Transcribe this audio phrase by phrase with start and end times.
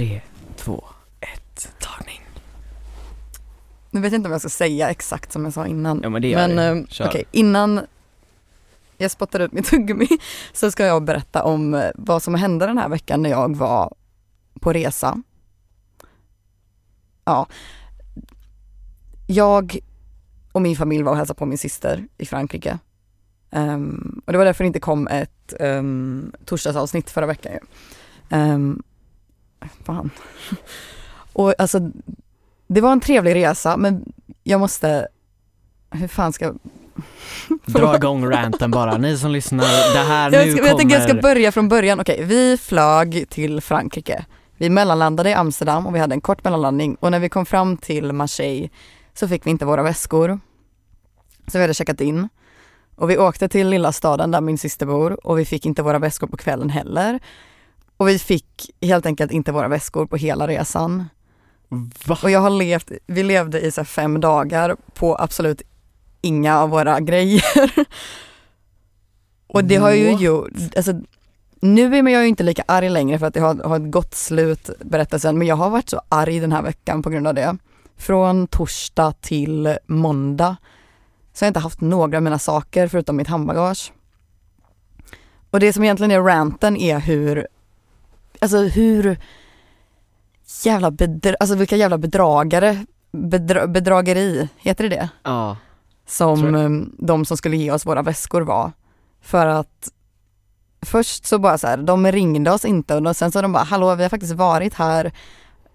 [0.00, 0.20] Tre,
[0.56, 0.84] två,
[1.20, 2.20] ett, tagning.
[3.90, 6.00] Nu vet jag inte om jag ska säga exakt som jag sa innan.
[6.02, 7.08] Ja men det gör Men eh, Kör.
[7.08, 7.80] okej, innan
[8.96, 10.08] jag spottar ut mitt tuggummi
[10.52, 13.94] så ska jag berätta om eh, vad som hände den här veckan när jag var
[14.60, 15.22] på resa.
[17.24, 17.46] Ja.
[19.26, 19.78] Jag
[20.52, 22.78] och min familj var och hälsade på min syster i Frankrike.
[23.50, 27.58] Ehm, och det var därför det inte kom ett um, torsdagsavsnitt förra veckan ju.
[28.38, 28.82] Um,
[29.84, 30.10] fan.
[31.32, 31.90] och alltså,
[32.66, 34.12] det var en trevlig resa men
[34.42, 35.08] jag måste,
[35.90, 36.58] hur fan ska jag
[37.66, 40.96] Dra igång ranten bara, ni som lyssnar, det här nu jag, ska, kommer jag tänker
[40.96, 42.00] jag ska börja från början.
[42.00, 44.24] Okej, vi flög till Frankrike.
[44.56, 47.76] Vi mellanlandade i Amsterdam och vi hade en kort mellanlandning och när vi kom fram
[47.76, 48.68] till Marseille
[49.14, 50.40] så fick vi inte våra väskor.
[51.46, 52.28] Så vi hade checkat in.
[52.96, 55.98] Och vi åkte till lilla staden där min syster bor och vi fick inte våra
[55.98, 57.20] väskor på kvällen heller.
[58.00, 61.08] Och vi fick helt enkelt inte våra väskor på hela resan.
[62.06, 62.18] Va?
[62.22, 65.62] Och jag har levt, vi levde i så fem dagar på absolut
[66.20, 67.44] inga av våra grejer.
[69.46, 70.92] Och det har ju gjort, alltså
[71.60, 74.14] nu är jag ju inte lika arg längre för att det har, har ett gott
[74.14, 77.56] slut berättelsen, men jag har varit så arg den här veckan på grund av det.
[77.96, 80.56] Från torsdag till måndag
[81.32, 83.92] så har jag inte haft några av mina saker förutom mitt handbagage.
[85.50, 87.46] Och det som egentligen är ranten är hur,
[88.40, 89.18] alltså hur
[90.64, 95.08] jävla bedra, alltså vilka jävla bedragare, bedra, bedrageri, heter det det?
[95.22, 95.56] Ja,
[96.06, 98.72] Som um, de som skulle ge oss våra väskor var.
[99.22, 99.88] För att
[100.82, 103.94] först så bara så här, de ringde oss inte och sen så de bara, hallå
[103.94, 105.12] vi har faktiskt varit här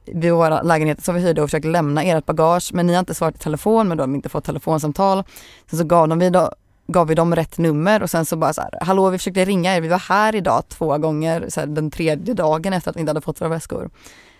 [0.05, 3.13] vid våra lägenheter som vi hyrde och försökt lämna ert bagage men ni har inte
[3.15, 5.23] svarat i telefon men då har de inte fått telefonsamtal.
[5.69, 6.51] Sen så gav, de vi då,
[6.87, 9.75] gav vi dem rätt nummer och sen så bara så här, hallå vi försökte ringa
[9.75, 12.99] er, vi var här idag två gånger så här, den tredje dagen efter att vi
[12.99, 13.89] inte hade fått våra väskor.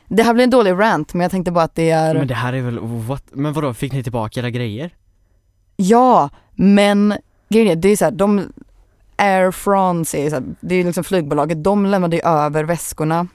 [0.08, 2.34] Det här blir en dålig rant men jag tänkte bara att det är men det
[2.34, 3.24] här är väl, what?
[3.32, 4.96] Men vadå, fick ni tillbaka era grejer?
[5.76, 7.14] Ja, men
[7.50, 8.54] grejen är, det är så här, de
[9.16, 13.28] Air France är så här, det är liksom flygbolaget, de lämnade ju över väskorna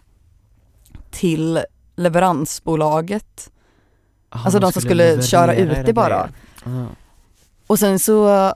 [1.10, 1.60] till
[1.96, 3.50] leveransbolaget.
[4.30, 6.28] Aha, Alltså de som skulle leverera köra ut det bara.
[6.64, 6.86] Ah.
[7.66, 8.54] Och sen så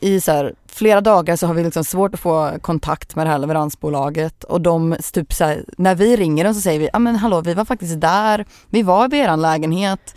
[0.00, 3.30] i så här, flera dagar så har vi liksom svårt att få kontakt med det
[3.30, 6.90] här leveransbolaget och de typ så här, när vi ringer dem så säger vi, ja
[6.92, 10.16] ah, men hallå vi var faktiskt där, vi var vid eran lägenhet.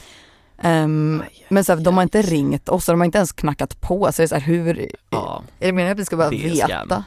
[0.62, 2.26] Ehm, Aj, men så här, de har inte aj.
[2.26, 4.92] ringt oss och de har inte ens knackat på så det är så här, hur,
[5.10, 7.04] Ja, är det meningen att vi ska bara veta mm.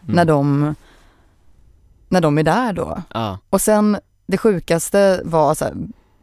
[0.00, 0.74] när de
[2.08, 3.02] när de är där då?
[3.14, 5.64] Ja, Och sen det sjukaste var så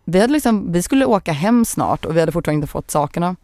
[0.06, 3.36] vi hade liksom, vi skulle åka hem snart och vi hade fortfarande inte fått sakerna.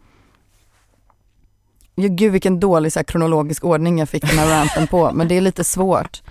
[2.00, 5.28] Ja, gud vilken dålig så här, kronologisk ordning jag fick den här ranten på, men
[5.28, 6.22] det är lite svårt.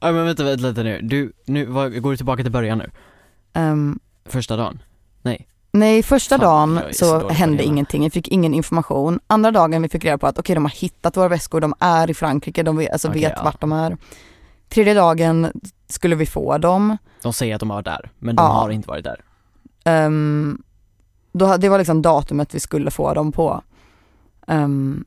[0.00, 2.90] ja men vänta, vänta lite nu, du, nu, vad, går du tillbaka till början nu?
[3.52, 4.82] Ehm, Första dagen?
[5.22, 5.46] Nej?
[5.72, 9.20] nej, första Fan, dagen så så hände ingenting, vi fick ingen information.
[9.26, 12.10] Andra dagen vi fick reda på att okej, de har hittat våra väskor, de är
[12.10, 13.42] i Frankrike, de vet, alltså, Okej, vet ja.
[13.44, 13.96] vart de är.
[14.68, 15.52] Tredje dagen
[15.88, 16.96] skulle vi få dem.
[17.22, 18.48] De säger att de har varit där, men de Ja.
[18.48, 19.20] har inte varit där
[19.84, 20.62] Um,
[21.32, 23.62] då, det var liksom datumet vi skulle få dem på.
[24.50, 25.04] Ehm,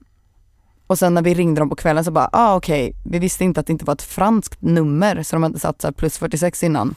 [0.87, 3.59] och sen när vi ringde dem på kvällen så bara, ah okej, vi visste inte
[3.59, 6.63] att det inte var ett franskt nummer så de hade inte satt så plus 46
[6.63, 6.95] innan.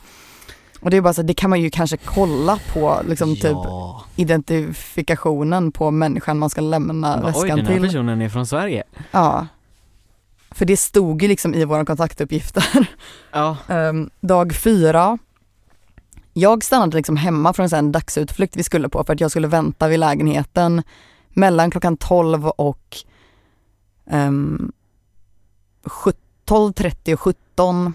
[0.81, 4.05] Och det är bara så, det kan man ju kanske kolla på liksom typ Ja,
[4.17, 7.83] identifikationen på människan man ska lämna Bara, oj väskan den här till.
[7.83, 9.47] personen är från Sverige Ja.
[10.51, 12.89] För det stod ju liksom i våra kontaktuppgifter.
[13.33, 15.19] Ja, Ehm, dag fyra,
[16.33, 19.89] jag stannade liksom hemma från en dagsutflykt vi skulle på för att jag skulle vänta
[19.89, 20.83] vid lägenheten
[21.37, 22.97] mellan klockan 12 och
[24.11, 24.73] um,
[26.47, 27.95] 12.30 och 17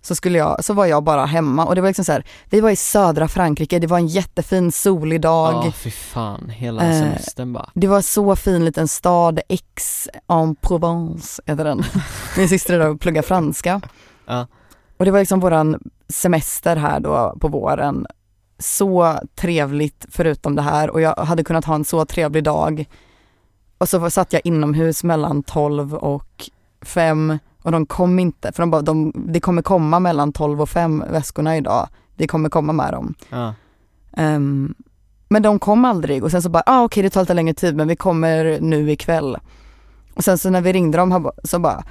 [0.00, 2.60] så, skulle jag, så var jag bara hemma och det var liksom så här, vi
[2.60, 5.66] var i södra Frankrike, det var en jättefin solig dag.
[5.66, 10.56] ja fy fan, hela Eh, semestern bara Det var så fin liten stad, Aix en
[10.56, 11.84] Provence heter den.
[12.36, 13.80] Min syster är där pluggar franska.
[14.26, 14.46] Ja.
[14.96, 18.06] Och det var liksom våran semester här då på våren.
[18.58, 22.84] Så trevligt förutom det här och jag hade kunnat ha en så trevlig dag.
[23.78, 26.50] Och så satt jag inomhus mellan 12 och
[26.82, 30.68] 5 och de kom inte, för de bara, de, det kommer komma mellan 12 och
[30.68, 31.88] 5 väskorna idag.
[32.16, 33.14] Vi kommer komma med dem.
[33.30, 33.54] Ja,
[34.18, 34.74] Ehm,
[35.28, 37.76] men de kom aldrig och sen så bara, ah, okej det tar lite längre tid
[37.76, 39.36] men vi kommer nu ikväll.
[40.14, 41.84] Och sen så när vi ringde dem så bara,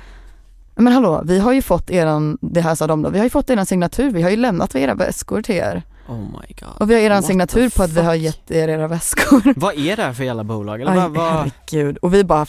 [0.77, 3.29] men hallå vi har ju fått eran, det här sa de då, vi har ju
[3.29, 5.83] fått eran signatur, vi har ju lämnat era väskor till er.
[6.07, 8.67] oh my god Och vi har eran What signatur på att vi har gett er
[8.67, 9.53] era väskor.
[9.59, 10.81] Vad är det här för jävla bolag?
[10.81, 11.33] Eller Aj, vad, vad?
[11.33, 11.97] herregud.
[11.97, 12.45] Och vi bara,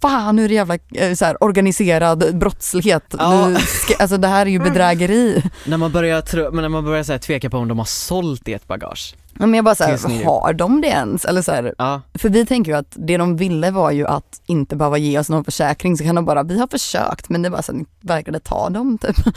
[0.00, 3.14] fan nu är det jävla eh, så här, organiserad brottslighet.
[3.18, 3.48] Ja.
[3.48, 5.42] Nu ska, alltså det här är ju bedrägeri.
[5.66, 7.84] När man börjar, tro, men när man börjar så här, tveka på om de har
[7.84, 9.14] sålt ert bagage.
[9.38, 11.24] Men jag bara såhär, har de det ens?
[11.24, 14.40] Eller så här, Ja, för vi tänker ju att det de ville var ju att
[14.46, 17.50] inte behöva ge oss någon försäkring så kan de bara, vi har försökt men det
[17.50, 19.16] bara så att ni verkade ta dem typ.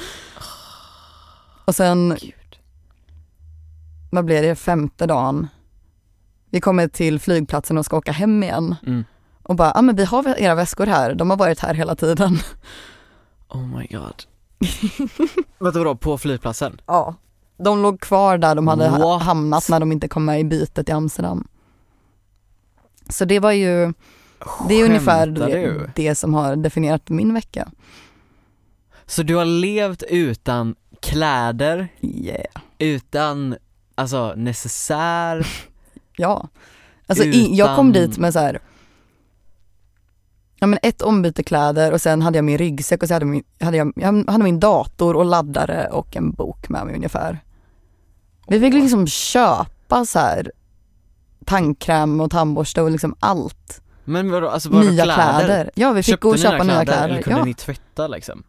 [1.66, 2.34] Och sen, gud.
[4.12, 5.48] vad blir det, femte dagen.
[6.52, 9.04] Vi kommer till flygplatsen och ska åka hem igen Mm.
[9.50, 11.96] Och bara, ja ah, men vi har era väskor här, de har varit här hela
[11.96, 12.38] tiden.
[13.50, 14.24] Oh my god.
[15.60, 16.82] Vänta vadå, på flygplatsen?
[16.86, 17.16] Ja.
[17.58, 19.24] De låg kvar där de hade ha- What?
[19.24, 21.48] hamnat när de inte kom med i bytet i Amsterdam.
[23.10, 23.94] Så det var ju,
[24.68, 27.72] det är ungefär det, det som har definierat min vecka.
[29.06, 32.46] Så du har levt utan kläder, Yeah.
[32.78, 33.56] utan
[33.96, 35.48] alltså necessär,
[36.18, 36.48] Ja.
[37.08, 38.60] Alltså i, jag kom Utan- dit med så här.
[40.60, 43.44] Ja men ett ombyte kläder och sen hade jag min ryggsäck och så hade, min,
[43.60, 47.40] hade jag, jag hade min dator och laddare och en bok med mig ungefär.
[48.48, 50.52] Vi fick liksom köpa så här
[51.46, 53.82] tandkräm och tandborste och liksom allt.
[54.06, 55.40] men vadå, alltså bara nya kläder?
[55.46, 55.72] kläder.
[55.76, 57.22] Ja vi fick Köpte gå och köpa nya Eller kläder.
[57.22, 57.46] kunde Ja.
[57.46, 58.44] ni tvätta liksom?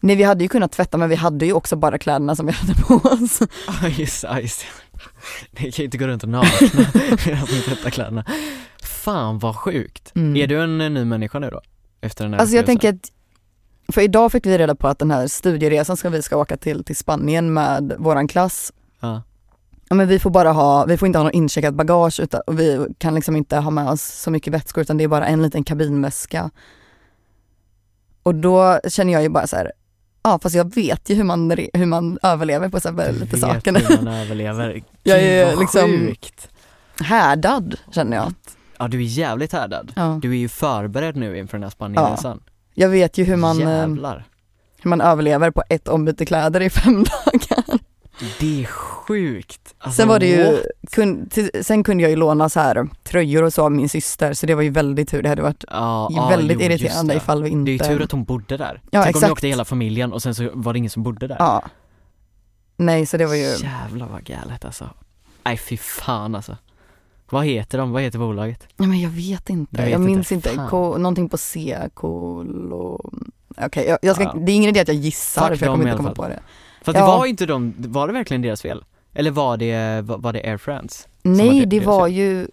[0.00, 2.52] Nej vi hade ju kunnat tvätta men vi hade ju också bara kläderna som vi
[2.52, 3.40] hade på oss.
[3.82, 4.64] Ja just, ja, just.
[5.50, 6.86] Ni kan ju inte gå runt och nakna
[7.26, 8.24] medan ni tvättar kläderna.
[8.82, 10.12] Fan vad sjukt.
[10.14, 10.36] Mm.
[10.36, 11.60] Är du en eh, ny människa nu då?
[12.00, 13.12] Efter den här Alltså jag tänker att,
[13.92, 16.84] för idag fick vi reda på att den här studieresan ska vi ska åka till,
[16.84, 18.72] till Spanien med våran klass.
[19.00, 19.22] Ja.
[19.88, 22.60] Ja men vi får bara ha, vi får inte ha något incheckat bagage utan, och
[22.60, 25.42] vi kan liksom inte ha med oss så mycket vätskor utan det är bara en
[25.42, 26.50] liten kabinväska.
[28.22, 29.72] Och då känner jag ju bara så här,
[30.26, 33.24] ja fast jag vet ju hur man, hur man överlever på så här Du lite
[33.36, 33.74] vet saker.
[33.88, 34.82] hur man överlever.
[35.02, 36.48] Jag Gud, är vad liksom- sjukt.
[37.00, 38.32] Härdad känner jag.
[38.78, 39.92] Ja du är jävligt härdad.
[39.96, 40.18] Ja.
[40.22, 42.40] Du är ju förberedd nu inför den här Spanienresan.
[42.74, 44.24] Jag vet ju hur man, eh, Jävlar.
[44.82, 47.78] hur man överlever på ett ombyte kläder i fem dagar.
[48.40, 49.74] Det är sjukt.
[49.78, 53.42] Alltså, Sen var det ju, kun, till, sen kunde jag ju låna så här tröjor
[53.42, 55.22] och så av min syster så det var ju väldigt tur.
[55.22, 57.70] Det hade varit Ja, ja, väldigt jo, just irriterande ifall vi inte...
[57.70, 58.80] Det är ju tur att hon bodde där.
[58.90, 59.26] Ja, Tänk om exakt.
[59.26, 61.36] ni åkte hela familjen och sen så var det ingen som bodde där.
[61.38, 61.62] Ja.
[62.76, 64.90] Nej så det var ju, Jävlar vad galet alltså.
[65.44, 66.56] Nej fy fan alltså.
[67.30, 67.92] Vad heter de?
[67.92, 68.66] Vad heter bolaget?
[68.76, 69.76] nej men jag vet inte.
[69.82, 70.50] Jag Jag, vet minns inte.
[70.50, 70.66] inte.
[70.70, 73.10] Ko, någonting på C, kolo...
[73.60, 74.34] Okej, jag, jag ska, Ja.
[74.38, 76.40] det är ingen idé att jag gissar Fuck för jag kommer inte komma på det.
[76.86, 77.00] För Ja.
[77.00, 78.84] det var inte de, var det verkligen deras fel?
[79.14, 81.08] Eller var det, var det Air France?
[81.22, 82.14] Nej det var fel.
[82.16, 82.48] ju,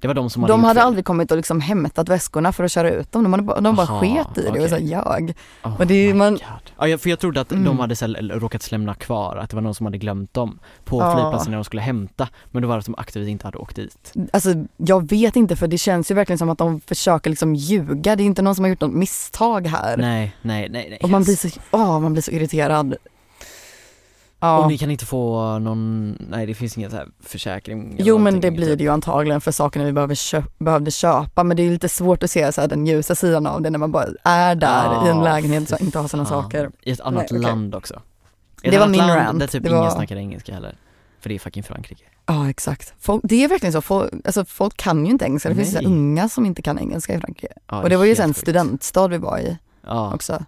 [0.00, 0.86] Det var de som hade de hade fel.
[0.86, 3.22] aldrig kommit och liksom hämtat väskorna för att köra ut dem.
[3.22, 4.68] De, hade, bara- de bara Aha, sket i det och okej.
[4.68, 5.32] så jag.
[5.64, 6.88] Oh och det är man- God.
[6.90, 7.64] Ja, för jag trodde att Mm.
[7.64, 11.00] de hade så, råkat lämna kvar, att det var någon som hade glömt dem på
[11.00, 11.12] Ja.
[11.14, 13.76] flygplatsen när de skulle hämta, men då var det att de aktivt inte hade åkt
[13.76, 14.12] dit.
[14.32, 18.16] Alltså jag vet inte för det känns ju verkligen som att de försöker liksom ljuga.
[18.16, 19.96] Det är inte någon som har gjort något misstag här.
[19.96, 20.98] Nej, nej, nej, nej.
[21.02, 22.96] Och man blir så, åh, man blir så irriterad.
[24.46, 24.58] Ja.
[24.58, 28.18] Och ni kan inte få någon, nej det finns ingen så här försäkring eller Jo
[28.18, 28.78] men det blir typ.
[28.78, 32.22] det ju antagligen för sakerna vi behöver köp, behövde köpa men det är lite svårt
[32.22, 35.08] att se så här, den ljusa sidan av det när man bara är där i
[35.10, 36.70] en Ja, lägenhet och inte har sådana saker.
[36.82, 37.94] I ett annat Nej, land också.
[38.62, 39.38] I ett Det var annat min land rant.
[39.38, 40.76] där typ Det ingen var- snackar engelska heller.
[41.20, 42.04] För det är fucking Frankrike.
[42.26, 42.94] Ja exakt.
[42.98, 45.48] Folk, det är verkligen så, folk, alltså, folk kan ju inte engelska.
[45.48, 47.52] Det finns så unga som inte kan engelska i Frankrike.
[47.70, 48.36] Ja, och det var ju sjukt.
[48.38, 50.44] studentstad vi var i Ja, också.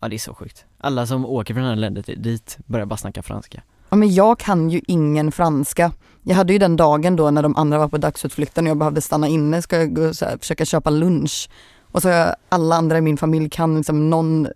[0.00, 0.64] Ja, det är så sjukt.
[0.78, 3.62] Alla som åker från det här landet dit börjar bara snacka franska.
[3.88, 5.92] Ja men jag kan ju ingen franska.
[6.22, 9.00] Jag hade ju den dagen då när de andra var på dagsutflykten och jag behövde
[9.00, 11.50] stanna inne, ska jag gå så här, försöka köpa lunch.
[11.92, 14.48] Och så alla andra i min familj kan liksom någon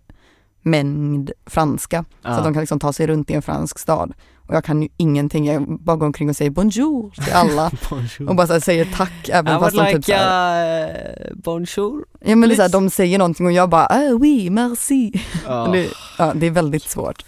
[0.62, 2.04] mängd franska.
[2.22, 4.12] Så att de kan liksom ta sig runt i en fransk stad.
[4.46, 7.70] Och jag kan ju ingenting, jag bara går omkring och säger bonjour till alla.
[7.90, 8.28] bonjour.
[8.28, 10.88] och bara så här, säger tack även I fast de typ like så här,
[11.30, 12.04] uh, bonjour.
[12.20, 15.12] Ja men det är så här, de säger någonting och jag bara ah, oui merci.
[15.46, 15.68] Ja.
[15.72, 17.24] Det, ja, det är väldigt svårt.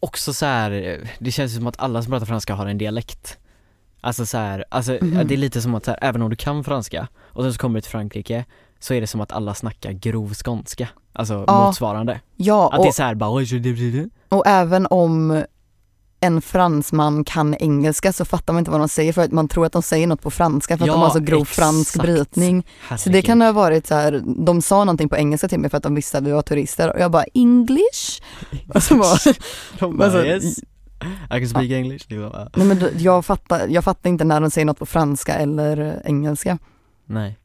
[0.00, 3.38] Också så här, det känns som att alla som pratar franska har en dialekt.
[4.00, 5.26] Alltså så här, alltså Mhm.
[5.28, 7.58] det är lite som att så här, även om du kan franska och sen så
[7.58, 8.44] kommer du till Frankrike
[8.80, 10.88] så är det som att alla snackar grov skånska.
[11.12, 11.66] Alltså Ja.
[11.66, 12.20] motsvarande.
[12.36, 13.30] Ja Att det är och, så här bara
[14.28, 15.44] och även om
[16.20, 19.66] en fransman kan engelska så fattar man inte vad de säger för att man tror
[19.66, 22.02] att de säger något på franska för att Ja, de har så grov fransk exakt.
[22.06, 22.62] brytning.
[22.62, 23.24] Så det Herregud.
[23.24, 25.94] kan ha varit så här, de sa någonting på engelska till mig för att de
[25.94, 28.22] visste att vi var turister och jag bara English?
[28.74, 29.16] Och så bara,
[29.78, 30.58] De bara, alltså, yes.
[30.58, 32.04] I can speak English.
[32.08, 34.86] Det var, bara, nej men jag fattar, jag fattar inte när de säger något på
[34.86, 36.58] franska eller engelska.
[37.06, 37.38] nej.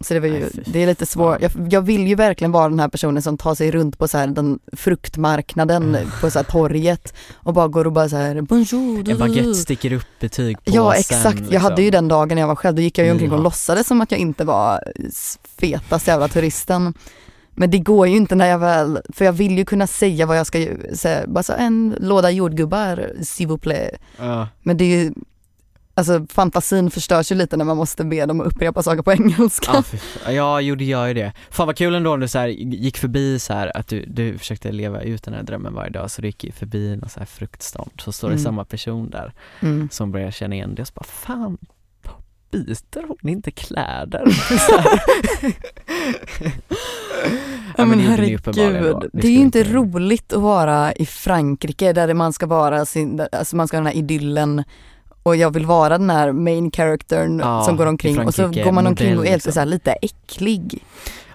[0.00, 1.42] Så det var ju, det är lite svårt.
[1.42, 4.18] Jag, jag vill ju verkligen vara den här personen som tar sig runt på så
[4.18, 6.10] här den fruktmarknaden Mm.
[6.20, 9.08] på så här torget och bara går och bara så här bonjour.
[9.10, 12.04] En baguette sticker upp betyg på Ja sen, exakt, jag hade ju liksom.
[12.04, 14.10] den dagen när jag var själv, då gick jag ju omkring och låtsades som att
[14.10, 16.94] jag inte var s- fetaste jävla turisten.
[17.58, 20.38] Men det går ju inte när jag väl, för jag vill ju kunna säga vad
[20.38, 23.90] jag ska säga, bara så en låda jordgubbar, s'il vous plaît.
[24.18, 24.48] Ja.
[24.62, 25.12] Men det är ju,
[25.96, 29.84] alltså fantasin förstörs ju lite när man måste be dem att upprepa saker på engelska.
[30.24, 31.32] Ja, ja, jo det gör ju det.
[31.50, 34.38] Fan vad kul ändå om du så här, gick förbi så här att du, du
[34.38, 37.26] försökte leva ut den här drömmen varje dag så du gick förbi någon så här
[37.26, 38.44] fruktstånd så står det Mm.
[38.44, 39.88] samma person där Mm.
[39.92, 41.58] som börjar känna igen dig och så bara fan
[42.50, 44.24] byter hon inte kläder?
[47.76, 48.40] Ja men herregud,
[49.12, 53.26] det är ju inte inte- roligt att vara i Frankrike där man ska vara sin,
[53.32, 54.64] alltså man ska ha den här idyllen
[55.26, 58.72] och jag vill vara den här main charactern Ja, som går omkring och så går
[58.72, 59.52] man omkring och är liksom.
[59.52, 60.84] så lite äcklig.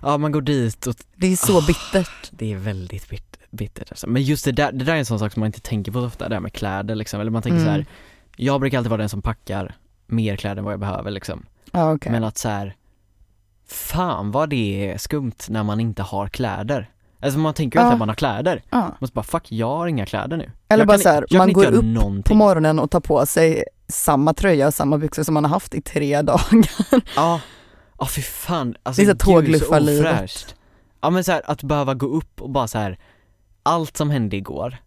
[0.01, 1.61] Ja man går dit och Det är så Ah.
[1.67, 2.29] bittert.
[2.31, 4.07] det är väldigt bit- bittert alltså.
[4.07, 5.99] Men just det där, det där är en sån sak som man inte tänker på
[6.01, 7.21] så ofta, det här med kläder liksom.
[7.21, 7.65] Eller man tänker Mm.
[7.67, 7.85] så här.
[8.35, 9.75] jag brukar alltid vara den som packar
[10.07, 11.45] mer kläder än vad jag behöver liksom.
[11.71, 12.11] Ja okej.
[12.11, 12.75] Men att så här,
[13.67, 16.89] fan vad det är skumt när man inte har kläder.
[17.21, 18.61] Alltså man tänker ju alltid att man har kläder.
[18.69, 18.95] Ja.
[18.99, 20.51] Man bara fuck, jag har inga kläder nu.
[20.67, 22.23] Eller jag bara kan, så här, jag man går upp någonting.
[22.23, 25.73] På morgonen och tar på sig samma tröja och samma byxor som man har haft
[25.75, 26.69] i tre dagar.
[27.15, 27.39] Ja,
[27.99, 28.75] ja fy fan.
[28.83, 30.13] Alltså, Det är så gud, så tågluffarlivet.
[30.15, 30.55] ofräscht.
[31.01, 32.97] Ja men så här, att behöva gå upp och bara så här.
[33.63, 34.77] allt som hände igår,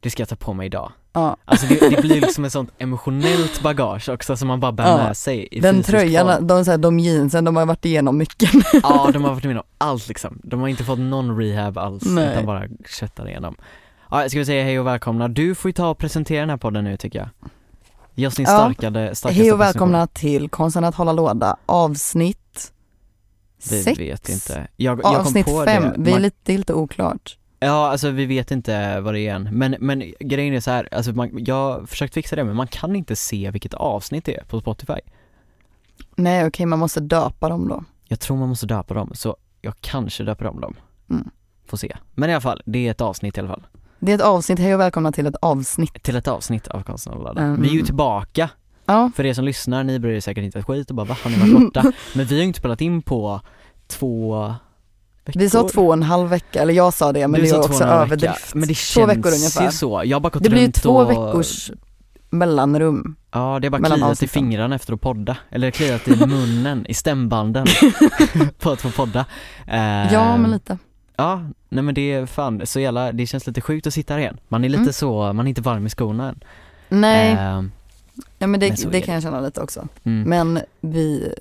[0.00, 0.92] det ska jag ta på mig idag.
[1.18, 1.36] Ja.
[1.44, 4.96] Alltså det, det blir liksom ett sånt emotionellt bagage också som man bara bär Ja.
[4.96, 6.46] med sig i Den tröjan, form.
[6.46, 8.50] de, så här, de jeansen, de har varit igenom mycket.
[8.82, 10.38] Ja, de har varit med om allt liksom.
[10.44, 12.32] De har inte fått någon rehab alls, Nej.
[12.32, 12.62] utan bara
[13.00, 13.56] köttar igenom.
[14.10, 15.28] Ja, ska vi säga hej och välkomna.
[15.28, 17.28] Du får ju ta och presentera den här podden nu tycker jag.
[18.14, 18.56] Ge oss din Ja.
[18.58, 22.72] starkade, starkaste Hej och välkomna till Konsten att hålla låda, avsnitt
[23.70, 23.98] Vi sex.
[24.00, 24.68] vet inte.
[24.76, 25.94] Jag, jag Avsnitt fem, det.
[25.98, 27.36] vi är Man, lite, det är lite oklart.
[27.60, 29.48] Ja, alltså vi vet inte vad det är än.
[29.52, 32.66] Men, men grejen är så här, alltså man, jag har försökt fixa det men man
[32.66, 35.00] kan inte se vilket avsnitt det är på Spotify.
[36.16, 37.84] Nej okej, man måste döpa dem då.
[38.04, 40.76] Jag tror man måste döpa dem, så jag kanske döper om dem.
[41.10, 41.30] Mm.
[41.66, 41.96] Får se.
[42.14, 43.66] Men i alla fall, det är ett avsnitt i alla fall.
[43.98, 46.02] Det är ett avsnitt, hej och välkomna till ett avsnitt.
[46.02, 47.42] Till ett avsnitt av ladda.
[47.42, 47.62] Mm.
[47.62, 48.50] Vi är ju tillbaka,
[48.90, 51.16] Ja, för er som lyssnar, ni bryr er säkert inte ett skit och bara va,
[51.22, 51.82] har ni varit borta?
[52.14, 53.40] Men vi har ju inte spelat in på
[53.86, 54.54] två
[55.28, 55.40] veckor.
[55.40, 57.58] vi sa två och en halv vecka, eller jag sa det men Du det är
[57.62, 58.54] två också överdrift.
[58.54, 59.64] Men det två känns veckor ungefär.
[59.64, 60.02] ju så.
[60.04, 61.10] Jag har bara gått Det blir ju två och...
[61.10, 61.70] veckors
[62.30, 63.16] mellanrum.
[63.32, 64.32] Ja, det är bara mellan kliat i avsnitten.
[64.32, 67.66] fingrarna efter att podda, eller kliat i munnen, i stämbanden
[68.58, 69.24] på att få podda.
[69.66, 70.78] Eh, Ja men lite.
[71.16, 74.20] Ja, nej men det är fan så jävla, det känns lite sjukt att sitta här
[74.20, 74.36] igen.
[74.48, 74.92] Man är lite Mm.
[74.92, 76.40] så, man är inte varm i skorna än.
[76.88, 77.38] Nej, Eh,
[78.38, 79.00] ja, men det, men det.
[79.00, 79.88] kan jag känna lite också.
[80.04, 80.28] mm.
[80.28, 81.34] Men vi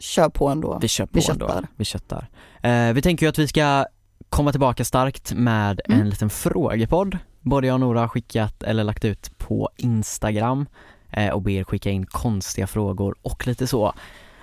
[0.00, 0.78] kör på ändå.
[0.82, 1.46] Vi kör på Vi ändå.
[1.48, 1.66] köttar.
[1.76, 2.28] Vi köttar.
[2.62, 3.86] Eh, vi tänker ju att vi ska
[4.28, 6.00] komma tillbaka starkt med Mm.
[6.00, 7.18] en liten frågepodd.
[7.40, 10.66] Både jag och Nora har skickat eller lagt ut på Instagram
[11.10, 13.92] eh, och ber skicka in konstiga frågor och lite så,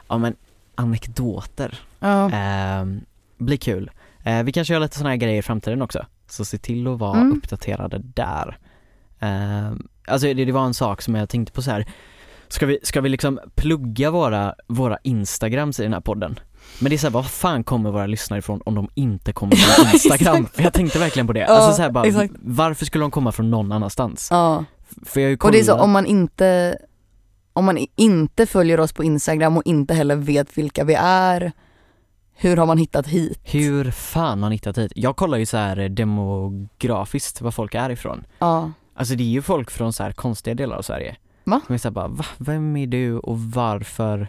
[0.07, 0.35] ja men
[0.75, 1.79] anekdoter.
[1.99, 2.25] Ja.
[2.31, 2.85] Eh,
[3.37, 3.91] blir kul.
[4.23, 6.99] Eh, vi kanske gör lite sådana här grejer i framtiden också, så se till att
[6.99, 7.37] vara Mm.
[7.37, 8.57] uppdaterade där.
[9.19, 9.71] Eh,
[10.07, 11.85] alltså det, det var en sak som jag tänkte på så här.
[12.55, 16.39] Ska vi, ska vi liksom plugga våra, våra instagrams i den här podden?
[16.79, 19.93] Men det är såhär, var fan kommer våra lyssnare ifrån om de inte kommer från
[19.93, 20.47] Instagram?
[20.55, 22.33] Jag tänkte verkligen på det, Ja, alltså så här bara, exakt.
[22.37, 24.27] varför skulle de komma från någon annanstans?
[24.31, 24.65] ja.
[25.05, 26.77] För jag Och det är så om man inte
[27.53, 31.51] om man inte följer oss på Instagram och inte heller vet vilka vi är,
[32.33, 33.39] hur har man hittat hit?
[33.43, 34.91] Hur fan har ni hittat hit?
[34.95, 38.25] Jag kollar ju så här demografiskt var folk är ifrån.
[38.39, 38.71] Ja.
[38.95, 41.15] Alltså det är ju folk från så här konstiga delar av Sverige.
[41.45, 41.61] Va?
[41.65, 42.25] Som är så här bara, va?
[42.37, 44.27] Vem är du och varför?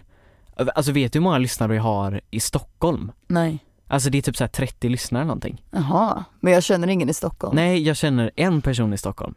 [0.75, 3.13] Alltså vet du hur många lyssnare vi har i Stockholm?
[3.27, 3.59] Nej.
[3.89, 5.63] Alltså det är typ så här 30 lyssnare eller någonting.
[5.71, 7.57] Jaha, men jag känner ingen i Stockholm.
[7.57, 9.35] Nej, jag känner en person i Stockholm.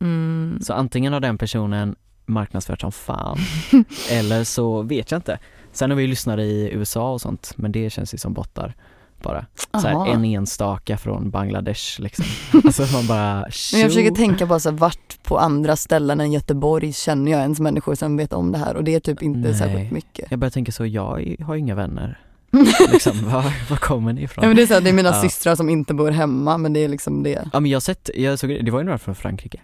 [0.00, 0.58] Mm.
[0.62, 3.38] Så antingen har den personen marknadsfört som fan,
[4.10, 5.38] eller så vet jag inte.
[5.72, 8.74] Sen har vi ju lyssnare i USA och sånt, men det känns ju som bottar
[9.22, 9.46] bara.
[9.80, 12.24] Så här, en enstaka från Bangladesh liksom.
[12.64, 13.34] Alltså man bara
[13.72, 14.14] Men jag försöker tjo.
[14.14, 18.16] tänka på så här, vart på andra ställen än Göteborg känner jag ens människor som
[18.16, 19.58] vet om det här och det är typ inte Nej.
[19.58, 20.30] särskilt mycket.
[20.30, 22.18] Jag börjar tänka så, jag har inga vänner.
[22.92, 24.42] liksom, var, var kommer ni ifrån?
[24.42, 25.20] Ja, men det är så här, det är mina Ja.
[25.22, 27.48] systrar som inte bor hemma men det är liksom det.
[27.52, 29.60] Ja men jag har sett, jag såg, det var ju några från Frankrike.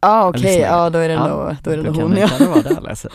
[0.00, 0.66] Ja ah, okej, lyssnar.
[0.66, 2.28] ja då är det Ja, nog, då är det nog hon ja.
[2.28, 3.08] Kan det vara det alltså?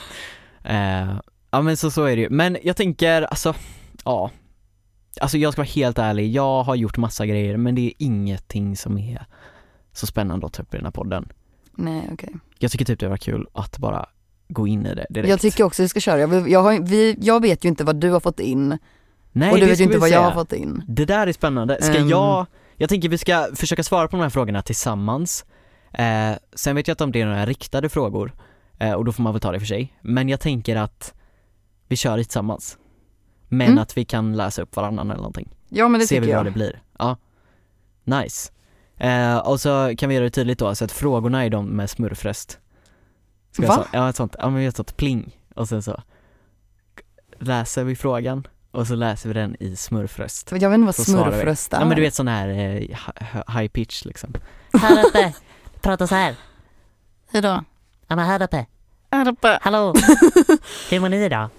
[0.63, 1.15] Eh,
[1.51, 3.53] ja men så, så är det ju, men jag tänker alltså,
[4.05, 4.31] ja
[5.21, 8.77] Alltså jag ska vara helt ärlig, jag har gjort massa grejer men det är ingenting
[8.77, 9.25] som är
[9.93, 11.29] så spännande att ta upp i den här podden
[11.75, 12.35] Nej okej.
[12.59, 14.05] Jag tycker typ det var kul att bara
[14.47, 15.29] gå in i det direkt.
[15.29, 16.19] Jag tycker också vi ska köra.
[16.19, 18.77] Jag, jag, har, vi, jag vet ju inte vad du har fått in
[19.31, 20.83] Nej, och du vet ju inte vad jag har fått in.
[20.87, 21.81] Det där är spännande.
[21.81, 22.09] Ska Ehm.
[22.09, 22.45] jag,
[22.75, 25.45] jag tänker vi ska försöka svara på de här frågorna tillsammans.
[25.93, 28.33] Eh, sen vet jag inte om det är några riktade frågor
[28.79, 29.93] eh, och då får man väl ta det för sig.
[30.01, 31.13] Men jag tänker att
[31.87, 32.77] vi kör det tillsammans.
[33.47, 33.77] Men Mm.
[33.79, 35.49] att vi kan läsa upp varannan eller någonting.
[35.69, 36.45] Ja men det Ser tycker vi vad jag.
[36.45, 36.81] det blir.
[36.99, 37.17] Ja.
[38.03, 38.51] Nice.
[38.97, 41.89] Eh, och så kan vi göra det tydligt då, så att frågorna är de med
[41.89, 42.59] smurfröst.
[43.51, 43.75] Ska jag Va?
[43.75, 46.01] så, ja ett sånt, ja men vi gör ett sånt pling och sen så
[47.39, 50.51] läser vi frågan och så läser vi den i smurfröst.
[50.51, 51.79] Jag vet inte vad Så smurfröst är.
[51.79, 54.33] Ja men du vet sån här eh, hi- high pitch liksom.
[54.73, 55.33] Här uppe,
[55.81, 56.35] prata så här.
[57.31, 57.63] Hejdå.
[58.07, 58.65] Ja men här uppe,
[59.11, 59.59] Här uppe.
[59.61, 59.93] hallå.
[60.89, 61.49] Hur mår ni idag?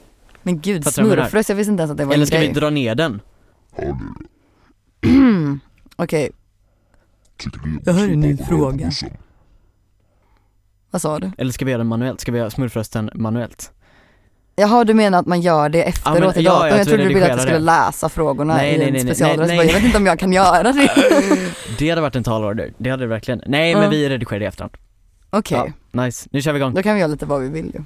[0.49, 1.29] Men gud, Fattar du vad jag menar?
[1.29, 2.49] smurfröst, jag visste inte ens att det var Eller en ska grej.
[2.49, 3.21] vi dra ner den?
[5.97, 6.31] Okej,
[7.85, 8.91] Jag hör en ny fråga.
[10.91, 11.31] vad sa du?
[11.39, 12.21] Eller ska vi göra den manuellt?
[12.21, 13.73] Ska vi göra smurfrösten manuellt?
[14.57, 16.69] Jaha du menar att man gör det efteråt men- i ja, datorn?
[16.69, 17.65] jag vi trodde du ville att redigerar jag skulle det.
[17.65, 19.49] läsa frågorna Nej, i nej, en nej, nej, specialröst.
[19.49, 20.91] nej, Jag vet inte om jag kan göra det.
[21.79, 23.43] Det hade varit en talorder, det hade det verkligen.
[23.47, 23.91] Nej men Ja.
[23.91, 24.73] vi redigerar det i efterhand.
[25.31, 26.29] Okej, Ja, nice.
[26.33, 26.75] Nu kör vi igång.
[26.75, 27.81] då kan vi göra lite vad vi vill ju.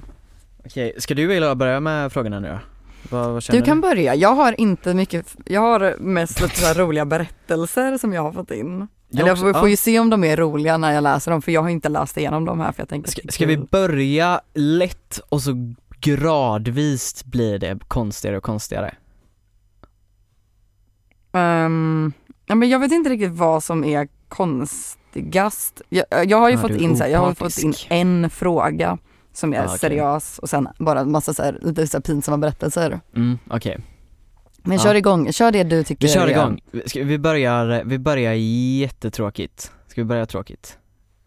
[0.65, 2.59] Okej, ska du vilja börja med frågorna nu då?
[3.17, 7.05] Vad, vad Du kan börja, jag har inte mycket, jag har mest lite så roliga
[7.05, 8.87] berättelser som jag har fått in.
[9.11, 11.41] Eller jag också- får, får ju se om de är roliga när jag läser dem
[11.41, 14.41] för jag har inte läst igenom dem här för jag tänker Ska, ska vi börja
[14.53, 18.95] lätt och så gradvis blir det konstigare och konstigare?
[21.31, 22.13] Ehm,
[22.45, 25.81] ja, men jag vet inte riktigt vad som är konstigast.
[25.89, 28.29] Jag, jag har ju Ja, fått du in så här, jag har fått in en
[28.29, 28.97] fråga
[29.33, 29.79] som är Ah, okej.
[29.79, 32.99] seriös och sen bara en massa så här, lite så här pinsamma berättelser.
[33.15, 33.77] Mm, okej.
[34.65, 34.83] Men Ja.
[34.83, 36.61] kör igång, kör det du tycker Vi kör igång.
[36.85, 39.71] Ska, vi börjar, vi börjar jättetråkigt.
[39.87, 40.77] Ska vi börja tråkigt?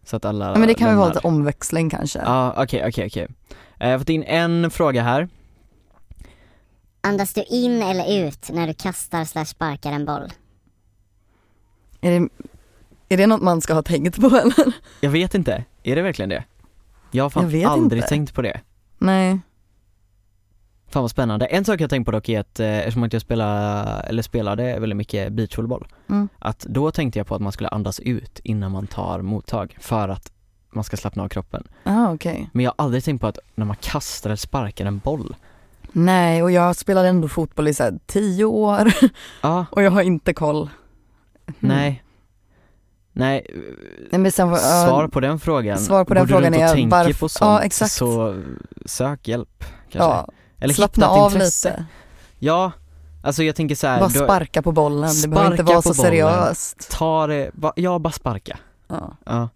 [0.05, 1.15] Så att alla Ja, men det kan väl vara lämnar.
[1.21, 2.19] lite omväxling kanske.
[2.19, 3.27] Ja, okej, okej, okej.
[3.81, 5.29] Eh, Jag har fått in en fråga här.
[7.01, 10.33] Andas du in eller ut när du kastar slash sparkar en boll?
[12.01, 12.29] Är, det,
[13.09, 14.73] är det något man ska ha tänkt på eller?
[15.01, 16.45] Jag vet inte, är det verkligen det?
[17.11, 18.09] Jag har fan Jag aldrig inte.
[18.09, 18.61] tänkt på det.
[18.99, 19.39] Nej.
[20.89, 21.47] Fan vad spännande.
[21.47, 24.79] En sak jag tänkt på dock är att eh, eftersom att jag spelar, eller spelade
[24.81, 26.29] väldigt mycket beachvolleyboll, Mm.
[26.39, 30.09] att då tänkte jag på att man skulle andas ut innan man tar mottag för
[30.09, 30.33] att
[30.71, 31.69] man ska slappna av kroppen.
[31.83, 32.51] Ah, okej.
[32.53, 35.37] Men jag har aldrig tänkt på att när man kastar eller sparkar en boll,
[35.93, 38.93] Nej, och jag spelade ändå fotboll i så här tio år
[39.43, 40.57] ja, och jag har inte koll.
[41.47, 41.55] Mm.
[41.61, 42.03] nej,
[43.17, 43.47] nej,
[44.11, 45.79] Nej sen var, ja, svar på den frågan.
[45.79, 47.93] svar på den Går du frågan runt och är tänker varf- på sånt ja, exakt.
[47.93, 48.43] så
[48.87, 49.99] sök hjälp kanske.
[49.99, 50.29] ja,
[50.61, 51.69] eller slappna av intresse.
[51.71, 51.85] lite.
[52.39, 52.73] Ja,
[53.23, 55.83] alltså jag tänker så här, Bara du- sparka på bollen, det behöver inte Sparka vara
[55.83, 56.03] så bollen.
[56.03, 56.91] seriöst.
[56.91, 58.59] ta det, ba, ja bara sparka.
[58.89, 59.17] Ja.
[59.27, 59.49] Ja.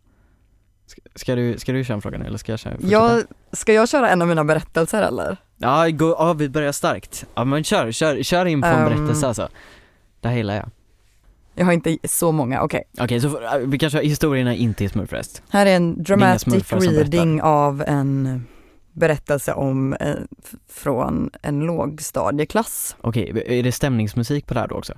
[0.86, 2.72] Ska, ska, du, ska du köra en fråga nu eller ska jag köra?
[2.72, 2.92] fortsätta?
[2.92, 5.36] Jag, ska jag köra en av mina berättelser eller?
[5.56, 7.26] Ja, gå, ja, vi börjar starkt.
[7.34, 8.84] Ja men kör, kör, kör in på en Ehm.
[8.84, 9.48] berättelse alltså.
[10.20, 10.70] Det här gillar jag.
[11.60, 12.82] Jag har inte så många, okej.
[13.00, 15.42] Okej, så får- äh, vi kanske, historierna är inte i Smurfrest.
[15.50, 18.44] Här är en dramatic som reading av en
[18.92, 20.14] berättelse om, eh,
[20.68, 22.96] från en lågstadieklass.
[23.00, 24.92] Okej, är det stämningsmusik på det här då också?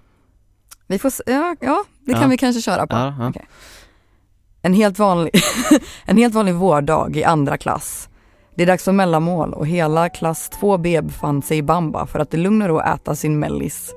[0.86, 2.28] Vi får ja, ja det kan Ja.
[2.28, 2.96] vi kanske köra på.
[2.96, 3.28] Ja.
[3.28, 3.46] Okej.
[4.62, 5.30] En helt vanlig,
[6.04, 8.08] en helt vanlig vårdag i andra klass.
[8.54, 12.34] Det är dags för mellanmål och hela klass 2B befann sig i bamba för att
[12.34, 13.94] i lugn och ro äta sin mellis.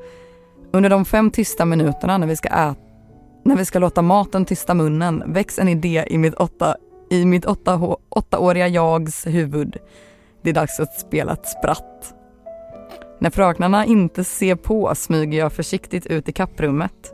[0.76, 2.76] Under de fem tysta minuterna när vi ska äta
[3.46, 6.76] när vi ska låta maten tysta munnen väcks en idé i mitt, åtta,
[7.10, 9.78] i mitt åtta, åttaåriga jags huvud.
[10.42, 12.14] Det är dags att spela ett spratt.
[13.20, 17.14] När fröknarna inte ser på smyger jag försiktigt ut i kapprummet.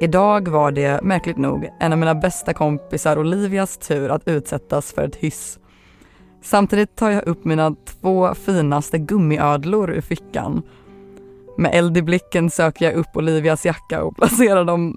[0.00, 5.04] Idag var det, märkligt nog, en av mina bästa kompisar Olivias tur att utsättas för
[5.04, 5.58] ett hyss.
[6.42, 10.62] Samtidigt tar jag upp mina två finaste gummiödlor ur fickan.
[11.58, 14.96] Med eld i blicken söker jag upp Olivias jacka och placerar de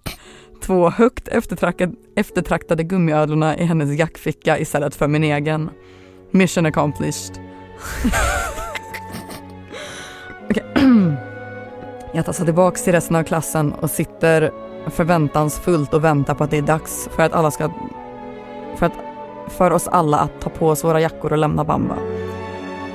[0.62, 5.70] två högt eftertraktade, eftertraktade gummiödlorna i hennes jackficka istället för min egen.
[6.32, 7.40] Mission accomplished.
[10.50, 10.64] Okej.
[12.14, 14.52] Jag tassar tillbaks till resten av klassen och sitter
[14.88, 17.72] förväntansfullt och väntar på att det är dags för att alla ska
[18.76, 18.94] för, att,
[19.48, 21.98] för oss alla att ta på oss våra jackor och lämna Bamba.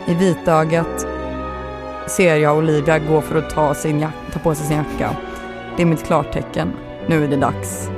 [0.06, 1.13] I vitögat
[2.06, 5.16] ser jag Olivia gå för att ta, sin jack, ta på sig sin jacka.
[5.76, 6.72] Det är mitt klartecken.
[7.06, 7.88] Nu är det dags.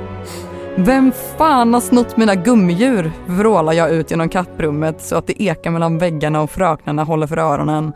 [0.75, 3.11] Vem fan har snott mina gummidjur?
[3.25, 7.37] vrålar jag ut genom kapprummet så att det ekar mellan väggarna och fröknarna håller för
[7.37, 7.93] öronen.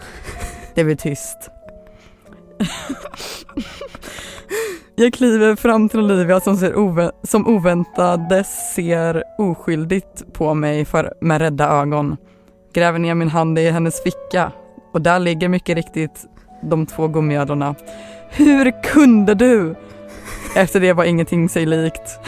[0.75, 1.37] Det blir tyst.
[4.95, 11.13] Jag kliver fram till Olivia som, ser ovä- som oväntades ser oskyldigt på mig för,
[11.21, 12.17] med rädda ögon.
[12.73, 14.51] Gräver ner min hand i hennes ficka
[14.91, 16.25] och där ligger mycket riktigt
[16.61, 17.75] de två gummiödlorna.
[18.29, 19.75] Hur kunde du?
[20.55, 22.19] Efter det var ingenting sig likt.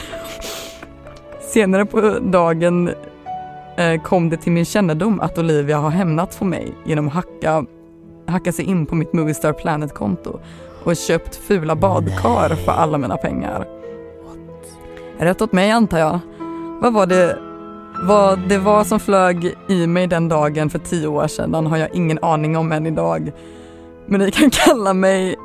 [1.41, 2.89] Senare på dagen
[3.77, 7.65] eh, kom det till min kännedom att Olivia har hämnat på mig genom att hacka,
[8.27, 10.39] hacka sig in på mitt Movistar Planet-konto
[10.83, 13.67] och köpt fula badkar för alla mina pengar.
[15.17, 16.19] Rätt åt mig antar jag.
[16.81, 17.37] Vad var det
[18.03, 21.95] vad det var som flög i mig den dagen för tio år sedan har jag
[21.95, 23.31] ingen aning om än idag.
[24.07, 25.35] Men ni kan kalla mig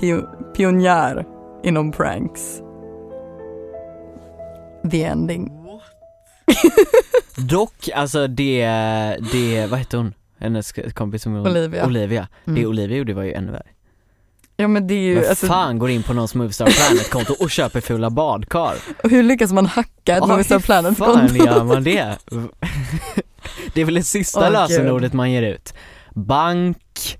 [0.00, 0.22] pio
[0.56, 1.24] pionjär
[1.64, 2.60] inom pranks.
[4.90, 5.50] The ending.
[7.36, 8.66] Dock, alltså det,
[9.32, 10.14] det, vad hette hon?
[10.38, 11.86] Hennes kompis som Olivia.
[11.86, 12.28] Olivia.
[12.44, 12.66] Det Mm.
[12.70, 13.66] Olivia gjorde var ju ännu värre.
[14.60, 17.50] Ja men det är ju, Vem alltså, fan går in på någons Movistar Planet-konto och
[17.50, 18.74] köper fula badkar?
[19.04, 21.44] och hur lyckas man hacka ett Ja, Movistar hur fan Planet-konto?
[21.44, 22.18] gör man det?
[23.74, 25.74] Det är väl det sista Åh, lösenordet man ger ut.
[26.14, 27.18] Bank,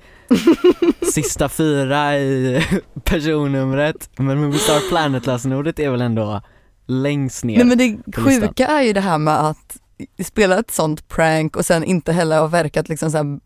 [1.14, 2.64] sista fyra i
[3.05, 6.42] personnumret, men Movistar Planet-lösenordet är väl ändå
[6.87, 7.57] längst ner.
[7.57, 9.76] Nej men det sjuka är ju det här med att
[10.24, 13.40] spela ett sånt prank och sen inte heller ha verkat liksom så här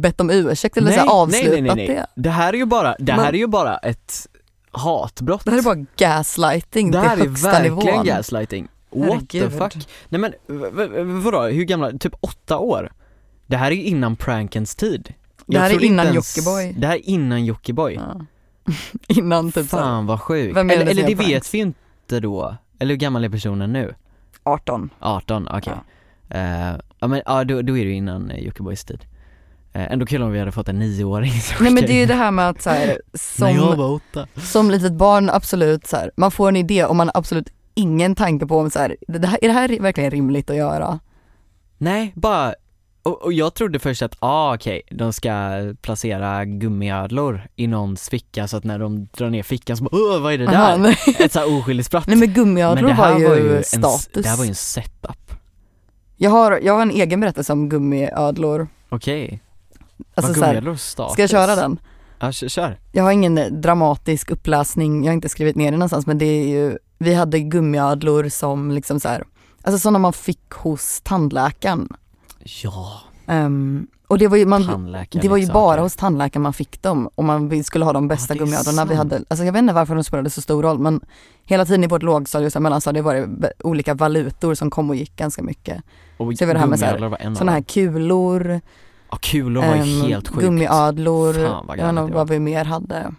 [0.00, 1.96] bett om ursäkt eller så här avslutat nej, nej, nej, nej.
[1.96, 2.06] det.
[2.22, 4.26] Det här är ju bara, det Man- här är ju bara ett
[4.70, 5.44] hatbrott.
[5.44, 8.04] Det här är bara gaslighting Det här är verkligen nivån.
[8.06, 8.68] gaslighting.
[8.90, 9.58] What the Herregud.
[9.58, 9.88] fuck?
[10.08, 12.92] Nej men vadå, hur gamla, typ åtta år?
[13.46, 15.14] Det här är ju innan prankens tid.
[15.46, 16.72] Det här är innan ens- Jockiboi.
[16.78, 17.94] Det här är innan Jockiboi.
[17.94, 18.20] Ja.
[19.08, 20.56] Innan typ så Fan vad sjukt.
[20.56, 22.56] Är det Eller, eller det vet vi ju inte då.
[22.78, 23.94] Eller hur gammal är personen nu?
[24.42, 24.90] 18.
[25.00, 25.72] 18, okej.
[26.28, 29.04] Eh, ja men ja, då, då är det ju innan eh, Jockibois tid.
[29.76, 32.06] Uh, ändå kul om vi hade fått en nioåring som Nej men det är ju
[32.06, 32.86] det här med att så här,
[33.38, 34.26] När jag som, var åtta.
[34.36, 38.14] som litet barn absolut så här, man får en idé och man har absolut ingen
[38.14, 40.98] tanke på om så här, det här, är det här verkligen rimligt att göra?
[41.78, 42.54] Nej, bara,
[43.02, 45.50] och, och jag trodde först att, ah okej, de ska
[45.82, 50.22] placera gummiödlor i någons ficka så att när de drar ner fickan så bara, åh
[50.22, 50.54] vad är det där?
[50.54, 50.88] Aha.
[51.18, 52.06] Ett såhär oskyldigt spratt.
[52.06, 54.22] nej men gummiödlor det var ju, en, status.
[54.22, 55.32] det här var ju en setup.
[56.16, 58.68] jag, har, jag har en egen berättelse om gummiödlor.
[58.88, 59.40] Okej,
[60.14, 60.76] Alltså så här,
[61.12, 61.78] ska jag köra den?
[62.18, 62.78] Ja, kör.
[62.92, 66.48] Jag har ingen dramatisk uppläsning, jag har inte skrivit ner det någonstans men det är
[66.48, 69.24] ju, vi hade gummiödlor som liksom så här,
[69.62, 71.88] alltså sådana man fick hos tandläkaren.
[72.62, 74.62] Ja, Ehm, och det var ju, man,
[75.10, 75.52] det var ju liksom.
[75.54, 78.84] bara hos tandläkaren man fick dem och man skulle ha de bästa Ja, det gummiödlorna
[78.84, 79.16] vi hade.
[79.28, 81.00] Alltså jag vet inte varför de spelade så stor roll men
[81.44, 84.96] hela tiden i vårt lågstadie och här mellanstadie var det olika valutor som kom och
[84.96, 85.82] gick ganska mycket.
[86.16, 87.64] Och Så var det här med här, Sådana här dem.
[87.64, 88.60] kulor,
[89.12, 90.40] Ja, kulor var ju ehm, helt sjukt.
[90.42, 93.14] gummiödlor, Fan, vad jag vet inte vad vi mer hade.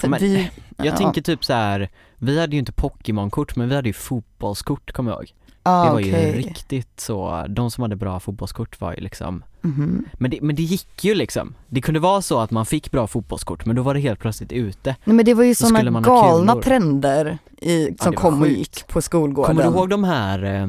[0.00, 0.96] Så Men, vi, Jag ja.
[0.96, 1.88] tänker typ så här.
[2.16, 5.32] vi hade ju inte Pokémon-kort men vi hade ju fotbollskort kommer jag ihåg.
[5.62, 6.32] ah, det var ju okej.
[6.32, 10.04] riktigt så, de som hade bra fotbollskort var ju liksom Mhm.
[10.12, 11.54] men det, men det gick ju liksom.
[11.66, 14.52] Det kunde vara så att man fick bra fotbollskort men då var det helt plötsligt
[14.52, 14.96] ute.
[15.04, 18.58] Nej men det var ju sådana galna trender i, som var kom och sjukt.
[18.58, 19.56] gick på skolgården.
[19.56, 20.68] Kommer du ihåg de här, eh,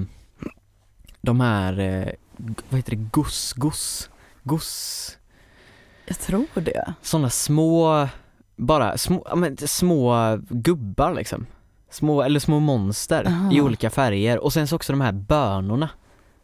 [1.22, 2.08] de här, eh,
[2.70, 4.10] vad heter det, goss, goss,
[4.44, 5.18] goss,
[6.06, 6.94] Jag tror det.
[7.02, 8.08] sådana små,
[8.56, 11.46] bara små, men små gubbar liksom.
[11.92, 13.52] Små, eller små monster Aha.
[13.52, 15.90] i olika färger och sen så också de här bönorna.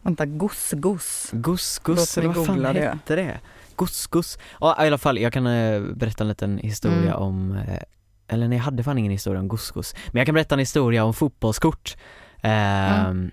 [0.01, 1.29] Vänta, goss-goss.
[1.31, 2.81] Goss, Låt goss, mig eller vad fan det.
[2.81, 3.39] hette det?
[3.75, 4.38] Goss, goss.
[4.60, 7.21] Ja i alla fall, jag kan eh, berätta en liten historia Mm.
[7.21, 7.79] om, eh,
[8.27, 9.95] eller nej jag hade fan ingen historia om goss, goss.
[10.08, 11.95] Men jag kan berätta en historia om fotbollskort.
[12.41, 13.31] Ehm, Mm.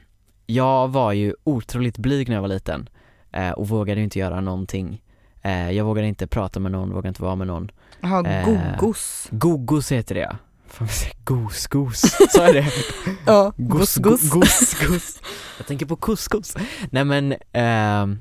[0.55, 2.89] Jag var ju otroligt blyg när jag var liten
[3.33, 5.03] eh, och vågade inte göra någonting.
[5.43, 7.71] Eh, jag vågade inte prata med någon, vågade inte vara med någon.
[8.01, 8.45] Jaha, Eh,
[8.79, 9.29] gogos.
[9.31, 10.37] Gogos heter det
[10.67, 11.25] Fan, vad säger jag?
[11.39, 12.65] Gos, gos, så är det
[13.27, 14.31] Ja, Gos, goss-goss.
[14.31, 15.21] gos, gos.
[15.59, 16.57] Jag tänker på couscous.
[16.91, 18.21] Nej men, ehm,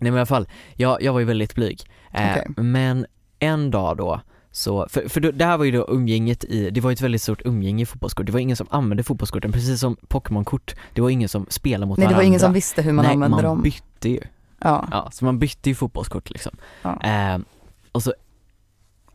[0.00, 1.80] nej men i alla fall, jag, jag var ju väldigt blyg.
[2.12, 2.46] Eh, Okej.
[2.56, 3.06] Men
[3.38, 4.20] en dag då,
[4.56, 7.22] så, för, för det här var ju då umgänget i, det var ju ett väldigt
[7.22, 8.26] stort umgänge i fotbollskort.
[8.26, 10.74] Det var ingen som använde fotbollskorten, precis som Pokémon-kort.
[10.94, 12.16] Det var ingen som spelade mot Nej det varandra.
[12.22, 13.62] var ingen som visste hur man Nej, använde man dem.
[13.62, 14.20] bytte ju.
[14.58, 14.88] Ja.
[14.90, 16.52] Ja, så man bytte ju fotbollskort liksom.
[16.82, 17.02] Ja.
[17.02, 17.38] Eh,
[17.92, 18.14] och så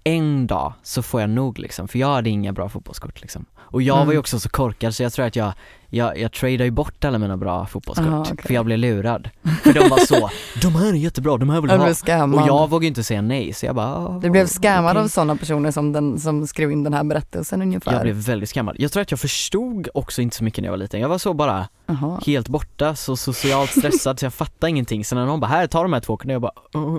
[0.04, 3.46] en dag så får jag nog liksom, för jag hade inga bra fotbollskort liksom.
[3.72, 4.20] Och jag var ju Mm.
[4.20, 5.54] också så korkad så jag tror att jag,
[5.90, 8.46] jag, jag tradade ju bort alla mina bra fotbollskort, Aha, okej.
[8.46, 9.30] för jag blev lurad.
[9.64, 10.30] För de var så,
[10.62, 11.94] de här är jättebra, de här vill Jag ha.
[11.94, 12.42] scammad.
[12.42, 15.04] Och jag vågade ju inte säga nej så jag bara, ah, Du blev scammad okej.
[15.04, 17.94] av sådana personer som den som skrev in den här berättelsen ungefär.
[17.94, 18.76] Jag blev väldigt skammad.
[18.80, 21.00] Jag tror att jag förstod också inte så mycket när jag var liten.
[21.00, 22.22] Jag var så bara Jaha.
[22.26, 25.06] helt borta, så socialt stressad så jag fattade ingenting.
[25.06, 26.52] Så när någon bara, här ta de här två korten, jag bara,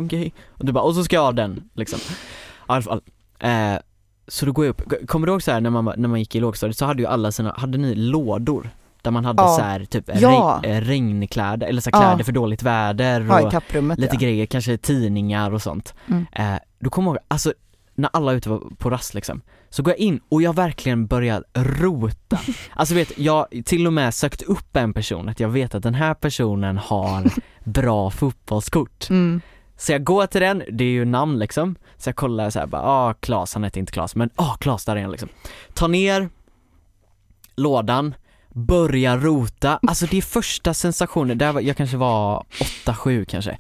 [0.05, 0.33] okej.
[0.59, 1.99] Och du bara, och så ska jag ha den liksom.
[1.99, 2.03] I
[2.67, 3.03] alla fall.
[3.39, 3.75] Eh,
[4.33, 6.35] så då går jag upp, kommer du ihåg så här när man, när man gick
[6.35, 8.71] i lågstadiet så hade ju alla sina, hade ni lådor?
[9.03, 9.49] Där man hade Ja.
[9.59, 10.61] så här, typ Ja.
[10.63, 11.99] regn, eh, regnkläder, eller så Ja.
[11.99, 14.21] här, kläder för dåligt väder Ja, och kapprummet lite ja.
[14.21, 15.95] grejer, kanske tidningar och sånt.
[16.09, 16.27] Mm.
[16.33, 17.53] Eh, då kommer jag ihåg, alltså
[17.95, 19.41] när alla ute var på rast liksom,
[19.71, 22.39] så går jag in och jag verkligen börjar rota.
[22.75, 25.95] Alltså vet, jag till och med sökt upp en person, att jag vet att den
[25.95, 27.25] här personen har
[27.65, 29.11] bra fotbollskort.
[29.11, 29.41] Mm.
[29.83, 32.67] Så jag går till den, det är ju namn liksom, så jag kollar så här
[32.67, 35.29] bara, ah Klas, han heter inte Klas, men ah Klas där är han liksom.
[35.75, 36.29] Ta ner
[37.57, 38.15] lådan,
[38.55, 42.45] börja rota, alltså det är första sensationen, där var, jag kanske var
[42.87, 43.59] 8-7 kanske.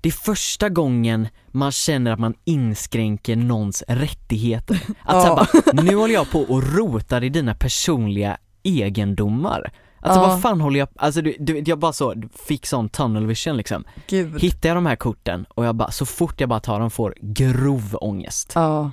[0.00, 4.80] Det är första gången man känner att man inskränker någons rättigheter.
[5.02, 5.46] Att Ja.
[5.64, 9.72] bara, nu håller jag på och rotar i dina personliga egendomar.
[10.00, 10.26] Alltså Ja.
[10.28, 12.14] vad fan håller jag, alltså du, du jag bara så,
[12.46, 13.84] fick sån tunnel vision liksom.
[14.06, 14.40] Gud.
[14.40, 17.14] Hittar jag de här korten och jag bara, så fort jag bara tar dem får
[17.20, 18.52] grov ångest.
[18.54, 18.90] Ja.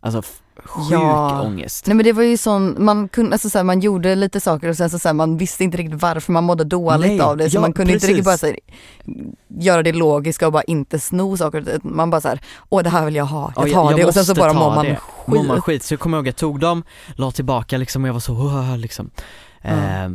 [0.00, 0.22] Alltså
[0.64, 1.42] sjuk Ja.
[1.42, 1.86] ångest.
[1.86, 4.68] Nej men det var ju sån, man kunde, alltså så här, man gjorde lite saker
[4.68, 7.36] och sen så, så här, man visste inte riktigt varför man mådde dåligt Nej, av
[7.36, 8.08] det så ja, man kunde precis.
[8.08, 8.56] inte riktigt bara så här,
[9.48, 11.78] göra det logiska och bara inte sno saker.
[11.82, 14.04] Man bara så här, åh det här vill jag ha, jag Ja, tar jag det
[14.04, 14.98] och sen så bara mår man det.
[15.26, 15.64] Mår man skit.
[15.64, 15.82] skit.
[15.82, 16.82] Så jag kommer ihåg jag tog dem,
[17.16, 19.10] la tillbaka liksom och jag var så liksom.
[19.62, 19.70] Ja.
[19.70, 20.10] Eh,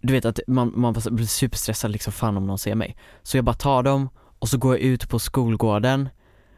[0.00, 2.96] du vet att man, man blir superstressad liksom, fan om någon ser mig.
[3.22, 4.08] Så jag bara tar dem
[4.38, 6.08] och så går jag ut på skolgården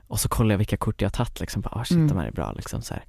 [0.09, 2.09] och så kollar jag vilka kort jag har tagit liksom, bara, ah, shit Mm.
[2.09, 3.05] de här är bra liksom så här.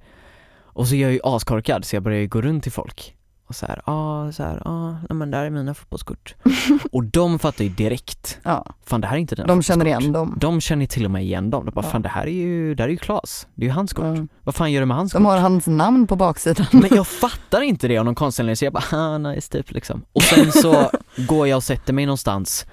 [0.74, 3.16] Och så är jag ju askorkad så jag börjar ju gå runt till folk
[3.52, 6.34] och så här, ja ah, så här, ah, nej men där är mina fotbollskort.
[6.92, 10.12] och de fattar ju direkt, Ja, fan det här är inte dina de känner igen
[10.12, 10.36] dem.
[10.40, 11.90] De känner till och med igen dem, de bara Ja.
[11.90, 14.04] fan det här är ju, det här är ju Klas, det är ju hans kort.
[14.18, 14.26] Ja.
[14.42, 15.30] Vad fan gör du med hans De kort?
[15.32, 16.66] har hans namn på baksidan.
[16.72, 19.70] Men jag fattar inte det av någon konstig anledning så jag bara, ah, nice typ
[19.70, 20.04] liksom.
[20.12, 20.90] Och sen så
[21.28, 22.66] går jag och sätter mig någonstans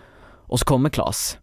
[0.47, 1.37] och så kommer Klas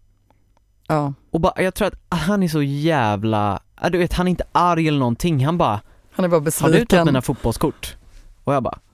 [0.88, 4.30] Ja, och bara, jag tror att han är så jävla, ja, du vet han är
[4.30, 5.80] inte arg eller någonting, han bara,
[6.12, 7.04] han är bara har du tagit besviken.
[7.06, 7.96] mina fotbollskort?
[8.44, 8.85] Och jag bara, ja,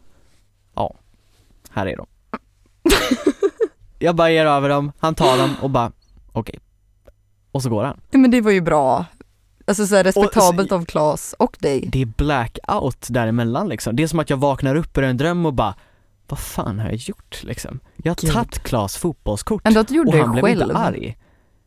[1.75, 2.07] här är de.
[3.99, 5.93] jag bara ger över dem, han tar dem och bara,
[6.33, 6.59] okej.
[7.53, 8.01] Och så går han.
[8.11, 9.05] Men det var ju bra.
[9.67, 11.89] Alltså så här, respektabelt så- av Klas och dig.
[11.93, 13.97] Det är blackout däremellan liksom.
[13.97, 15.75] Det är som att jag vaknar upp ur en dröm och bara,
[16.29, 17.81] vad fan har jag gjort liksom?
[17.97, 20.63] Jag har tagit Klas fotbollskort Ändå att du gjorde och det han blev själv.
[20.63, 21.17] inte arg.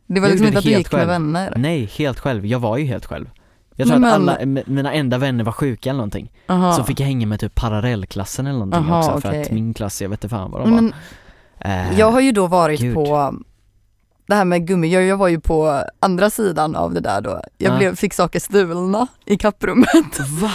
[0.06, 1.08] Det var liksom inte att du gick med själv.
[1.08, 1.52] vänner.
[1.56, 2.46] Nej, helt själv.
[2.46, 3.30] Jag var ju helt själv.
[3.76, 6.32] Jag tror Men- att alla, m- mina enda vänner var sjuka eller någonting.
[6.48, 6.72] Aha.
[6.72, 9.48] Så fick jag hänga med typ parallellklassen eller någonting Aha, också för att okej.
[9.54, 10.80] min klass, jag vet inte fan vad de var.
[10.80, 10.94] Men
[11.60, 12.94] Eh, jag har ju då varit gud.
[12.94, 13.34] på
[14.26, 17.40] det här med gummi, jag, jag var ju på andra sidan av det där då.
[17.58, 17.78] Jag Ja.
[17.78, 20.20] blev, fick saker stulna i kapprummet.
[20.40, 20.50] Va?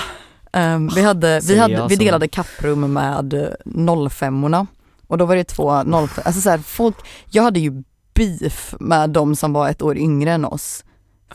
[0.54, 3.34] Ehm, vi, hade, vi, hade, vi delade kapprum med
[3.66, 4.68] 05orna
[5.08, 5.94] och då var det två 05
[6.26, 6.96] alltså så här, folk,
[7.30, 10.84] jag hade ju beef med de som var ett år yngre än oss.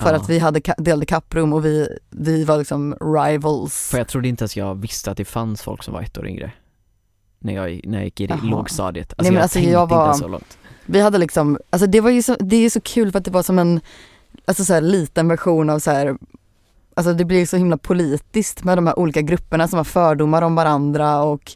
[0.01, 0.17] För Ja.
[0.17, 3.89] att vi hade, delade kapprum och vi, vi var liksom rivals.
[3.91, 6.27] För jag trodde inte ens jag visste att det fanns folk som var ett år
[6.29, 6.53] yngre.
[7.39, 8.39] När jag, när jag gick i Jaha.
[8.43, 9.13] lågstadiet.
[9.13, 10.59] Alltså Nej, men jag alltså, tänkte jag inte var- ens så långt.
[10.87, 13.31] Vi hade liksom, alltså det var ju så, det är så kul för att det
[13.31, 13.81] var som en,
[14.45, 16.17] alltså så här liten version av så här,
[16.97, 20.55] alltså det blir så himla politiskt med de här olika grupperna som har fördomar om
[20.55, 21.53] varandra och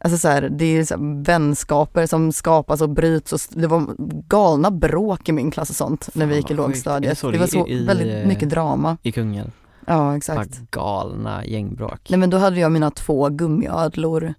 [0.00, 3.94] Alltså så här, det är så här vänskaper som skapas och bryts och det var
[4.28, 7.20] galna bråk i min klass och sånt när vi gick i lågstadiet.
[7.32, 8.96] det var så i- väldigt eh, mycket drama.
[9.02, 9.50] I Kungälv.
[9.86, 10.70] Ja Bara exakt.
[10.70, 12.00] galna gängbråk.
[12.10, 14.34] Nej men då hade jag mina två gummiödlor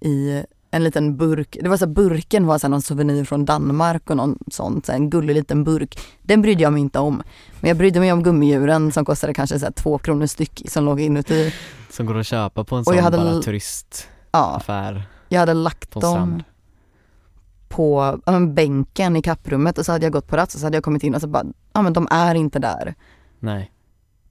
[0.00, 1.56] i en liten burk.
[1.62, 4.86] Det var så här, burken var så här någon souvenir från Danmark och någon sånt,
[4.86, 5.98] så här, en gullig liten burk.
[6.22, 7.22] Den brydde jag mig inte om.
[7.60, 11.00] Men jag brydde mig om gummidjuren som kostade kanske så två kronor styck som låg
[11.00, 11.54] inuti.
[11.90, 13.42] Som går att köpa på en Och sån jag hade bara l-
[14.30, 14.60] Ja,
[15.28, 16.42] jag hade lagt på dem
[17.68, 20.66] på ja, men bänken i kapprummet och så hade jag gått på rast och så
[20.66, 22.94] hade jag kommit in och så bara, ja men de är inte där.
[23.38, 23.72] Nej.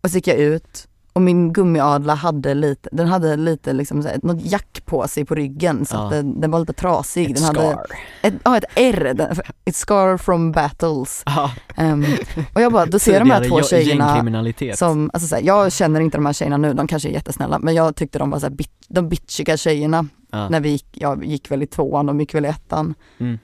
[0.02, 4.08] Och så gick jag ut och min gummiadla hade lite, den hade lite liksom så
[4.10, 6.04] här, något jack på sig på ryggen så Ja.
[6.06, 7.30] att den, den var lite trasig.
[7.32, 7.86] Ett den hade scar.
[8.22, 9.34] ett, ja, ett R,
[9.66, 11.24] ett scar from battles.
[11.26, 12.06] Ja, Ehm,
[12.54, 15.72] och jag bara, då ser jag de här två tjejerna som, alltså så här, jag
[15.72, 18.40] känner inte de här tjejerna nu, de kanske är jättesnälla, men jag tyckte de var
[18.40, 20.50] så här, bit, de bitchiga tjejerna ja.
[20.50, 22.94] när vi gick, jag gick väl i tvåan, de gick väl i ettan.
[23.18, 23.40] Mm.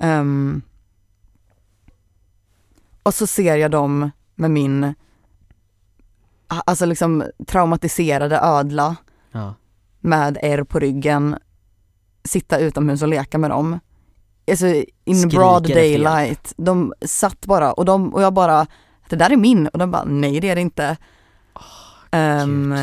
[0.00, 0.62] Ehm,
[3.02, 4.94] och så ser jag dem med min,
[6.64, 8.96] alltså liksom traumatiserade ödla
[9.32, 9.54] Ja.
[10.00, 11.36] med R på ryggen,
[12.24, 13.80] sitta utomhus och leka med dem.
[14.50, 14.66] Alltså
[15.04, 16.54] in Skriker broad daylight.
[16.56, 18.66] De satt bara och, de, och jag bara,
[19.08, 20.96] det där är min och de bara, nej det är det inte.
[22.10, 22.74] Ehm,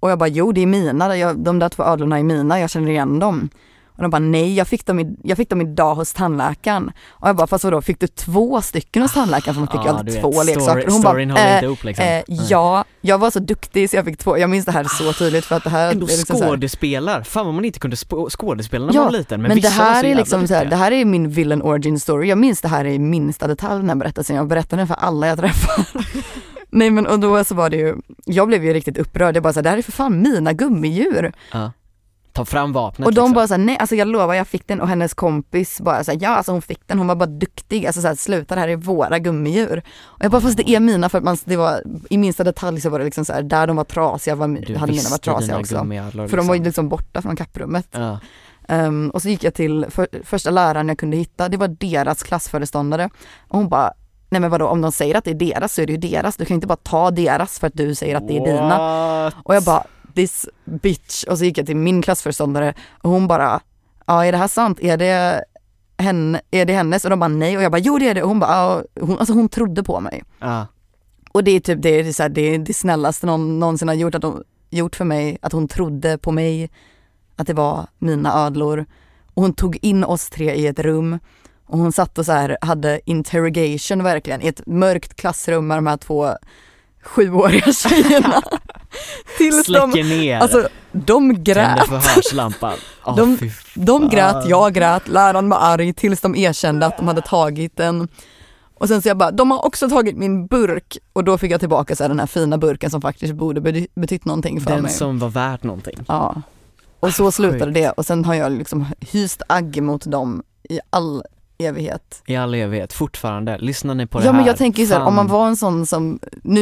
[0.00, 2.70] och jag bara, jo det är mina, jag, de där två ödlorna är mina, jag
[2.70, 3.48] känner igen dem.
[3.98, 6.92] Och de bara nej, jag fick dem, i, jag fick dem idag hos tandläkaren.
[7.08, 9.86] Och jag bara fast vadå, fick du två stycken hos tandläkaren för man fick ju
[9.86, 10.86] Ja, alltid två story- leksaker.
[10.86, 12.04] Och hon bara, eh, inte ihop liksom.
[12.04, 15.12] eh, ja, jag var så duktig så jag fick två, jag minns det här så
[15.12, 17.96] tydligt för att det här Ändå är liksom skådespelar, fan vad man inte kunde
[18.30, 20.76] skådespela när Ja, man var liten men, men, det här är liksom så här, det
[20.76, 22.28] här är min villain origin story.
[22.28, 24.36] Jag minns det här i minsta detalj den här berättelsen.
[24.36, 25.86] Jag berättar den för alla jag träffar.
[26.70, 29.36] Nej men och då så var det ju, jag blev ju riktigt upprörd.
[29.36, 31.32] Jag bara så här, det här är för fan mina gummidjur.
[31.52, 31.72] ja.
[32.38, 33.32] Ta fram vapnet Och de liksom.
[33.32, 36.28] bara såhär, nej alltså jag lovar jag fick den och hennes kompis bara såhär, ja
[36.28, 39.18] alltså hon fick den, hon var bara duktig, alltså såhär sluta det här är våra
[39.18, 39.82] gummidjur.
[40.04, 42.80] Och jag bara fast det är mina för att man, det var i minsta detalj
[42.80, 45.46] så var det liksom såhär, där de var trasiga var, Du hade mina varit trasiga
[45.46, 45.74] dina också.
[45.74, 46.68] gummiödlor För de var ju liksom.
[46.68, 47.86] liksom borta från kapprummet.
[47.90, 48.18] Ja.
[48.68, 52.22] Ehm, och så gick jag till för, första läraren jag kunde hitta, det var deras
[52.22, 53.10] klassföreståndare.
[53.48, 53.92] Och hon bara,
[54.30, 56.36] nej men vadå om de säger att det är deras så är det ju deras,
[56.36, 58.78] du kan ju inte bara ta deras för att du säger att det är dina.
[58.78, 59.34] What?
[59.44, 59.84] Och jag bara,
[60.18, 61.24] this bitch.
[61.24, 63.60] Och så gick jag till min klassföreståndare och hon bara,
[64.06, 64.80] ja är det här sant?
[64.80, 65.44] Är det,
[65.98, 67.04] henne, är det hennes?
[67.04, 68.82] Och de bara nej och jag bara jo det är det och hon bara, ja.
[69.00, 70.22] hon, alltså hon trodde på mig.
[70.38, 70.66] Ja.
[71.32, 73.94] Och det är typ det, är så här, det, är det snällaste någon någonsin har
[73.94, 76.70] gjort, att hon, gjort för mig, att hon trodde på mig,
[77.36, 78.86] att det var mina ödlor.
[79.34, 81.18] Och hon tog in oss tre i ett rum
[81.66, 85.86] och hon satt och så här hade interrogation verkligen i ett mörkt klassrum med de
[85.86, 86.34] här två
[87.02, 88.42] sjuåriga tjejerna.
[89.38, 91.86] Tills de, Släcker ner, alltså de grät.
[91.88, 92.74] förhörslampan.
[93.04, 93.38] Åh, De-
[93.74, 98.08] De grät, jag grät, läraren var arg tills de erkände att de hade tagit den.
[98.74, 101.60] Och sen så jag bara, de har också tagit min burk och då fick jag
[101.60, 104.82] tillbaka så här, den här fina burken som faktiskt borde bety- betytt någonting för Den
[104.82, 104.92] mig.
[104.92, 105.98] som var värt någonting.
[106.08, 106.42] Ja.
[107.00, 107.74] Och så Ah, slutade sjukt.
[107.74, 111.22] det och sen har jag liksom hyst agg mot dem i all
[111.58, 112.22] evighet.
[112.26, 113.58] I all evighet, fortfarande.
[113.58, 114.38] Lyssnar ni på det Ja här?
[114.38, 116.60] men jag tänker ju så här, om man var en sån som, nu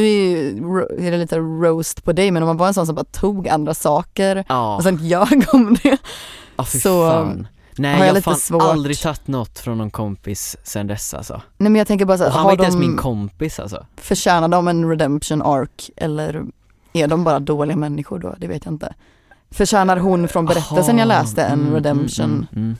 [0.99, 3.47] är, det lite roast på dig men om man var en sån som bara tog
[3.47, 5.97] andra saker Ja, och sen ljög om det.
[6.55, 7.47] ah, fy så fan.
[7.79, 8.61] Nej har jag jag fan svårt.
[8.63, 11.41] aldrig tagit något från någon kompis sen dess alltså.
[11.57, 13.85] Nej men jag tänker bara så Och här, han var inte ens min kompis alltså.
[13.97, 16.43] förtjänar de en redemption arc eller
[16.93, 18.35] är de bara dåliga människor då?
[18.37, 18.93] Det vet jag inte.
[19.51, 22.25] Förtjänar hon från berättelsen jag Aha, läste en mm, redemption?
[22.25, 22.77] mm, mm, mm.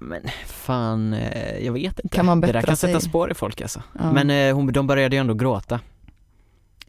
[0.00, 2.16] Men fan, eh, jag vet inte.
[2.16, 3.08] Kan man det där kan sätta sig?
[3.08, 3.82] spår i folk alltså.
[3.98, 4.12] Ja.
[4.12, 5.80] Men eh, hon, de började ju ändå gråta.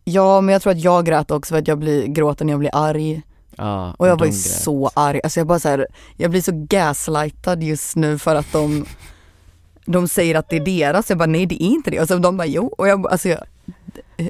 [0.04, 2.60] Ja men jag tror att jag grät också för att jag blir, gråter när jag
[2.60, 3.22] blir arg.
[3.56, 4.42] Ja, Och jag var ju grät.
[4.42, 8.52] så arg, alltså jag bara så här, jag blir så gaslightad just nu för att
[8.52, 8.86] de
[9.86, 12.02] de säger att det är deras, jag bara nej det är inte det.
[12.02, 12.74] Och så de bara jo.
[12.78, 13.40] Och jag, alltså, jag,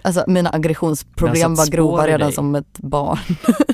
[0.04, 3.18] alltså mina aggressionsproblem var grova redan som ett barn.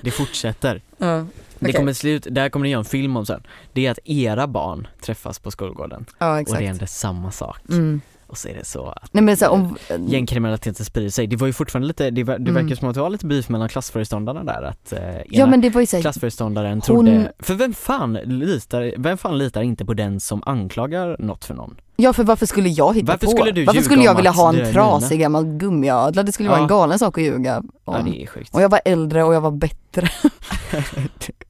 [0.03, 0.81] Det fortsätter.
[0.97, 1.25] Ja,
[1.67, 3.43] Det kommer slut, det här kommer ni göra en film om sen.
[3.73, 6.61] Det är att era barn träffas på skolgården ja och det exakt.
[6.61, 7.59] händer samma sak.
[7.69, 8.01] Mm.
[8.27, 11.27] Och så är det så att Nej men så om, gängkriminaliteten sprider sig.
[11.27, 12.53] Det var ju fortfarande lite, det, ver- det Mm.
[12.53, 15.61] verkar som att det var lite beef mellan klassföreståndarna där att eh, ena ja men
[15.61, 19.85] det var ju såhär, klassföreståndaren hon- trodde, för vem fan litar, vem fan litar inte
[19.85, 21.75] på den som anklagar något för någon?
[21.97, 23.31] ja för varför skulle jag hitta Varför på?
[23.31, 26.23] skulle du varför skulle jag vilja ha en trasig gammal gummiödla?
[26.23, 26.63] Det skulle vara Ja.
[26.63, 28.05] en galen sak att ljuga Ja om.
[28.11, 28.55] det är sjukt.
[28.55, 30.09] Och jag var äldre och jag var bättre.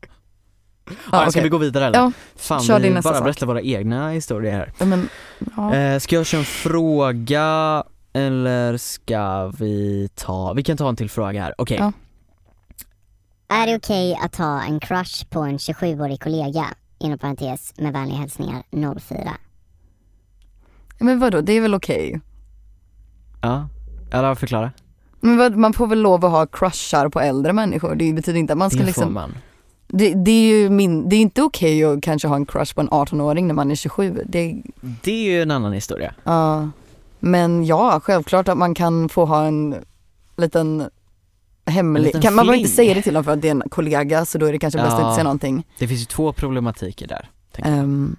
[1.12, 1.43] ja, ska okej.
[1.43, 2.00] vi gå vidare eller?
[2.00, 3.24] Ja, Fan kör vi din nästa bara sak.
[3.24, 4.74] berättar våra egna historier här.
[4.80, 5.10] Ja, men,
[5.56, 5.76] ja.
[5.76, 11.10] Eh, ska jag köra en fråga eller ska vi ta, vi kan ta en till
[11.10, 11.78] fråga här, okej.
[11.80, 11.91] Ja.
[13.48, 16.65] Är det okej att ha en crush på en 27-årig kollega?
[17.00, 18.63] Inom parentes med vänliga hälsningar
[19.00, 19.19] 04.
[21.00, 22.21] men vadå, det är väl okej?
[23.41, 23.69] Ja,
[24.12, 24.71] eller förklara.
[25.19, 28.54] Men vad, man får väl lov att ha crushar på äldre människor, det betyder inte
[28.54, 29.38] att man ska det får liksom man.
[29.88, 32.82] Det, det är ju min, det är inte okej att kanske ha en crush på
[32.82, 34.24] en 18-åring när man är 27.
[34.26, 36.13] Det, Det är ju en annan historia.
[36.24, 36.69] ja.
[37.19, 39.76] men ja, självklart att man kan få ha en
[40.38, 40.89] liten
[41.65, 43.52] hemlig, En liten kan, man behöver inte säga det till dem för att det är
[43.52, 45.06] en kollega så då är det kanske bäst att Ja.
[45.08, 45.65] inte säga någonting.
[45.80, 47.30] Det finns ju två problematiker där.
[47.58, 48.15] Ehm,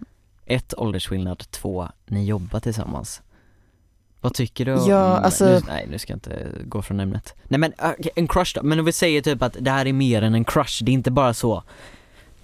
[0.46, 3.22] Ett, åldersskillnad, två, ni jobbar tillsammans.
[4.26, 7.34] Vad tycker du om, Ja, alltså- nu, nej nu ska jag inte gå från ämnet.
[7.48, 9.92] Nej men okej, en crush då, men om vi säger typ att det här är
[9.92, 11.62] mer än en crush, det är inte bara så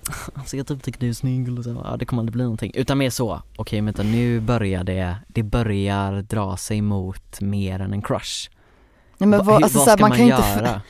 [0.35, 2.73] Han ser typ tycker du är snygg och så, ja det kommer aldrig bli någonting.
[2.75, 7.93] Utan mer så, okej vänta nu börjar det, det börjar dra sig mot mer än
[7.93, 8.51] en crush.
[9.19, 10.83] nej, men Va- vad, alltså, vad ska man man kan ju inte, göra?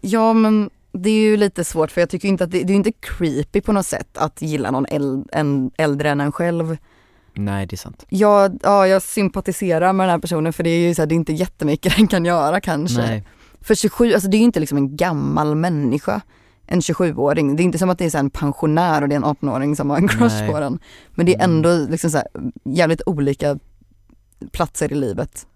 [0.00, 2.74] ja men det är ju lite svårt för jag tycker inte att det, det är
[2.74, 4.86] inte creepy på något sätt att gilla någon
[5.76, 6.76] äldre än en själv.
[7.34, 8.06] Nej det är sant.
[8.08, 11.14] Jag, ja, jag sympatiserar med den här personen för det är ju så här, det
[11.14, 12.98] är inte jättemycket den kan göra kanske.
[13.02, 13.26] Nej,
[13.60, 16.20] För 27, alltså det är ju inte liksom en gammal människa,
[16.66, 17.56] en 27-åring.
[17.56, 19.90] Det är inte som att det är en pensionär och det är en 18-åring som
[19.90, 20.50] har en crush Nej.
[20.50, 20.78] på den.
[21.10, 21.56] Men det är Mm.
[21.56, 22.26] ändå liksom så här,
[22.64, 23.58] jävligt olika
[24.52, 25.46] platser i livet.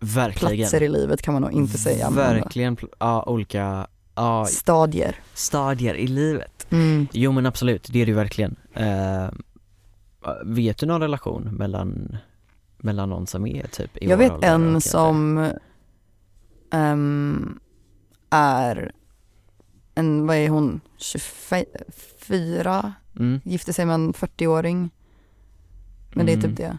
[0.00, 0.56] verkligen.
[0.56, 2.10] Platser i livet kan man nog inte säga.
[2.10, 5.16] Verkligen, ja olika, ja, stadier.
[5.34, 6.66] stadier i livet.
[6.70, 7.06] Mm.
[7.12, 8.56] Jo men absolut, det är det ju verkligen.
[8.74, 9.26] Eh,
[10.44, 12.16] vet du någon relation mellan,
[12.78, 15.50] mellan någon som är typ i Jag vet en som
[16.70, 17.58] ehm,
[18.30, 18.92] är
[19.94, 23.40] en, vad är hon, 24, mm.
[23.44, 24.90] gifte sig med en 40-åring.
[26.14, 26.48] Men det är Mm.
[26.48, 26.78] typ det.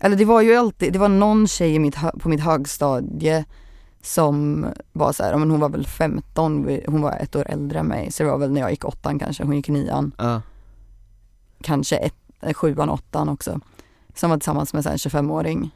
[0.00, 3.44] Eller det var ju alltid, det var någon tjej i mitt, på mitt högstadie
[4.02, 7.78] som var så här, men hon var väl 15, vi- hon var ett år äldre
[7.78, 10.42] än mig, så det var väl när jag gick åttan kanske, hon gick nian, Ja,
[11.62, 12.14] kanske ett,
[12.52, 13.60] sjuan, åttan också.
[14.14, 15.70] Som var tillsammans med en 25-åring.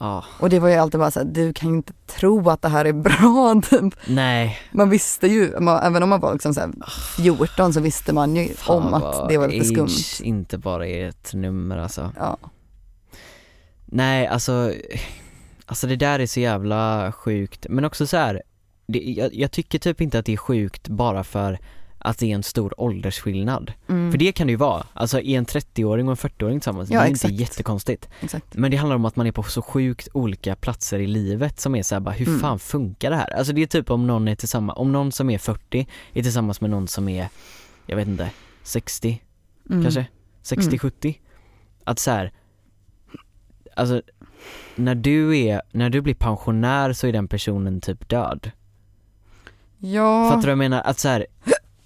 [0.00, 2.62] ja, Och det var ju alltid bara så här, du kan ju inte tro att
[2.62, 3.94] det här är bra typ.
[4.08, 4.58] nej.
[4.72, 6.70] Man visste ju, man, även om man var liksom så här
[7.16, 9.84] 14 så visste man ju Fan om att det var lite skumt.
[9.84, 12.12] age inte bara är ett nummer alltså.
[12.16, 12.36] Ja.
[13.84, 14.72] Nej alltså,
[15.66, 18.42] alltså det där är så jävla sjukt, men också så här,
[18.86, 21.58] det, jag, jag tycker typ inte att det är sjukt bara för
[21.98, 23.72] att det är en stor åldersskillnad.
[23.88, 24.10] Mm.
[24.10, 27.00] För det kan det ju vara, alltså är en 30-åring och en 40-åring tillsammans, Ja,
[27.00, 27.30] det är exakt.
[27.32, 28.08] inte jättekonstigt.
[28.20, 28.54] Exakt.
[28.54, 31.74] Men det handlar om att man är på så sjukt olika platser i livet som
[31.74, 32.40] är såhär bara, hur Mm.
[32.40, 33.30] fan funkar det här?
[33.34, 36.60] Alltså det är typ om någon är tillsammans, om någon som är 40 är tillsammans
[36.60, 37.28] med någon som är,
[37.86, 38.30] jag vet inte,
[38.62, 39.22] 60
[39.70, 39.82] Mm.
[39.82, 40.06] kanske?
[40.42, 41.14] 60-70?
[41.84, 42.32] Att så här,
[43.76, 44.02] alltså
[44.76, 48.50] när du är, när du blir pensionär så är den personen typ död.
[49.78, 50.24] Ja.
[50.28, 50.82] Fattar du vad jag menar?
[50.82, 51.26] Att så här,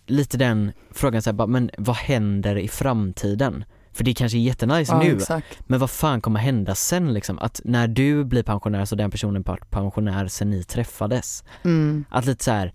[0.07, 3.65] lite den frågan såhär men vad händer i framtiden?
[3.93, 5.59] För det kanske är jättenice ja, nu, Exakt.
[5.61, 7.39] men vad fan kommer hända sen liksom?
[7.39, 11.45] Att när du blir pensionär så den personen varit pensionär sen ni träffades.
[11.65, 12.05] Mm.
[12.11, 12.73] Att lite så här.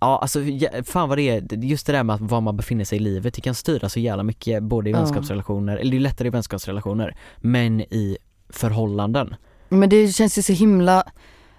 [0.00, 0.40] Ja alltså
[0.84, 3.34] fan vad det är, just det där med att var man befinner sig i livet,
[3.34, 4.98] det kan styra så jävla mycket både i Ja.
[4.98, 9.34] vänskapsrelationer, eller det är lättare i vänskapsrelationer, men i förhållanden.
[9.68, 11.04] Men det känns ju så himla,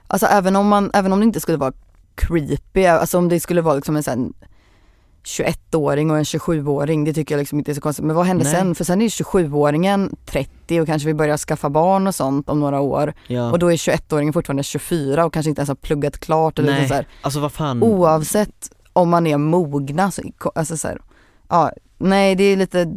[0.08, 1.74] alltså även om man, även om det inte skulle vara
[2.20, 4.34] creepy, alltså om det skulle vara liksom en sån
[5.24, 8.06] 21-åring och en 27-åring, det tycker jag liksom inte är så konstigt.
[8.06, 8.54] Men vad händer Nej.
[8.54, 8.76] sen?
[8.76, 12.80] För sen är 27-åringen 30 och kanske vill börja skaffa barn och sånt om några
[12.80, 13.14] år.
[13.28, 16.60] Ja, Och då är 21-åringen fortfarande 24 och kanske inte ens har pluggat klart.
[16.60, 16.88] Eller Nej.
[16.88, 17.08] så här.
[17.22, 20.22] alltså vad fan, Oavsett om man är mogna, så,
[20.56, 21.02] alltså så här,
[21.50, 22.94] ja, nej det är lite,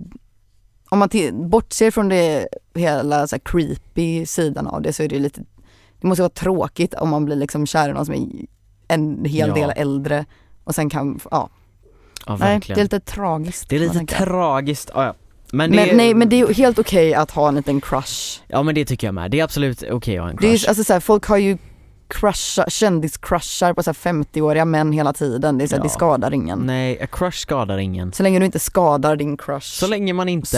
[0.88, 5.40] om man bortser från det hela så creepy sidan av det så är det lite,
[6.00, 8.28] det måste vara tråkigt om man blir liksom kär i någon som är
[8.94, 9.54] en hel Ja.
[9.54, 10.24] del äldre
[10.64, 11.48] och sen kan, ja,
[12.26, 13.68] ja nej det är lite tragiskt.
[13.68, 15.14] det är lite tragiskt, ja, ja.
[15.52, 18.40] Men, det, men, nej men det är helt okej att ha en liten crush.
[18.48, 20.64] Ja men det tycker jag med, det är absolut okej att ha en Det crush.
[20.64, 21.58] är, alltså så här, folk har ju
[22.08, 25.82] crushar, kändiscrushar på så här 50-åriga män hela tiden, det, är så Ja.
[25.82, 26.58] det skadar ingen.
[26.58, 28.12] Nej, a crush skadar ingen.
[28.12, 30.56] Så länge du inte skadar din crush Så länge man inte, så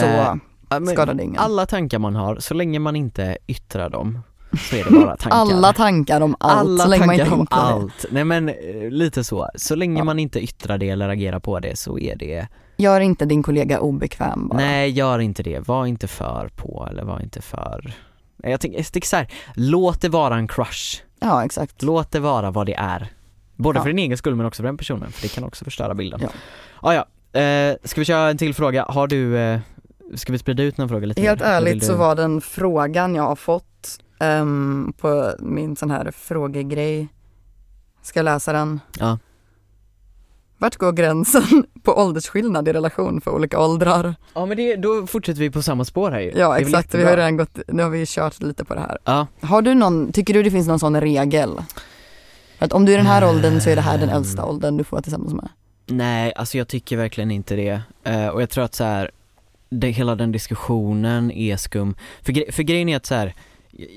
[0.91, 1.39] skadar det ingen.
[1.39, 4.19] alla tankar man har, så länge man inte yttrar dem,
[4.57, 5.37] så är det bara tankar.
[5.37, 8.05] Alla tankar om allt Alla så länge man inte om allt.
[8.11, 8.55] Nej men eh,
[8.89, 9.49] lite så.
[9.55, 10.03] Så länge Ja.
[10.03, 12.47] man inte yttrar det eller agerar på det så är det,
[12.77, 14.57] Gör inte din kollega obekväm bara.
[14.57, 15.67] nej gör inte det.
[15.67, 17.93] Var inte för på eller var inte för
[18.43, 21.01] jag tänker, jag tänker så här, låt det vara en crush.
[21.19, 21.81] Ja exakt.
[21.81, 23.07] Låt det vara vad det är.
[23.55, 23.83] Både Ja.
[23.83, 26.19] för din egen skull men också för den personen, för det kan också förstöra bilden.
[26.23, 26.29] Ja.
[26.81, 28.85] Ah, ja, eh, ska vi köra en till fråga?
[28.89, 29.59] Har du, eh,
[30.15, 31.47] ska vi sprida ut någon fråga lite Helt mer?
[31.47, 37.07] Ärligt så du- var den frågan jag har fått ehm, på min sån här frågegrej.
[38.01, 38.79] Ska jag läsa den?
[38.99, 39.17] Ja.
[40.57, 41.43] Vart går gränsen
[41.83, 44.15] på åldersskillnad i relation för olika åldrar?
[44.33, 46.31] Ja men det, då fortsätter vi på samma spår här ju.
[46.35, 48.97] Ja exakt, vi har redan gått, nu har vi kört lite på det här.
[49.03, 51.49] Ja, Har du någon, tycker du det finns någon sån regel?
[52.59, 54.83] Att om du är den här åldern så är det här den äldsta åldern du
[54.83, 55.49] får vara tillsammans med?
[55.87, 57.81] nej alltså jag tycker verkligen inte det.
[58.03, 59.11] Eh, och jag tror att så här,
[59.69, 61.95] det, hela den diskussionen är skum.
[62.21, 63.33] För, gre- för grejen är att så här,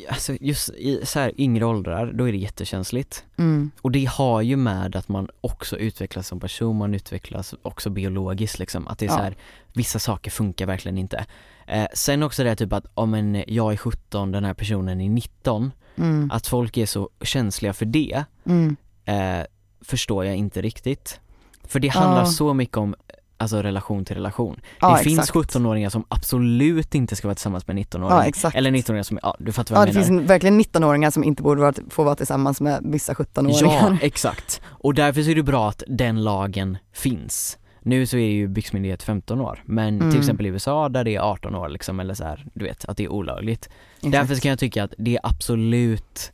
[0.09, 3.25] alltså just i så här yngre åldrar, då är det jättekänsligt.
[3.37, 3.71] Mm.
[3.83, 8.59] Och det har ju med att man också utvecklas som person, man utvecklas också biologiskt
[8.59, 8.89] liksom.
[8.89, 9.17] Att det är Ja.
[9.17, 9.37] så här,
[9.73, 11.27] vissa saker funkar verkligen inte.
[11.67, 15.01] Eh, sen också det här typ att om en, jag är 17, den här personen
[15.01, 16.31] är 19, Mm.
[16.31, 18.77] att folk är så känsliga för det, Mm.
[19.05, 19.47] eh,
[19.81, 21.21] förstår jag inte riktigt.
[21.65, 22.27] För det handlar Ja.
[22.27, 22.95] så mycket om
[23.41, 24.61] Alltså relation till relation.
[24.81, 25.55] Ja, det finns exakt.
[25.55, 28.33] 17-åringar som absolut inte ska vara tillsammans med en 19-åring.
[28.43, 28.51] Ja.
[28.55, 30.19] Eller 19-åringar som, ja du fattar Ja vad det jag menar.
[30.21, 33.91] finns verkligen 19-åringar som inte borde vara, få vara tillsammans med vissa 17-åringar.
[33.91, 34.61] Ja, exakt.
[34.67, 37.59] Och därför så är det bra att den lagen finns.
[37.83, 40.11] Nu så är ju byxmyndighet 15 år, men Mm.
[40.11, 42.85] till exempel i USA där det är 18 år liksom, eller så här, du vet,
[42.85, 43.69] att det är olagligt.
[43.97, 44.13] Exakt.
[44.13, 46.33] Därför kan jag tycka att det är absolut,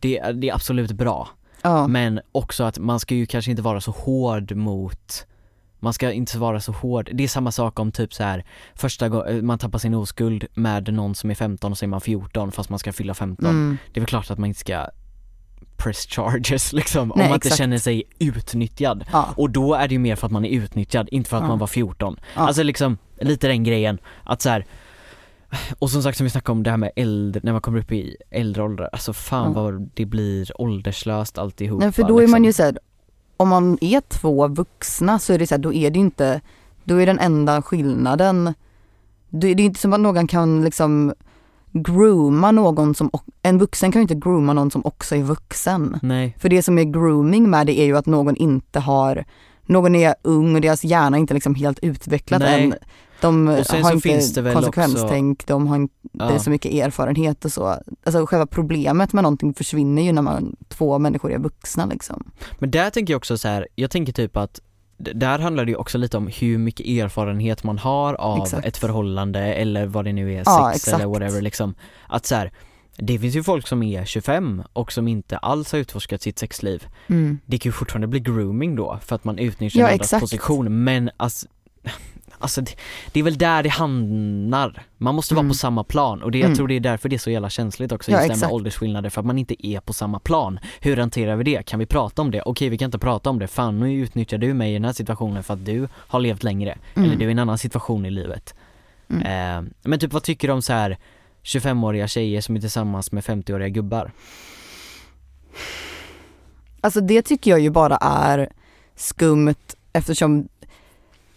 [0.00, 1.28] det, är- det är absolut bra.
[1.62, 1.86] ja.
[1.86, 5.26] Men också att man ska ju kanske inte vara så hård mot
[5.82, 9.08] man ska inte vara så hård, det är samma sak om typ så här första
[9.08, 12.52] gången man tappar sin oskuld med någon som är 15 och så är man 14
[12.52, 13.50] fast man ska fylla 15.
[13.50, 13.76] Mm.
[13.92, 14.86] Det är väl klart att man inte ska
[15.76, 17.58] press charges liksom, om Nej, man inte exakt.
[17.58, 19.04] känner sig utnyttjad.
[19.12, 21.42] Ja, Och då är det ju mer för att man är utnyttjad, inte för att
[21.42, 21.48] Ja.
[21.48, 22.16] man var 14.
[22.36, 22.40] Ja.
[22.40, 24.66] Alltså liksom, lite den grejen, att så här.
[25.78, 27.92] och som sagt som vi snackade om det här med äldre, när man kommer upp
[27.92, 32.42] i äldre åldrar, alltså fan vad det blir ålderslöst alltihopa Nej, för då är man
[32.42, 32.44] liksom.
[32.44, 32.78] ju såhär,
[33.42, 36.40] om man är två vuxna så är det så här, då är det inte,
[36.84, 38.54] då är den enda skillnaden,
[39.28, 41.14] det är inte som att någon kan liksom
[41.72, 43.10] grooma någon som,
[43.42, 45.98] en vuxen kan ju inte grooma någon som också är vuxen.
[46.02, 49.24] Nej, För det som är grooming med det är ju att någon inte har,
[49.66, 52.64] någon är ung och deras hjärna är inte liksom helt utvecklad Nej.
[52.64, 52.74] än.
[53.22, 56.38] De har inte finns det väl konsekvenstänk, de har inte ja.
[56.38, 57.76] så mycket erfarenhet och så.
[58.04, 62.30] Alltså själva problemet med någonting försvinner ju när man, två människor är vuxna liksom.
[62.58, 64.60] Men där tänker jag också så här, jag tänker typ att
[64.98, 68.66] där handlar det ju också lite om hur mycket erfarenhet man har av Exakt.
[68.66, 71.74] ett förhållande eller vad det nu är, sex Ja, eller whatever liksom.
[72.08, 72.52] Att så här,
[72.96, 76.86] det finns ju folk som är 25 och som inte alls har utforskat sitt sexliv.
[77.06, 77.38] Mm.
[77.46, 81.10] Det kan ju fortfarande bli grooming då för att man utnyttjar Ja, andras position men
[81.16, 81.46] alltså
[82.42, 82.74] Alltså det,
[83.12, 84.82] det är väl där det hamnar.
[84.98, 85.50] Man måste vara Mm.
[85.50, 86.56] på samma plan och det, jag Mm.
[86.56, 88.54] tror det är därför det är så jävla känsligt också Ja, just det här med
[88.54, 90.58] åldersskillnader för att man inte är på samma plan.
[90.80, 91.62] Hur hanterar vi det?
[91.66, 92.42] Kan vi prata om det?
[92.42, 94.92] Okej vi kan inte prata om det, fan nu utnyttjar du mig i den här
[94.92, 97.08] situationen för att du har levt längre Mm.
[97.08, 98.54] eller du är i en annan situation i livet.
[99.10, 99.22] Mm.
[99.66, 100.98] Eh, men typ vad tycker du om så här
[101.42, 104.12] 25-åriga tjejer som är tillsammans med 50-åriga gubbar?
[106.80, 108.48] Alltså det tycker jag ju bara är
[108.96, 109.54] skumt
[109.92, 110.48] eftersom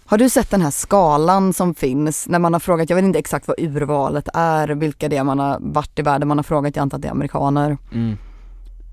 [0.07, 3.19] har du sett den här skalan som finns när man har frågat, jag vet inte
[3.19, 6.75] exakt vad urvalet är, vilka det är man har varit i världen, man har frågat,
[6.75, 7.77] jag antar att det är amerikaner.
[7.93, 8.17] Mm.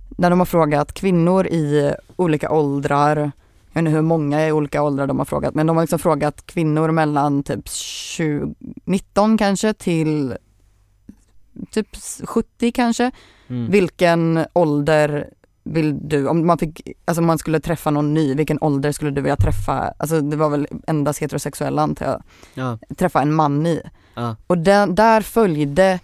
[0.08, 4.82] När de har frågat kvinnor i olika åldrar, jag vet inte hur många i olika
[4.82, 8.54] åldrar de har frågat, men de har liksom frågat kvinnor mellan typ 20,
[8.84, 10.36] 19 kanske till
[11.70, 13.10] typ 70 kanske.
[13.48, 13.70] Mm.
[13.70, 15.30] Vilken ålder
[15.62, 19.10] vill du, om man fick, alltså om man skulle träffa någon ny, vilken ålder skulle
[19.10, 22.22] du vilja träffa, alltså det var väl endast heterosexuella antar jag,
[22.54, 23.82] Ja, träffa en man i.
[24.14, 26.00] ja, Och den, där följde,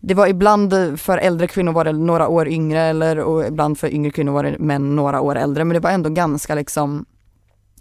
[0.00, 3.94] det var ibland för äldre kvinnor var det några år yngre eller och ibland för
[3.94, 7.06] yngre kvinnor var det män några år äldre men det var ändå ganska liksom,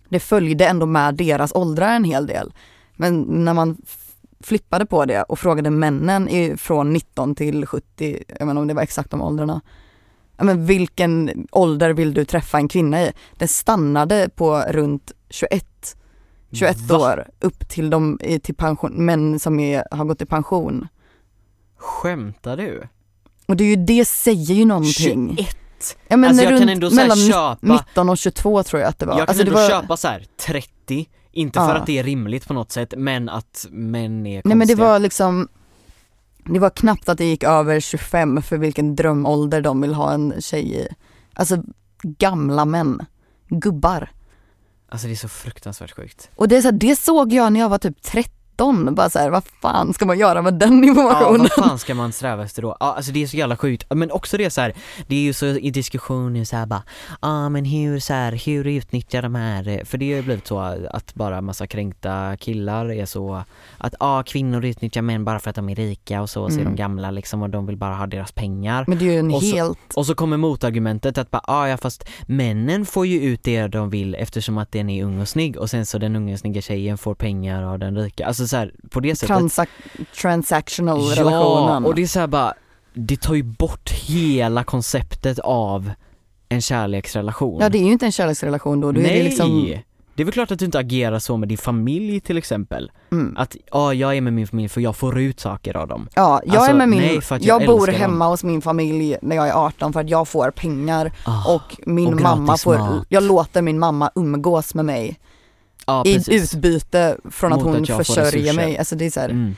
[0.09, 2.53] det följde ändå med deras åldrar en hel del.
[2.95, 3.77] Men när man
[4.39, 8.81] flippade på det och frågade männen från 19 till 70, jag inte om det var
[8.81, 9.61] exakt de åldrarna,
[10.45, 13.11] men vilken ålder vill du träffa en kvinna i?
[13.37, 15.65] Det stannade på runt 21,
[16.51, 16.97] 21 Va?
[16.97, 20.87] år upp till de, till pension, män som är, har gått i pension.
[21.77, 22.87] Skämtar du?
[23.47, 25.35] Och det är ju, det säger ju någonting.
[25.37, 25.57] 21?
[26.07, 28.99] Ja men Alltså jag runt kan ändå mellan köpa- 19 och 22 tror jag att
[28.99, 29.13] det var.
[29.13, 31.75] Jag kan alltså, ändå var köpa så här 30, inte för Ja.
[31.75, 34.41] att det är rimligt på något sätt men att män är konstiga.
[34.49, 35.47] Nej men det var liksom
[36.49, 40.41] Det var knappt att det gick över 25 för vilken drömålder de vill ha en
[40.41, 40.87] tjej i.
[41.33, 41.63] Alltså
[42.03, 43.05] gamla män,
[43.47, 44.11] gubbar.
[44.89, 46.29] Alltså det är så fruktansvärt sjukt.
[46.35, 48.01] Och det, är så här, det såg jag när jag var typ
[48.57, 51.39] 13, bara så här, vad fan ska man göra med den Ja informationen?
[51.57, 52.77] vad fan ska man sträva efter då?
[52.79, 54.73] Ja alltså det är så jävla sjukt, men också det så här,
[55.07, 58.31] det är ju så i diskussioner så här bara, ja ah, men hur så här,
[58.45, 60.59] hur utnyttjar de här, för det har ju blivit så
[60.91, 63.43] att bara massa kränkta killar är så
[63.77, 66.51] att ja ah, kvinnor utnyttjar män bara för att de är rika och så, och
[66.51, 66.75] så är de Mm.
[66.75, 68.85] gamla liksom och de vill bara ha deras pengar.
[68.87, 71.67] Men det är ju en Och så- helt, Och så kommer motargumentet att bara, ah,
[71.67, 75.27] ja fast männen får ju ut det de vill eftersom att den är ung och
[75.27, 78.57] snygg och sen så den unga snygga tjejen får pengar av den rika, alltså så
[78.57, 79.67] här, på det sättet transak-
[80.21, 81.85] transactional Ja, relationen.
[81.85, 82.53] och det är så här bara,
[82.93, 85.91] det tar ju bort hela konceptet av
[86.49, 89.11] en kärleksrelation Ja det är ju inte en kärleksrelation då, då Nej!
[89.11, 89.73] är det liksom,
[90.15, 93.35] Det är väl klart att du inte agerar så med din familj till exempel mm.
[93.37, 96.41] Att, ja jag är med min familj för jag får ut saker av dem Ja,
[96.45, 98.01] jag Alltså, är med min, nej, jag jag, bor älskar dem.
[98.01, 101.77] hemma hos min familj när jag är 18 för att jag får pengar Ah, och
[101.85, 103.05] min och mamma får, mat.
[103.09, 105.19] jag låter min mamma umgås med mig
[105.87, 108.53] ja, i utbyte från att Mot hon att jag får försörjer resurser.
[108.55, 108.77] mig.
[108.77, 109.55] Alltså det är så här, mm.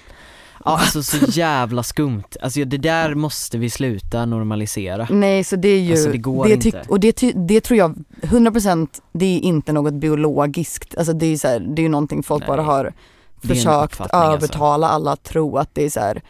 [0.66, 5.68] Ja alltså så jävla skumt, alltså det där måste vi sluta normalisera nej så det
[5.70, 6.84] är ju, Alltså, det går det inte.
[6.88, 11.38] och det, ty, det tror jag, 100% det är inte något biologiskt, alltså det är
[11.38, 12.48] så här, det är ju någonting folk Nej.
[12.48, 14.38] bara har Det är en försökt uppfattning, alltså.
[14.38, 16.22] övertala alla att tro att det är så här,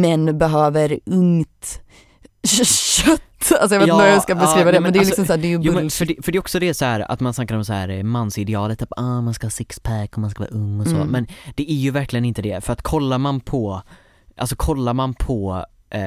[0.00, 1.80] män behöver ungt
[2.44, 3.22] kött.
[3.60, 5.00] Alltså jag vet inte Ja, hur jag ska beskriva ja, det men, men det är
[5.00, 5.92] alltså, liksom så här, det är ju Jo, bullshit.
[5.98, 7.88] för, det, för det är också det så här att man snackar om så här
[7.88, 10.94] eh, mansidealet, att ah, man ska ha sixpack och man ska vara ung och så,
[10.96, 11.08] Mm.
[11.08, 13.82] men det är ju verkligen inte det, för att kollar man på,
[14.36, 16.00] alltså kollar man på eh,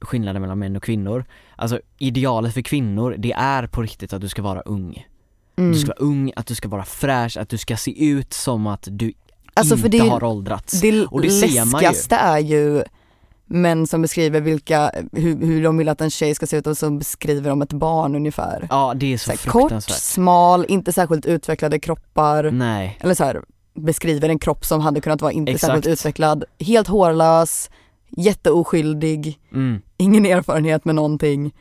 [0.00, 1.24] skillnaden mellan män och kvinnor,
[1.56, 5.06] alltså idealet för kvinnor, det är på riktigt att du ska vara ung.
[5.58, 5.72] Mm.
[5.72, 8.66] Du ska vara ung, att du ska vara fräsch, att du ska se ut som
[8.66, 9.12] att du
[9.54, 10.80] Alltså inte det, har åldrats.
[10.80, 12.82] det Och det läskigaste är ju
[13.48, 16.78] män som beskriver vilka, hur, hur de vill att en tjej ska se ut och
[16.78, 18.66] så beskriver de ett barn ungefär.
[18.70, 22.50] Ja det är så, Så här, kort, smal, inte särskilt utvecklade kroppar.
[22.50, 23.42] Nej, Eller så här,
[23.74, 25.66] beskriver en kropp som hade kunnat vara inte Exakt.
[25.66, 26.44] särskilt utvecklad.
[26.58, 27.70] Helt hårlös,
[28.08, 29.82] jätteoskyldig, mm.
[29.96, 31.52] ingen erfarenhet med någonting.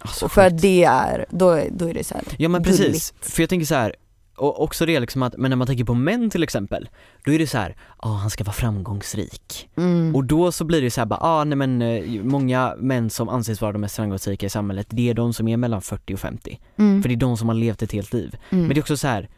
[0.00, 2.24] Alltså, Och för att det är, då, då är det så här.
[2.38, 3.34] Ja men precis, gulligt.
[3.34, 3.94] för jag tänker så här.
[4.40, 6.88] Och också det liksom att, men när man tänker på män till exempel,
[7.24, 9.68] då är det så här, ja han ska vara framgångsrik.
[9.76, 10.16] Mm.
[10.16, 13.28] Och då så blir det så här bara, ah, nej men eh, många män som
[13.28, 16.20] anses vara de mest framgångsrika i samhället, det är de som är mellan 40 och
[16.20, 16.60] 50.
[16.76, 17.02] Mm.
[17.02, 18.36] För det är de som har levt ett helt liv.
[18.50, 18.66] Mm.
[18.66, 19.28] Men det är också så här.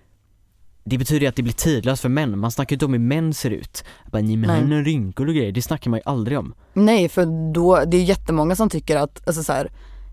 [0.85, 3.01] Det betyder ju att det blir tidlöst för män, man snackar ju inte om hur
[3.01, 3.85] män ser ut.
[4.13, 6.55] Bara, nej men han har rynkor och grejer, det snackar man ju aldrig om.
[6.73, 9.71] Nej för då, det är jättemånga som tycker att, alltså så här,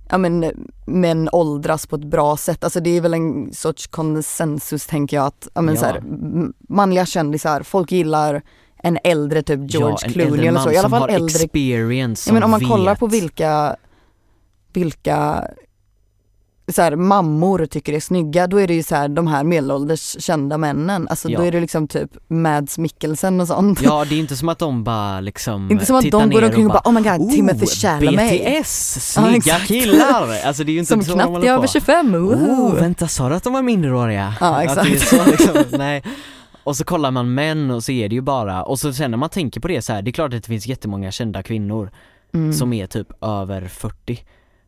[0.10, 0.46] ja men
[0.86, 2.64] män åldras på ett bra sätt.
[2.64, 5.80] Alltså det är väl en sorts konsensus tänker jag att, ja men Ja.
[5.82, 6.04] så här,
[6.70, 8.42] manliga kändisar, folk gillar
[8.84, 10.72] en äldre typ George ja, Clooney eller så.
[10.72, 12.70] I alla som fall har äldre experience, Ja, men som om man vet.
[12.70, 13.76] kollar på vilka,
[14.74, 15.48] vilka
[16.72, 20.16] så här, mammor tycker är snygga, då är det ju så här, de här medelålders
[20.24, 21.08] kända männen.
[21.08, 21.40] Alltså Ja.
[21.40, 23.82] då är det liksom typ Mads Mikkelsen och sånt.
[23.82, 26.66] Ja det är inte som att de bara liksom Inte som att de går omkring
[26.66, 28.32] och bara oh my god, oh, Timothy Chalamet.
[28.32, 29.68] BTS, Ja, snygga exakt.
[29.68, 30.46] killar!
[30.46, 32.76] Alltså det är ju inte Som så knappt är över 25, Oh, woho!
[32.76, 34.34] vänta sa du att de var minderåriga?
[34.40, 35.08] Ja, exakt.
[35.08, 36.04] så, liksom, nej.
[36.64, 39.18] Och så kollar man män och så är det ju bara, och så sen när
[39.18, 41.92] man tänker på det så här, det är klart att det finns jättemånga kända kvinnor
[42.34, 42.54] Mm.
[42.54, 44.20] som är typ över 40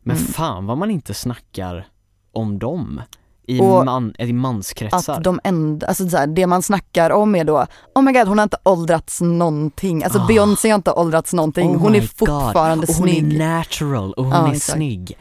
[0.02, 0.28] Men Mm.
[0.28, 1.86] fan vad man inte snackar
[2.32, 3.00] om dem
[3.46, 7.34] i, Och man, i manskretsar Att de enda, alltså så här, det man snackar om
[7.34, 10.04] är då, oh my god hon har inte åldrats någonting.
[10.04, 10.26] Alltså Ah.
[10.26, 12.10] Beyoncé har inte åldrats någonting, Oh hon är God.
[12.10, 13.34] fortfarande och hon snygg.
[13.34, 14.76] är natural och hon Ja, är exakt.
[14.76, 15.18] snygg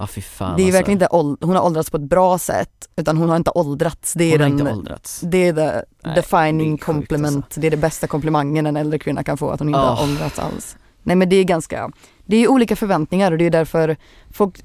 [0.00, 0.76] Ja fy fan det är alltså.
[0.78, 1.08] verkligen inte,
[1.46, 4.12] hon har åldrats på ett bra sätt, utan hon har inte åldrats.
[4.12, 7.44] Det är Hon har den, inte åldrats det är the Nej, det är defining compliment,
[7.44, 7.60] alltså.
[7.60, 9.94] det är det bästa komplimangen en äldre kvinna kan få, att hon inte Ah.
[9.94, 10.76] har åldrats alls.
[11.02, 11.90] Nej men det är ganska,
[12.26, 13.96] det är ju olika förväntningar och det är därför
[14.32, 14.64] folk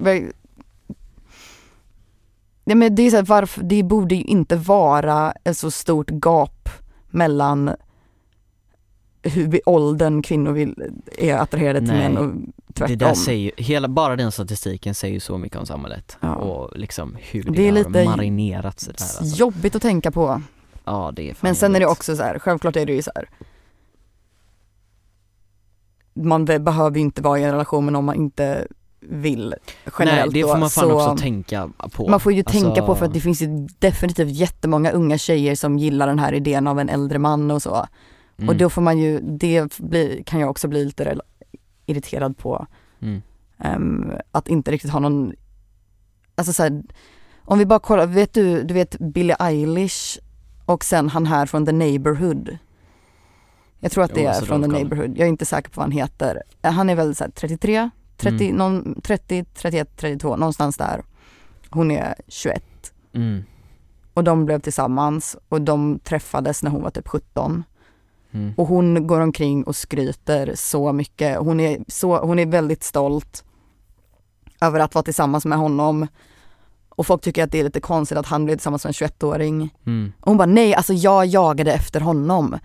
[2.64, 6.10] Nej men det är så här, varför, det borde ju inte vara ett så stort
[6.10, 6.68] gap
[7.10, 7.70] mellan
[9.22, 12.08] hur åldern kvinnor vill, är attraherade till Nej.
[12.08, 12.34] män och
[12.74, 12.98] tvärtom.
[12.98, 16.34] Det där säger hela, bara den statistiken säger ju så mycket om samhället Ja.
[16.34, 19.24] och liksom hur det, Det är lite marinerats där alltså.
[19.24, 20.42] Jobbigt att tänka på.
[20.84, 21.98] Ja det är Men sen är det jobbigt.
[21.98, 23.28] också så här, självklart är det ju så här.
[26.14, 28.66] Man be- behöver ju inte vara i en relation med någon man inte
[29.08, 29.54] vill
[29.98, 32.60] generellt Nej det får då, man fan så också tänka på Man får ju Alltså,
[32.60, 36.32] tänka på för att det finns ju definitivt jättemånga unga tjejer som gillar den här
[36.32, 37.86] idén av en äldre man och så.
[38.38, 41.18] mm, Och då får man ju, det blir, kan jag också bli lite
[41.86, 42.66] irriterad på.
[43.02, 43.22] mm.
[43.58, 45.32] Ehm, att inte riktigt ha någon,
[46.34, 46.82] alltså så här,
[47.42, 50.18] om vi bara kollar, vet du, du vet Billie Eilish
[50.64, 52.58] och sen han här från The Neighborhood.
[53.80, 54.68] Jag tror att det Jo, är så från The.
[54.68, 56.42] Neighborhood, jag är inte säker på vad han heter.
[56.62, 58.56] Eh, Han är väl så här 33, 30, Mm.
[58.56, 61.02] någon, 30, 31, 32, någonstans där.
[61.70, 62.62] Hon är 21
[63.14, 63.44] Mm.
[64.14, 67.64] och de blev tillsammans och de träffades när hon var typ 17.
[68.32, 68.54] Mm.
[68.56, 71.38] Och hon går omkring och skryter så mycket.
[71.38, 73.44] Hon är, så, hon är väldigt stolt
[74.60, 76.06] över att vara tillsammans med honom.
[76.88, 79.74] Och folk tycker att det är lite konstigt att han blev tillsammans med en 21-åring.
[79.86, 80.12] Mm.
[80.20, 82.58] Och hon bara nej, alltså jag jagade efter honom.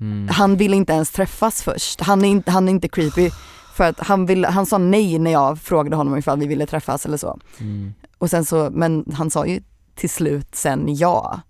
[0.00, 0.28] Mm.
[0.28, 2.00] Han ville inte ens träffas först.
[2.00, 3.30] Han är inte, han är inte creepy.
[3.72, 7.06] För att han, vill, han sa nej när jag frågade honom ifall vi ville träffas
[7.06, 7.38] eller så.
[7.60, 7.94] Mm.
[8.18, 9.62] Och sen så, men han sa ju
[9.94, 11.40] till slut sen ja.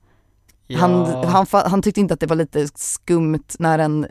[0.79, 1.27] Han, Ja.
[1.27, 4.07] han, fa- han tyckte inte att det var lite skumt när en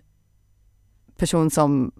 [1.17, 1.91] person som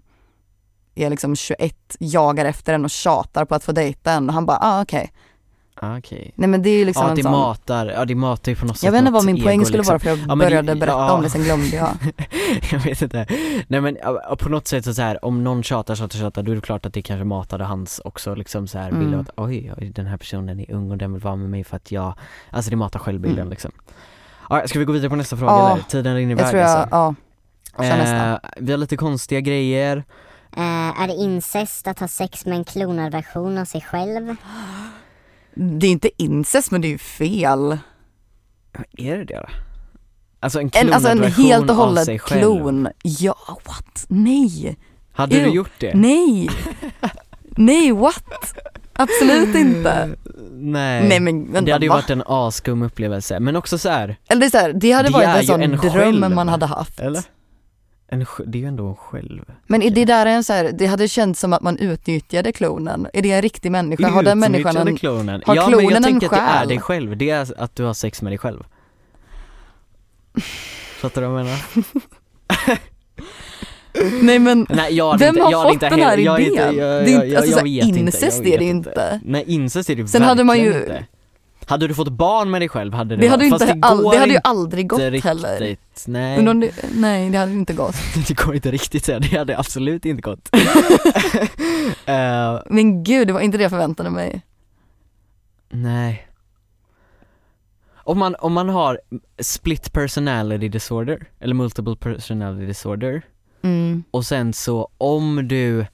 [0.94, 4.46] är liksom 21 jagar efter en och tjatar på att få dejta en och han
[4.46, 5.12] bara, ah okej.
[5.82, 6.32] Ah, Okej.
[6.34, 8.56] Nej men det är ju liksom Ja en det sån, matar, ja det matar ju
[8.56, 9.92] på något sätt jag vet inte vad min poäng skulle liksom.
[9.92, 11.12] vara för jag Ja, men det- började berätta ja.
[11.12, 11.88] om det, sen glömde jag.
[12.72, 13.26] jag vet inte.
[13.68, 13.96] Nej men
[14.38, 16.86] på något sätt så, så här, om någon tjatar, tjatar, tjatar då är det klart
[16.86, 19.00] att det kanske matade hans också liksom så här Mm.
[19.00, 21.50] bild av att oj, oj, den här personen är ung och den vill vara med
[21.50, 22.14] mig för att jag,
[22.50, 23.50] alltså det matar självbilden Mm.
[23.50, 23.70] liksom.
[24.50, 25.82] Ja, ska vi gå vidare på nästa fråga Ja, eller?
[25.84, 26.88] Tiden rinner Jag iväg tror jag, alltså.
[27.76, 27.84] ja.
[27.84, 28.32] kör nästa.
[28.32, 29.96] Eh, vi har lite konstiga grejer.
[30.56, 34.36] Eh, är det incest att ha sex med en klonad version av sig själv?
[35.54, 37.78] Det är inte incest men det är ju fel.
[38.98, 39.46] Är det det då?
[40.40, 42.40] Alltså en En, klonad alltså en helt och av hållet sig själv.
[42.40, 42.88] klon.
[43.02, 43.34] Ja,
[43.66, 44.04] what?
[44.08, 44.78] Nej.
[45.12, 45.54] Hade du Ew.
[45.54, 45.94] gjort det?
[45.94, 46.50] Nej.
[47.56, 48.54] Nej, what?
[48.92, 50.10] Absolut inte.
[50.52, 51.08] Nej.
[51.08, 51.94] Nej men vänta, det hade ju va?
[51.94, 55.26] varit en askum upplevelse, men också så här, Eller så här, det hade Det varit
[55.28, 56.30] en sån en dröm själv.
[56.34, 57.00] man hade haft.
[57.00, 57.22] eller?
[58.12, 59.44] En, det är ju ändå en själv.
[59.66, 63.06] Men är det där en så här, det hade känts som att man utnyttjade klonen.
[63.12, 64.08] Är det en riktig människa?
[64.08, 64.96] Har den människan en...
[64.96, 65.42] klonen.
[65.46, 67.76] har ja men klonen jag en tänker att det är dig själv, det är att
[67.76, 68.64] du har sex med dig själv.
[71.00, 71.60] Fattar du vad jag menar?
[74.22, 76.50] Nej men Nej jag Vem inte, har jag fått inte den här jag idén?
[76.52, 79.20] Inte, jag, Det är jag, inte- alltså jag, incest jag är det inte.
[79.24, 81.06] Nej incest är det Sen hade man verkligen ju- inte.
[81.70, 84.02] Hade du fått barn med dig själv hade det, det hade varit- inte, det all,
[84.02, 85.60] det hade ju aldrig gått heller.
[85.60, 86.04] riktigt.
[86.08, 87.94] Nej, Undrar om det, nej det hade inte gått.
[88.28, 90.48] det går inte riktigt säga, det hade absolut inte gått.
[92.06, 94.42] Eh, Men gud det var inte det jag förväntade mig.
[95.70, 96.26] nej.
[98.04, 99.00] Om man, om man har
[99.38, 103.22] split personality disorder, eller multiple personality disorder,
[103.62, 104.04] Mm.
[104.10, 105.86] och sen så om du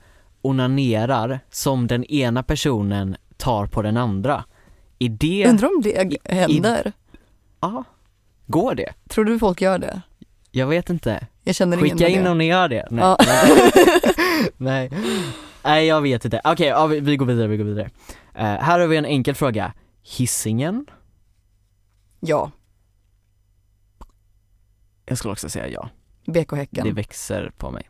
[0.42, 4.44] onanerar som den ena personen tar på den andra,
[4.98, 6.92] det, Undrar om det händer?
[7.60, 7.84] ja,
[8.46, 8.92] går det?
[9.08, 10.02] Tror du folk gör det?
[10.50, 11.26] Jag vet inte.
[11.42, 12.30] Jag känner ingen Skicka med in det.
[12.30, 12.86] om ni gör det.
[12.90, 13.04] Nej.
[13.04, 13.18] Ja.
[14.56, 14.90] Nej.
[15.64, 16.40] Nej jag vet inte.
[16.44, 17.90] Okej, ja, vi, vi går vidare, vi går vidare.
[18.34, 19.72] Eh, här har vi en enkel fråga.
[20.02, 20.86] Hissingen?
[22.20, 22.50] Ja,
[25.06, 25.88] Jag skulle också säga ja.
[26.26, 26.94] BK Det Häcken.
[26.94, 27.88] växer på mig.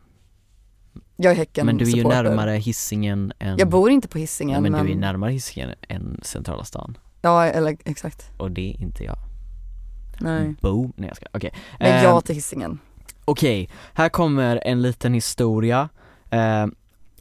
[1.19, 2.23] Jag är Häcken Men du är ju supporter.
[2.23, 5.69] närmare Hisingen än Jag bor inte på ja, Hisingen men, men, du är närmare Hisingen
[5.89, 6.97] än centrala stan.
[7.21, 8.31] ja eller exakt.
[8.37, 9.17] Och det är inte jag.
[10.19, 10.55] Nej.
[10.61, 10.93] Boom.
[10.95, 11.25] Nej jag ska.
[11.33, 11.53] okej.
[11.79, 12.79] Men Eh, ja till Hisingen.
[13.25, 15.89] Okej, här kommer en liten historia.
[16.29, 16.67] Eh,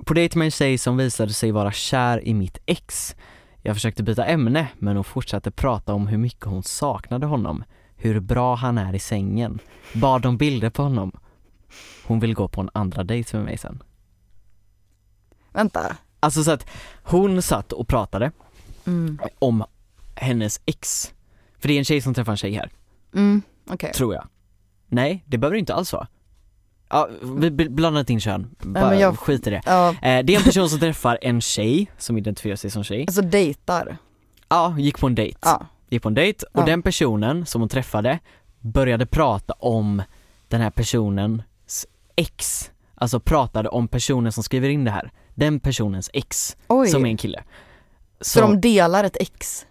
[0.04, 3.16] på dejt med en tjej som visade sig vara kär i mitt ex.
[3.62, 7.64] Jag försökte byta ämne, men hon fortsatte prata om hur mycket hon saknade honom,
[7.96, 9.58] hur bra han är i sängen,
[9.92, 11.12] bad om bilder på honom.
[12.06, 13.82] Hon vill gå på en andra dejt med mig sen.
[15.52, 15.96] Vänta.
[16.20, 16.66] Alltså så att
[17.02, 18.30] hon satt och pratade
[18.86, 19.18] Mm.
[19.38, 19.64] om
[20.14, 21.12] hennes ex.
[21.58, 22.70] För det är en tjej som träffar en tjej här,
[23.14, 23.42] Mm.
[23.70, 23.92] Okej.
[23.92, 24.28] tror jag.
[24.88, 26.08] Nej, det behöver det inte alls vara.
[26.88, 29.62] Ja, vi bl- blandar inte in kön, bara men jag- skit i det.
[29.66, 33.00] Ja, Eh, det är en person som träffar en tjej som identifierar sig som tjej.
[33.08, 33.96] alltså dejtar.
[34.48, 35.38] Ja, gick på en dejt.
[35.42, 35.66] Ja.
[35.88, 36.66] Gick på en dejt och Ja.
[36.66, 38.18] den personen som hon träffade
[38.60, 40.02] började prata om
[40.48, 41.42] den här personens
[42.16, 42.70] ex.
[42.94, 45.10] Alltså pratade om personen som skriver in det här.
[45.34, 46.88] Den personens ex, Oj.
[46.88, 47.44] som är en kille.
[48.20, 49.66] Så de delar ett ex?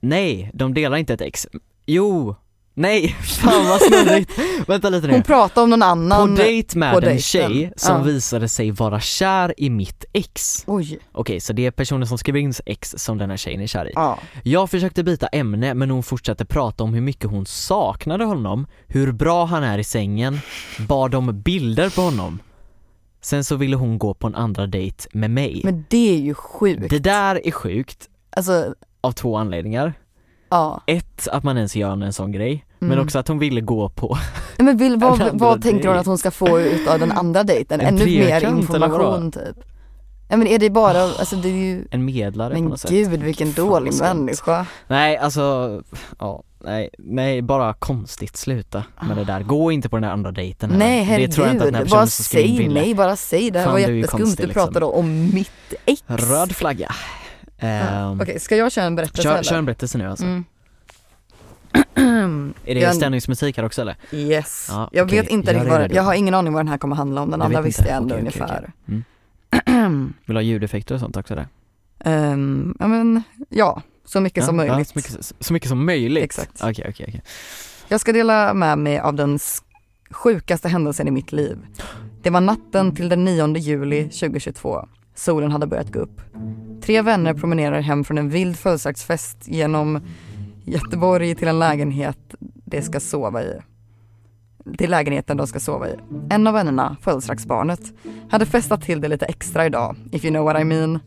[0.00, 1.46] Nej, de delar inte ett ex.
[1.86, 2.36] Jo,
[2.76, 4.30] nej, fan vad snurrigt.
[4.68, 5.12] Vänta lite nu.
[5.12, 6.34] Hon pratar om någon På annan.
[6.34, 7.20] dejt med på en dejten.
[7.22, 8.02] tjej som Ja.
[8.02, 10.64] visade sig vara kär i mitt ex.
[10.66, 10.98] Oj.
[11.12, 13.88] Okej, så det är personen som skriver in ex som den här tjejen är kär
[13.88, 13.92] i.
[13.94, 14.18] Ja.
[14.42, 19.12] Jag försökte byta ämne men hon fortsatte prata om hur mycket hon saknade honom, hur
[19.12, 20.38] bra han är i sängen,
[20.88, 22.38] bad om bilder på honom.
[23.22, 25.60] Sen så ville hon gå på en andra dejt med mig.
[25.64, 26.90] Men det är ju sjukt.
[26.90, 29.92] Det där är sjukt Alltså, av två anledningar.
[30.50, 30.82] ja.
[30.86, 33.04] Ett, att man ens gör en sån grej, men Mm.
[33.04, 34.18] också att hon ville gå på
[34.58, 37.80] Men vill, vad, vad tänker hon att hon ska få ut av den andra dejten?
[37.80, 39.56] En Ännu mer eller information typ.
[40.28, 42.90] Nej men är det bara, alltså det är ju, en medlare på men något sätt.
[42.90, 44.66] gud vilken Fan, dålig människa.
[44.88, 45.82] Nej alltså,
[46.18, 49.42] ja, nej, nej bara konstigt, sluta med det där.
[49.42, 50.78] Gå inte på den där andra dejten här.
[50.78, 52.80] Nej Det tror jag inte att den här herregud, bara säg ville.
[52.80, 54.52] nej, bara säg det här Fan, var jätteskumt, du liksom.
[54.52, 56.02] pratade om mitt ex.
[56.06, 56.94] Röd flagga.
[57.58, 57.66] Ja.
[57.66, 59.42] Ehm, Okej, ska jag köra en berättelse kör, eller?
[59.42, 60.24] kör en berättelse nu alltså.
[60.24, 60.44] Mm.
[62.64, 63.96] Är det Jag- stämningsmusik här också eller?
[64.12, 66.78] Yes, Ja, jag okej, vet inte riktigt vad, jag har ingen aning vad den här
[66.78, 68.72] kommer handla om, den Du andra visste jag ändå okej, ungefär.
[69.66, 71.46] Vill du ha ljudeffekter och sånt också där?
[72.04, 74.88] Ehm, ja men, ja, så mycket som Ja, ja, möjligt.
[74.88, 76.24] så, mycket, så mycket som möjligt?
[76.24, 76.50] Exakt.
[76.62, 77.22] Okej, okej, okej.
[77.88, 79.38] Jag ska dela med mig av den
[80.10, 81.58] sjukaste händelsen i mitt liv.
[82.22, 84.88] Det var natten till den 9 juli 2022.
[85.14, 86.20] Solen hade börjat gå upp.
[86.82, 90.00] Tre vänner promenerar hem från en vild födelsedagsfest genom
[90.66, 92.18] Göteborg till en lägenhet
[92.64, 93.58] de ska sova i.
[94.78, 95.94] Till lägenheten de ska sova i.
[96.30, 97.80] En av vännerna, födelsedagsbarnet,
[98.30, 100.98] hade festat till det lite extra idag, if you know what I mean.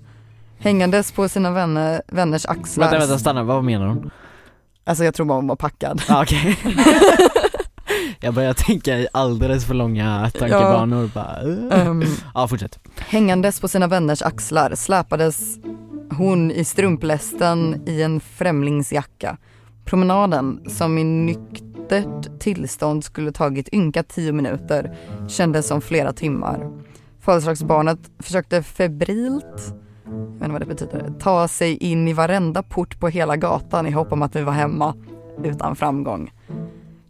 [0.59, 2.85] Hängandes på sina vänner, vänners axlar.
[2.91, 4.11] Vänta, vänta, stanna, vad menar hon?
[4.83, 6.01] Alltså jag tror bara hon var packad.
[6.09, 6.57] Ah, okej.
[8.19, 11.43] jag börjar tänka i alldeles för långa tankebanor bara.
[11.43, 11.87] uh.
[11.87, 12.03] Ehm,
[12.33, 12.79] Ja, fortsätt.
[12.97, 15.57] Hängandes på sina vänners axlar släpades
[16.17, 19.37] hon i strumplästen i en främlingsjacka.
[19.89, 26.71] Promenaden, som i nyktert tillstånd skulle tagit ynka tio minuter, kändes som flera timmar.
[27.19, 29.73] Födelsedagsbarnet försökte febrilt,
[30.05, 33.87] jag vet inte vad det betyder, ta sig in i varenda port på hela gatan
[33.87, 34.95] i hopp om att vi var hemma,
[35.43, 36.31] utan framgång.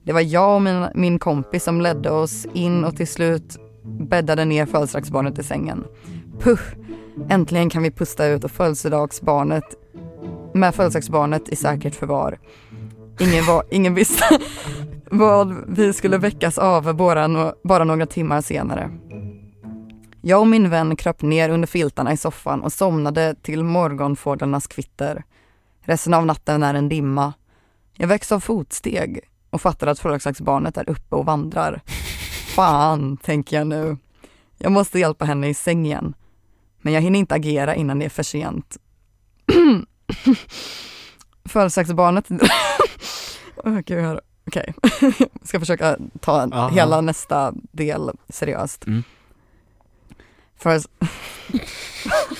[0.03, 4.45] Det var jag och min, min kompis som ledde oss in och till slut bäddade
[4.45, 5.84] ner födelsedagsbarnet i sängen.
[6.39, 6.61] Puh!
[7.30, 9.75] Äntligen kan vi pusta ut och födelsedagsbarnet
[10.53, 12.39] med födelsedagsbarnet i säkert förvar.
[13.20, 14.39] Ingen, var, ingen visste
[15.11, 18.91] vad vi skulle väckas av bara, bara några timmar senare.
[20.22, 25.24] Jag och min vän kröp ner under filtarna i soffan och somnade till morgonfåglarnas kvitter.
[25.82, 27.34] Resten av natten är en dimma.
[27.93, 31.82] Jag väcks av fotsteg och fattar att födelsedagsbarnet är uppe och vandrar.
[32.55, 33.97] Fan, tänker jag nu.
[34.57, 36.13] Jag måste hjälpa henne i säng igen.
[36.82, 38.78] Men jag hinner inte agera innan det är för sent.
[41.49, 42.25] Födelsedagsbarnet...
[43.63, 44.73] Jag- okej.
[45.01, 46.69] Jag ska försöka ta en, Aha.
[46.69, 48.87] hela nästa del seriöst.
[48.87, 49.03] Mm.
[50.61, 50.87] Förs-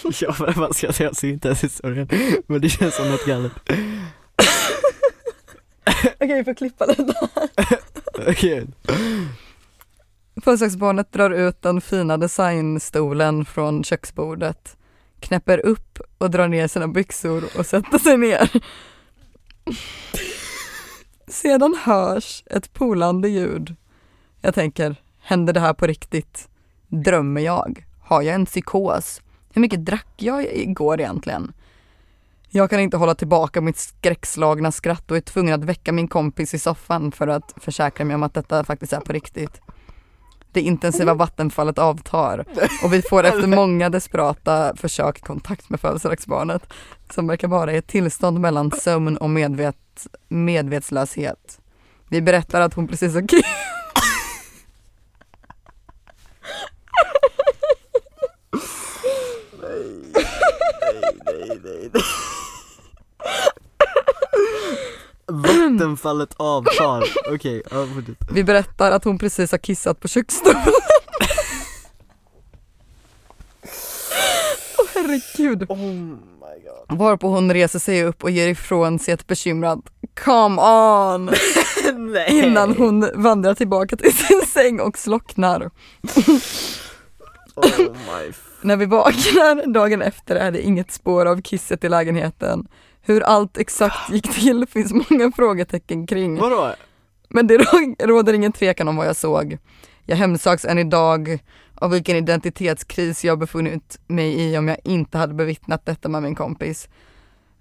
[0.22, 2.10] Ja vad ska jag säga, jag ser inte ens historien
[2.48, 3.52] Men det känns som något galet
[6.20, 7.14] Okej, vi får klippa det
[8.28, 8.68] Okej
[10.44, 14.78] Födelsedagsbarnet drar ut den fina designstolen från köksbordet,
[15.20, 18.50] knäpper upp och drar ner sina byxor och sätter sig ner.
[21.28, 23.76] Sedan hörs ett polande ljud.
[24.42, 26.50] Jag tänker, händer det här på riktigt?
[26.88, 27.86] Drömmer jag?
[28.02, 29.22] Har jag en psykos?
[29.54, 31.54] Hur mycket drack jag igår egentligen?
[32.50, 36.54] Jag kan inte hålla tillbaka mitt skräckslagna skratt och är tvungen att väcka min kompis
[36.54, 39.62] i soffan för att försäkra mig om att detta faktiskt är på riktigt.
[40.52, 42.46] Det intensiva vattenfallet avtar
[42.84, 46.74] och vi får efter många desperata försök kontakt med födelsedagsbarnet
[47.14, 51.60] som verkar vara i ett tillstånd mellan sömn och medvet, medvetslöshet.
[52.10, 53.44] Vi berättar att hon precis har ki-
[65.30, 67.04] Vattenfallet avtar,
[67.34, 70.62] okej, ja fortsätt Vi berättar att hon precis har kissat på köksstolen.
[74.78, 75.66] Åh herregud.
[75.70, 76.16] Oh my
[76.88, 79.80] god Varpå hon reser sig upp och ger ifrån sig ett bekymrat
[80.24, 81.26] Come on!
[82.12, 85.72] Nej Innan hon vandrar tillbaka till sin säng och slocknar.
[87.56, 92.68] Oh my När vi vaknar dagen efter är det inget spår av kisset i lägenheten.
[93.10, 96.36] Hur allt exakt gick till finns många frågetecken kring.
[96.40, 96.74] Vadå?
[97.30, 99.58] Men det rå- råder ingen tvekan om vad jag såg.
[100.06, 101.40] Jag hemsöks än idag
[101.76, 106.36] av vilken identitetskris jag befunnit mig i om jag inte hade bevittnat detta med min
[106.36, 106.90] kompis.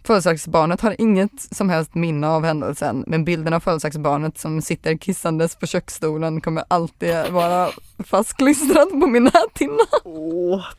[0.05, 5.57] Födelsedagsbarnet har inget som helst minne av händelsen, men bilden av födelsedagsbarnet som sitter kissandes
[5.57, 7.71] på köksstolen kommer alltid vara
[8.05, 9.85] fastklistrad på min näthinna.
[10.05, 10.77] What?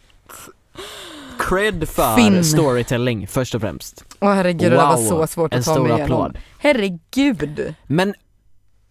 [1.40, 2.44] Cred för Finn.
[2.44, 5.06] storytelling först och främst Åh herregud, det där var Wow.
[5.10, 6.02] så svårt En att ta mig igenom.
[6.22, 7.74] applåd Herregud!
[7.88, 8.14] Men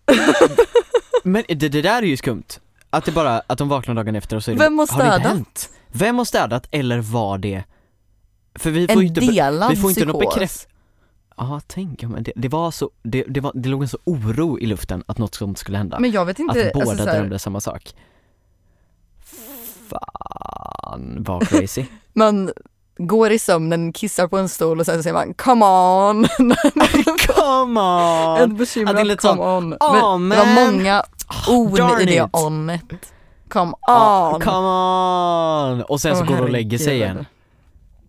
[1.25, 4.37] Men det, det där är ju skumt Att det bara, att de vaknar dagen efter
[4.37, 5.71] och så är det Vem har det städat?
[5.93, 7.63] Vem har städat eller var det?
[8.55, 10.35] För vi får En inte delad vi får inte något psykos.
[10.35, 10.69] bekräft-
[11.37, 14.59] Ja tänk om det, det var så, det, det, var, det låg en så oro
[14.59, 17.39] i luften att något sånt skulle hända Men jag vet inte, Att båda alltså, drömde
[17.39, 17.95] samma sak
[19.89, 21.85] Fan vad crazy
[22.19, 22.51] man
[22.99, 26.27] går i sömnen, kissar på en stol och sen säger man come on!
[27.27, 27.81] Come
[28.39, 28.57] Ett on!
[28.57, 29.77] bekymrat Ja, det come on.
[29.81, 31.03] "Åh, Men det var man." många
[31.49, 32.83] on darn i det onet.
[33.49, 34.41] Come on!
[34.41, 35.83] come on!
[35.83, 37.27] Och sen så går de och lägger sig igen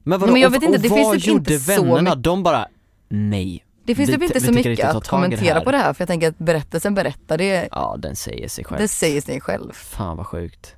[0.03, 1.71] Men vadå, Men jag och- vet inte, och det vad finns typ gjorde inte så
[1.83, 2.01] vännerna?
[2.01, 2.67] mycket- De bara,
[3.09, 5.61] nej Det finns typ inte så mycket att det kommentera här.
[5.65, 8.81] på det här för jag tänker att berättelsen berättar det, Ja den säger sig själv
[8.81, 9.71] det säger sig själv.
[9.73, 10.75] Fan vad sjukt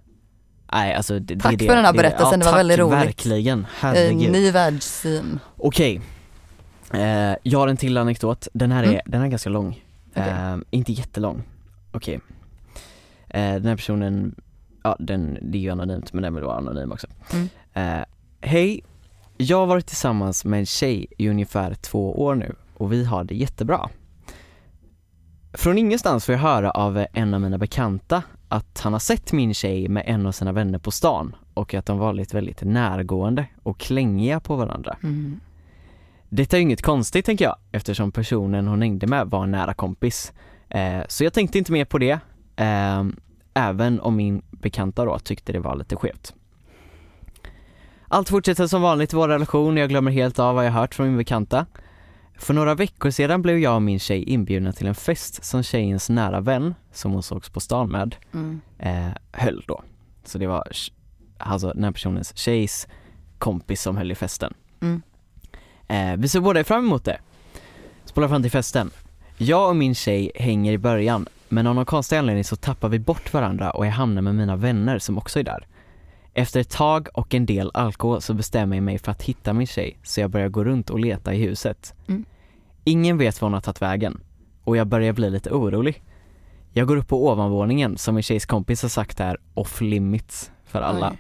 [0.72, 2.94] Nej alltså det, Tack det, för den här det, berättelsen, ja, det var väldigt roligt.
[2.94, 5.40] verkligen, En herregud ny världssyn.
[5.58, 6.02] Okej,
[6.94, 9.02] eh, jag har en till anekdot, den här är, Mm.
[9.06, 9.84] den här är ganska lång
[10.16, 10.30] Okej.
[10.30, 11.44] eh, Inte jättelång,
[11.92, 12.20] okej
[13.30, 14.36] eh, Den här personen,
[14.84, 17.50] ja den, det är ju anonymt men den vill vara anonym också Mm.
[17.74, 18.06] eh,
[18.42, 18.84] Hej,
[19.38, 23.24] jag har varit tillsammans med en tjej i ungefär två år nu och vi har
[23.24, 23.90] det jättebra
[25.54, 29.54] Från ingenstans får jag höra av en av mina bekanta att han har sett min
[29.54, 33.80] tjej med en av sina vänner på stan och att de varit väldigt närgående och
[33.80, 35.40] klängiga på varandra Mm.
[36.30, 40.34] detta är inget konstigt tänker jag eftersom personen hon hängde med var en nära kompis.
[40.70, 42.20] Eh, så jag tänkte inte mer på det,
[42.56, 43.04] eh,
[43.54, 46.34] även om min bekanta då tyckte det var lite skevt.
[48.08, 50.96] Allt fortsätter som vanligt i vår relation och jag glömmer helt av vad jag hört
[50.96, 51.66] från min bekanta.
[52.42, 56.10] För några veckor sedan blev jag och min tjej inbjudna till en fest som tjejens
[56.10, 58.62] nära vän, som hon sågs på stan med, Mm.
[58.80, 59.84] eh, höll då.
[60.24, 60.64] Så det var
[61.38, 62.88] alltså den här personens tjejs
[63.38, 64.54] kompis som höll i festen.
[64.82, 65.02] Mm.
[65.88, 67.20] Eh, vi såg båda fram emot det.
[68.06, 68.90] Spolar fram till festen.
[69.38, 73.00] Jag och min tjej hänger i början, men av någon konstig anledning så tappar vi
[73.00, 75.68] bort varandra och jag hamnar med mina vänner som också är där.
[76.34, 79.68] Efter ett tag och en del alkohol så bestämmer jag mig för att hitta min
[79.68, 81.94] tjej, så jag börjar gå runt och leta i huset.
[82.08, 82.26] Mm.
[82.84, 84.24] Ingen vet var hon har tagit vägen
[84.64, 86.04] och jag börjar bli lite orolig.
[86.74, 90.82] Jag går upp på ovanvåningen som min tjejs kompis har sagt är off limits för
[90.82, 91.12] alla.
[91.12, 91.18] Oj.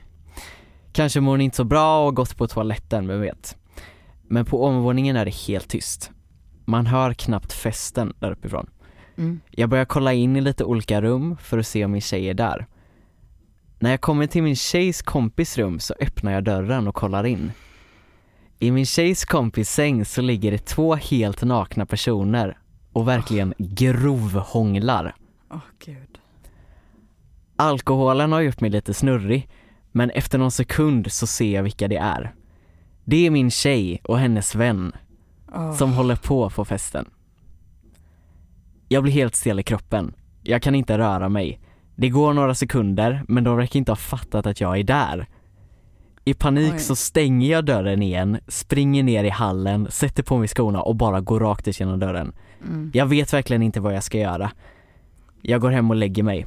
[0.91, 3.57] Kanske mår hon inte så bra och gått på toaletten, vem vet.
[4.27, 6.11] Men på ovanvåningen är det helt tyst.
[6.65, 8.69] Man hör knappt festen där uppifrån.
[9.17, 9.39] Mm.
[9.51, 12.33] Jag börjar kolla in i lite olika rum för att se om min tjej är
[12.33, 12.67] där.
[13.81, 17.51] När jag kommer till min tjejs kompis rum så öppnar jag dörren och kollar in.
[18.59, 22.57] I min tjejs kompis säng så ligger det två helt nakna personer
[22.93, 25.15] och verkligen grovhånglar.
[25.51, 26.19] Åh gud.
[27.55, 29.49] Alkoholen har gjort mig lite snurrig,
[29.91, 32.33] men efter någon sekund så ser jag vilka det är.
[33.03, 34.91] Det är min tjej och hennes vän
[35.53, 35.75] Åh.
[35.75, 37.09] som håller på på festen.
[38.87, 40.13] Jag blir helt stel i kroppen.
[40.43, 41.59] Jag kan inte röra mig.
[41.95, 45.27] Det går några sekunder, men de verkar inte ha fattat att jag är där.
[46.25, 46.79] I panik Oj.
[46.79, 51.21] så stänger jag dörren igen, springer ner i hallen, sätter på mig skorna och bara
[51.21, 52.33] går rakt ut genom dörren.
[52.67, 52.91] Mm.
[52.93, 54.51] Jag vet verkligen inte vad jag ska göra.
[55.41, 56.45] Jag går hem och lägger mig.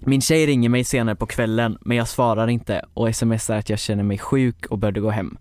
[0.00, 3.78] Min tjej ringer mig senare på kvällen men jag svarar inte och smsar att jag
[3.78, 5.38] känner mig sjuk och började gå hem.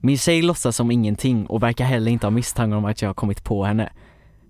[0.00, 3.14] Min tjej låtsas som ingenting och verkar heller inte ha misstankar om att jag har
[3.14, 3.92] kommit på henne.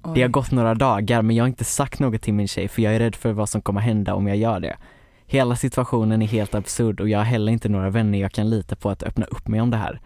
[0.03, 0.33] Det har Oj.
[0.33, 2.99] gått några dagar men jag har inte sagt något till min tjej för jag är
[2.99, 4.77] rädd för vad som kommer hända om jag gör det.
[5.27, 8.77] Hela situationen är helt absurd och jag har heller inte några vänner jag kan lita
[8.77, 10.01] på att öppna upp mig om det här.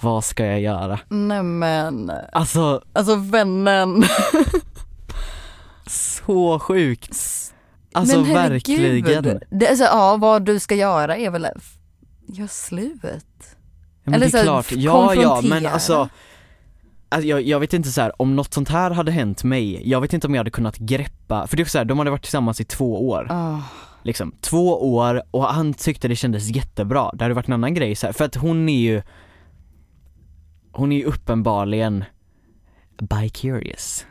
[0.00, 0.98] Vad ska jag göra?
[1.08, 4.04] Nej men, Alltså, alltså vännen.
[5.86, 7.16] så sjukt!
[7.92, 9.04] Alltså men herregud.
[9.04, 9.40] verkligen.
[9.50, 11.46] Det, alltså, ja, vad du ska göra är väl,
[12.26, 13.24] gör slut.
[14.04, 16.08] Men Eller det så är här, klart, ja ja men alltså,
[17.08, 20.00] alltså jag, jag vet inte så här, om något sånt här hade hänt mig, jag
[20.00, 22.22] vet inte om jag hade kunnat greppa, för det är så här, de hade varit
[22.22, 23.58] tillsammans i två år, Ah,
[24.02, 27.94] liksom, två år och han tyckte det kändes jättebra, det hade varit en annan grej
[27.94, 29.02] så här, för att hon är ju,
[30.72, 32.04] hon är ju uppenbarligen
[32.98, 34.04] bi-curious.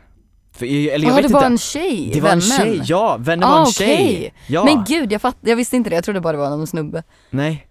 [0.52, 2.58] För, eller jag ah, vet det inte, var en tjej, det var en vännen.
[2.58, 3.72] tjej, ja, vännen Ah, var en okej.
[3.96, 4.34] tjej.
[4.46, 6.66] Ja, Men gud jag fatt, jag visste inte det, jag trodde bara det var någon
[6.66, 7.02] snubbe.
[7.30, 7.64] nej.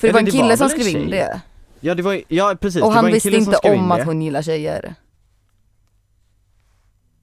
[0.00, 1.40] det Eller var en det kille var som skrev in det.
[1.84, 3.94] Ja det var, ja precis, Och det han visste inte om det.
[3.94, 4.94] att hon gillar tjejer.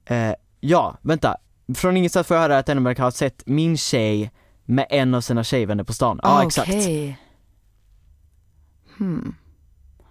[0.04, 1.36] Eh, ja, vänta.
[1.74, 4.30] Från ingenstans får jag höra att Ennemark har sett min tjej
[4.64, 6.20] med en av sina tjejvänner på stan.
[6.22, 6.70] Ja Ah, exakt.
[8.98, 9.34] Hmm.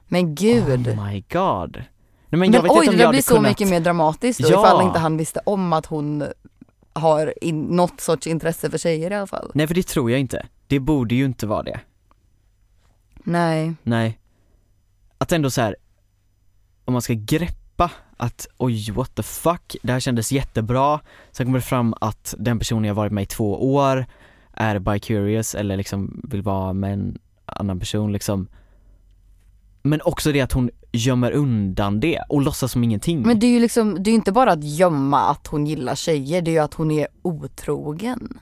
[0.07, 0.87] Men gud.
[0.87, 1.75] Oh my god.
[1.75, 1.85] Nej,
[2.29, 3.51] men, men jag vet oj, inte det om där jag blir så kunnat...
[3.51, 4.59] mycket mer dramatiskt då, Ja.
[4.67, 6.23] ifall inte han visste om att hon
[6.93, 9.51] har in, något sorts intresse för tjejer i alla fall.
[9.53, 10.45] Nej för det tror jag inte.
[10.67, 11.79] Det borde ju inte vara det.
[13.23, 13.73] Nej.
[13.83, 14.18] Nej.
[15.21, 15.75] Att ändå så här.
[16.85, 20.99] om man ska greppa att oj what the fuck, det här kändes jättebra.
[21.31, 24.05] Sen kommer det fram att den personen jag varit med i två år
[24.53, 28.47] är bi-curious eller liksom vill vara med en annan person liksom.
[29.81, 33.21] Men också det att hon gömmer undan det och låtsas som ingenting.
[33.21, 35.95] Men det är ju liksom, det är ju inte bara att gömma att hon gillar
[35.95, 38.39] tjejer, det är ju att hon är otrogen.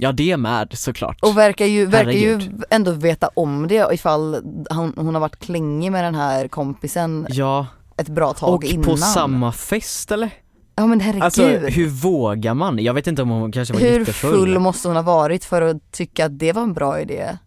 [0.00, 1.18] Ja det med såklart.
[1.22, 2.40] Och verkar ju, verkar ju
[2.70, 4.34] ändå veta om det ifall
[4.70, 8.84] hon, hon har varit klängig med den här kompisen Ja, ett bra tag och innan.
[8.84, 10.30] på samma fest eller?
[10.76, 11.22] Ja men herregud.
[11.22, 12.78] Alltså hur vågar man?
[12.78, 14.30] Jag vet inte om hon kanske var Hur jättefull.
[14.30, 17.38] full måste hon ha varit för att tycka att det var en bra idé?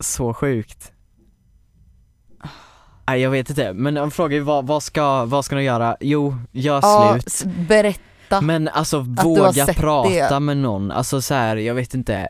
[0.00, 0.92] Så sjukt.
[3.06, 5.96] Nej jag vet inte, men de frågar ju vad, vad ska, vad ska de göra?
[6.00, 7.26] Jo, gör Ja, slut.
[7.26, 7.44] s-
[8.28, 8.40] berätta.
[8.40, 10.40] Men alltså våga prata det.
[10.40, 12.28] med någon, alltså så här, jag vet inte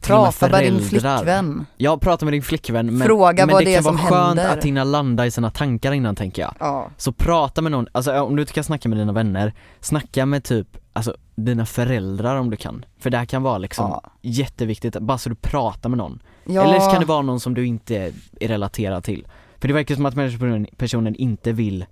[0.00, 1.66] Prata med med din flickvän.
[1.76, 4.58] Ja, prata med din flickvän men, Fråga men vad det, det kan vara skönt händer.
[4.58, 6.54] att hinna landa i sina tankar innan tänker jag.
[6.60, 6.88] Ja.
[6.96, 10.44] Så prata med någon, alltså om du inte kan snacka med dina vänner, snacka med
[10.44, 12.84] typ, alltså dina föräldrar om du kan.
[12.98, 14.10] För det här kan vara liksom Ja.
[14.20, 16.22] jätteviktigt, bara så du pratar med någon.
[16.44, 16.62] ja.
[16.64, 19.26] Eller så kan det vara någon som du inte är relaterad till.
[19.58, 21.84] För det verkar som att personen, personen inte vill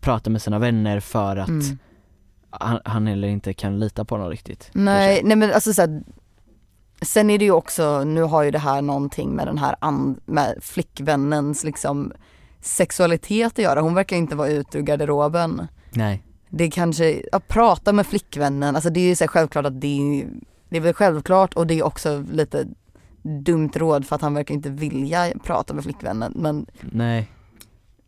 [0.00, 1.78] prata med sina vänner för att Mm.
[2.50, 4.70] Han, han heller inte kan lita på dem riktigt.
[4.72, 6.02] Nej, nej men alltså så här,
[7.02, 10.20] Sen är det ju också, nu har ju det här någonting med den här and,
[10.24, 12.12] med flickvännens liksom
[12.60, 13.80] sexualitet att göra.
[13.80, 15.66] Hon verkar inte vara ute ur garderoben.
[15.90, 16.24] Nej.
[16.48, 20.26] Det kanske, att prata med flickvännen, alltså det är ju så här självklart att det
[20.68, 22.66] det är väl självklart och det är också lite
[23.22, 27.28] dumt råd för att han verkar inte vilja prata med flickvännen men Nej.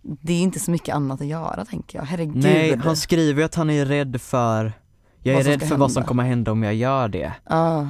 [0.03, 2.37] Det är inte så mycket annat att göra tänker jag, herregud.
[2.37, 4.73] Nej, han skriver ju att han är rädd för
[5.23, 6.09] Jag är rädd för vad som hända.
[6.09, 7.33] kommer hända om jag gör det.
[7.49, 7.89] Ja.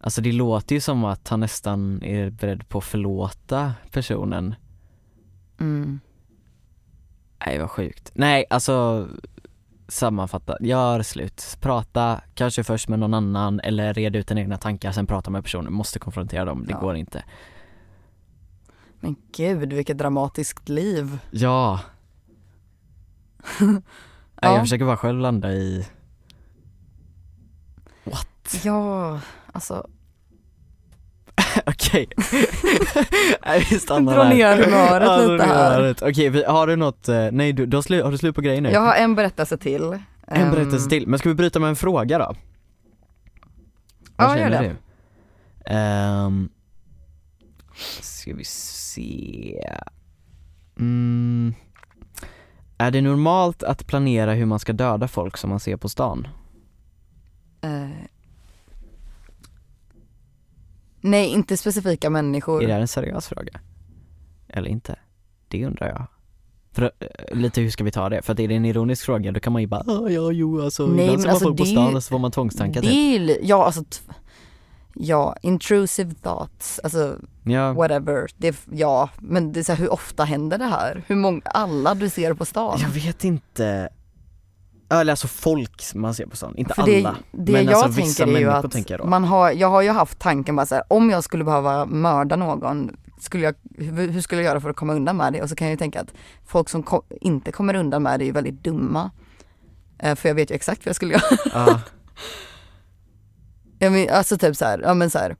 [0.00, 4.54] Alltså det låter ju som att han nästan är beredd på att förlåta personen.
[5.60, 6.00] Mm.
[7.46, 8.10] Nej vad sjukt.
[8.14, 9.08] Nej alltså
[9.88, 11.56] sammanfatta, gör slut.
[11.60, 15.42] Prata kanske först med någon annan eller red ut dina egna tankar, sen prata med
[15.44, 15.72] personen.
[15.72, 16.80] Måste konfrontera dem, det Ja.
[16.80, 17.24] går inte.
[19.04, 21.18] Men gud vilket dramatiskt liv.
[21.30, 21.80] Ja.
[24.40, 24.52] Ja.
[24.52, 25.86] Jag försöker bara själv landa i
[28.64, 29.20] Ja,
[29.52, 29.86] alltså
[31.66, 32.08] Okej.
[33.46, 35.94] Nej vi stannar Dra ner humöret Ja, lite här.
[36.02, 38.40] Okej, vi- har du något, eh, nej du, du har, slu, har du slut på
[38.40, 38.70] grejer nu?
[38.70, 39.82] jag har en berättelse till.
[39.82, 42.34] En Ehm, berättelse till, men ska vi bryta med en fråga då?
[44.16, 44.76] Ja, Vad gör känner det.
[45.70, 45.74] du?
[46.26, 46.48] Um,
[48.00, 48.44] ska vi
[48.94, 49.60] se.
[50.78, 51.54] Mm.
[52.78, 56.26] Är det normalt att planera hur man ska döda folk som man ser på stan?
[57.60, 57.88] Eh.
[61.00, 62.62] Nej, inte specifika människor.
[62.62, 63.60] Är det här en seriös fråga?
[64.48, 64.96] Eller inte?
[65.48, 66.06] Det undrar jag.
[66.72, 68.22] För, eh, lite hur ska vi ta det?
[68.22, 70.86] För att är det en ironisk fråga då kan man ju bara ja jo alltså
[70.86, 72.80] Nej, ibland men ser man alltså, folk på det stan och så får man tvångstankar
[72.82, 72.96] det typ.
[72.96, 73.84] är ju li- ja alltså,
[74.94, 77.16] ja, intrusive thoughts, alltså
[77.46, 81.04] Ja, whatever, det, ja, men det är så här, hur ofta händer det här?
[81.06, 82.78] Hur många, alla du ser på stan?
[82.82, 83.88] jag vet inte
[84.90, 87.14] Eller alltså folk man ser på stan, inte För alla det,
[87.44, 90.56] det Men jag alltså tänker är ju att man har, jag har ju haft tanken
[90.56, 94.60] bara så här, om jag skulle behöva mörda någon, skulle jag, hur, skulle jag göra
[94.60, 95.42] för att komma undan med det?
[95.42, 96.14] Och så kan jag ju tänka att
[96.46, 99.10] folk som ko- inte kommer undan med det är ju väldigt dumma.
[99.98, 101.22] Eh, för jag vet ju exakt vad jag skulle göra.
[101.52, 101.80] Ja,
[103.84, 105.36] Jag men, alltså typ så här, ja men så här,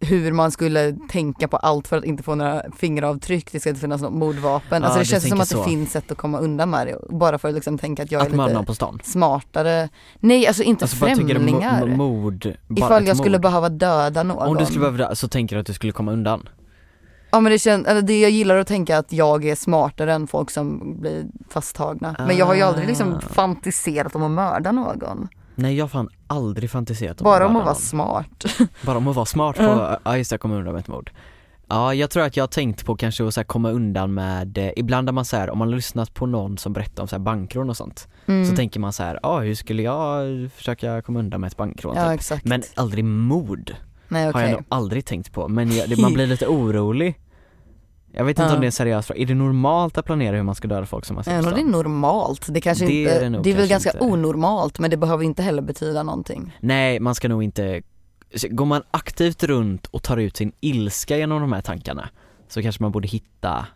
[0.00, 3.80] hur man skulle tänka på allt för att inte få några fingeravtryck, det ska inte
[3.80, 4.82] finnas något mordvapen.
[4.82, 5.64] Ja, alltså det känns som att det så.
[5.64, 8.32] finns sätt att komma undan med det, bara för att liksom tänka att jag att
[8.32, 9.88] är lite på stan smartare.
[10.20, 11.82] Nej alltså inte Alltså bara främlingar.
[11.86, 13.42] mo- mord, bara Ifall jag skulle mord.
[13.42, 14.48] behöva döda någon.
[14.48, 16.48] Om du skulle behöva dö, så tänker du att du skulle komma undan?
[17.30, 20.26] Ja men det känns, eller det jag gillar att tänka att jag är smartare än
[20.26, 22.16] folk som blir fasttagna.
[22.26, 23.20] Men jag har ju aldrig liksom Ah.
[23.20, 25.28] fantiserat om att mörda någon.
[25.54, 28.44] Nej jag har fan aldrig fantiserat om Bara om att vara smart.
[28.86, 31.10] Bara om att vara smart på, ja just det, komma undan med ett mord
[31.68, 34.70] Ja jag tror att jag har tänkt på kanske att så komma undan med, eh,
[34.76, 37.16] ibland när man så här, om man har lyssnat på någon som berättar om så
[37.16, 38.46] här, bankrån och sånt Mm.
[38.46, 41.96] Så tänker man så här, ja hur skulle jag försöka komma undan med ett bankrån
[41.96, 42.44] Ja typ.
[42.44, 43.74] Men aldrig mord
[44.08, 44.42] Nej har okej.
[44.42, 47.18] jag nog aldrig tänkt på, men jag, det, man blir lite orolig
[48.16, 48.54] Jag vet inte Ja.
[48.54, 50.86] om det är en seriös fråga, är det normalt att planera hur man ska döda
[50.86, 53.30] folk som ser på Även om det är normalt, det kanske Det inte, är det
[53.30, 54.04] nog det är väl ganska inte.
[54.04, 56.56] onormalt men det behöver inte heller betyda någonting.
[56.60, 57.82] Nej, man ska nog inte
[58.50, 62.08] Går man aktivt runt och tar ut sin ilska genom de här tankarna
[62.48, 63.66] så kanske man borde hitta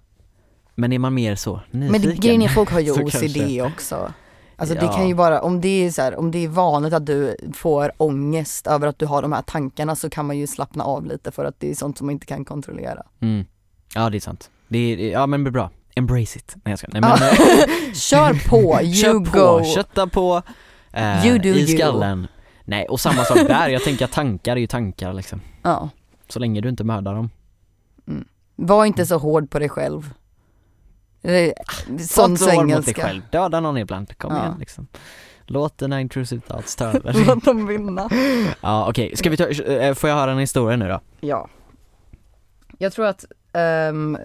[0.75, 1.93] Men är man mer så nyfiken?
[1.93, 4.13] Men det, grejen är folk har ju OCD kanske- också.
[4.57, 4.93] Alltså det Ja.
[4.93, 7.93] kan ju vara, om det är så här, om det är vanligt att du får
[7.97, 11.31] ångest över att du har de här tankarna så kan man ju slappna av lite
[11.31, 13.03] för att det är sånt som man inte kan kontrollera.
[13.21, 13.45] mm.
[13.95, 16.79] Ja det är sant, det är, ja men det är bra, embrace it, nej jag
[16.79, 19.65] ska, nej men eh, Kör på, you Kör på, go!
[19.75, 20.43] kötta på,
[20.93, 21.79] eh, You do i you.
[21.79, 22.27] skallen
[22.65, 25.89] Nej och samma sak där, jag tänker att tankar är ju tankar liksom Ja.
[26.29, 27.31] Så länge du inte mördar dem
[28.57, 30.13] Var inte så hård på dig själv.
[31.23, 31.55] Det är
[31.89, 33.03] Var Sån inte så hård mot dig svengelska.
[33.03, 34.41] själv, döda någon ibland, kom Ja.
[34.43, 34.87] igen liksom
[35.51, 38.09] Låt dina intrusive thoughts ta över Låt dem vinna.
[38.61, 41.01] Ja okej, ska vi ta, eh, får jag höra en historia nu då?
[41.21, 41.49] Ja.
[42.79, 44.19] Jag tror att ehm,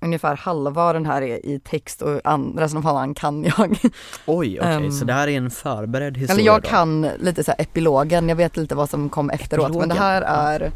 [0.00, 3.78] ungefär halva den här är i text och an- resten av halvan kan jag.
[4.26, 6.68] Oj okej, Ehm, så det här är en förberedd historia Eller jag då?
[6.68, 10.02] kan lite så här epilogen, jag vet lite vad som kom efteråt men det Epilogen,
[10.02, 10.72] här är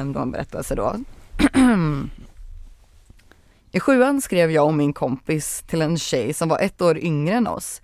[0.00, 0.96] um, då en berättelse då.
[3.72, 7.34] I sjuan skrev jag och min kompis till en tjej som var ett år yngre
[7.34, 7.82] än oss.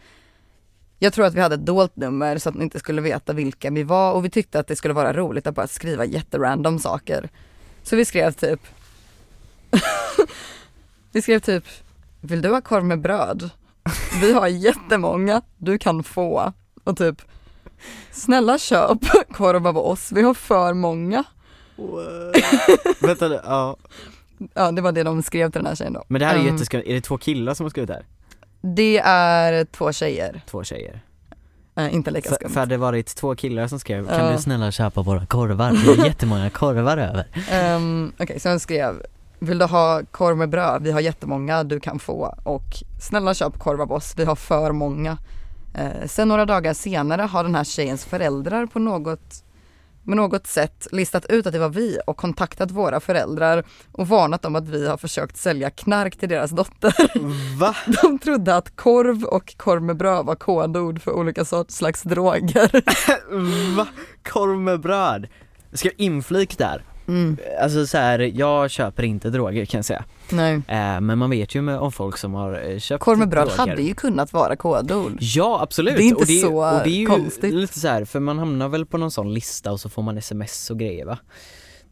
[0.99, 3.71] Jag tror att vi hade ett dolt nummer så att ni inte skulle veta vilka
[3.71, 7.29] vi var och vi tyckte att det skulle vara roligt att bara skriva jätterandom saker.
[7.83, 8.61] Så vi skrev typ
[11.13, 11.65] Vi skrev typ
[12.21, 13.51] Vill du ha korv med bröd?
[14.21, 16.53] Vi har jättemånga, du kan få.
[16.85, 17.23] Och typ
[18.11, 18.99] Snälla köp
[19.33, 21.25] korv av oss, vi har för många.
[23.01, 23.77] Vänta, ja
[24.55, 26.05] Ja det var det de skrev till den här tjejen då.
[26.09, 28.07] Men det här är Ehm, jätteskumt, är det två killar som har skrivit det här?
[28.61, 31.01] Det är två tjejer, Två tjejer?
[31.77, 32.49] äh, inte lika För, skumt.
[32.51, 34.33] för hade det varit två killar som skrev, kan Ja.
[34.33, 35.71] du snälla köpa våra korvar?
[35.73, 37.27] Vi har jättemånga korvar över
[37.77, 39.03] Um, Okej, så jag skrev
[39.39, 40.83] Vill du ha korv med bröd?
[40.83, 42.65] Vi har jättemånga du kan få och
[43.01, 45.19] snälla köp korv av oss, vi har för många.
[45.75, 49.45] Eh, sen några dagar senare har den här tjejens föräldrar på något
[50.09, 54.43] med något sätt listat ut att det var vi och kontaktat våra föräldrar och varnat
[54.43, 56.95] dem att vi har försökt sälja knark till deras dotter.
[57.59, 57.77] Va?
[58.03, 62.71] De trodde att korv och korv med bröd var kodord för olika sorts slags droger.
[63.77, 63.87] Va?
[64.23, 65.29] Korv med bröd?
[65.73, 66.85] Ska jag inflik där?
[67.09, 70.55] Mm, Alltså så här, jag köper inte droger kan jag säga nej.
[70.55, 73.47] eh, Men man vet ju med, om folk som har eh, köpt Korv med bröd
[73.49, 73.59] droger.
[73.71, 75.17] hade ju kunnat vara kodord.
[75.21, 77.55] Ja absolut, Det är inte och det, så och det är ju konstigt.
[77.55, 80.19] lite så här, för man hamnar väl på någon sån lista och så får man
[80.19, 81.19] sms och grejer va?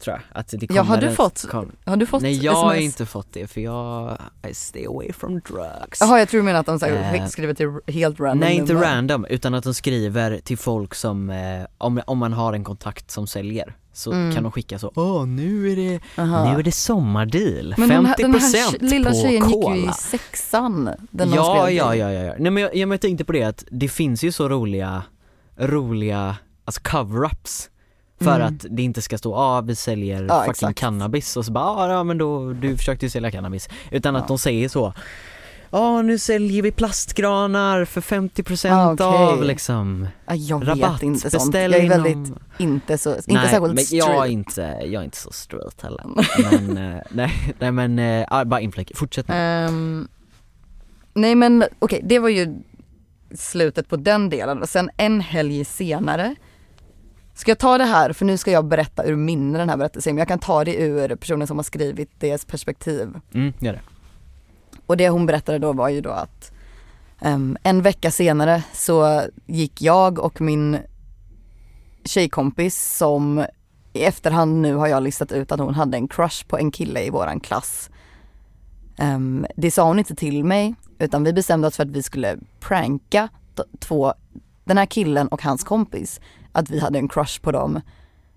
[0.04, 2.44] Tror jag, att det kommer Ja, har du en- fått kom, Har du fått Nej
[2.44, 2.84] jag har sms?
[2.84, 4.18] inte fått det för jag,
[4.50, 7.26] I stay away from drugs Jaha jag tror du menar att de så här, Eh,
[7.26, 8.86] skriver till helt random Nej inte nummer.
[8.86, 13.10] random, utan att de skriver till folk som, eh, om, om man har en kontakt
[13.10, 14.34] som säljer Så Mm.
[14.34, 16.52] kan de skicka så, åh nu är det, Aha.
[16.52, 19.84] nu är det sommardeal, 50% Men den här, den här lilla på tjejen cola gick
[19.84, 20.84] ju i sexan.
[21.10, 22.34] Den de ja, ja, ja, ja, ja.
[22.38, 25.02] Nej men jag, jag, jag tänkte på det att det finns ju så roliga,
[25.56, 27.68] roliga, alltså cover-ups
[28.20, 28.46] För Mm.
[28.54, 30.78] att det inte ska stå, ah, vi säljer Ja, fucking exakt.
[30.78, 33.68] cannabis och så bara, ah, ja men då, du försökte ju sälja cannabis.
[33.90, 34.20] Utan Ja.
[34.20, 34.92] att de säger så,
[35.70, 39.06] ja nu säljer vi plastgranar för 50% Ah, okej.
[39.06, 41.54] av liksom Ja, jag rabatt, vet inte sånt.
[41.54, 44.04] Jag är väldigt, inte så, inte nej, särskilt men street.
[44.06, 46.04] jag är inte, jag är inte så straight heller.
[46.50, 47.98] men, eh, nej, nej men,
[48.30, 49.34] ja, bara infläck, fortsätt nu.
[49.34, 50.08] Ehm,
[51.14, 52.56] nej men okej, det var ju
[53.34, 56.34] slutet på den delen och sen en helg senare
[57.34, 60.14] Ska jag ta det här, för nu ska jag berätta ur minne den här berättelsen,
[60.14, 63.08] men jag kan ta det ur personen som har skrivit deras perspektiv.
[63.34, 63.80] Mm, gör det.
[64.86, 66.52] Och det hon berättade då var ju då att
[67.20, 70.78] um, en vecka senare så gick jag och min
[72.04, 73.44] tjejkompis som
[73.92, 77.02] i efterhand nu har jag listat ut att hon hade en crush på en kille
[77.02, 77.90] i våran klass.
[78.98, 82.38] Um, det sa hon inte till mig utan vi bestämde oss för att vi skulle
[82.60, 83.28] pranka
[83.78, 84.14] två,
[84.64, 86.20] den här killen och hans kompis,
[86.52, 87.80] att vi hade en crush på dem.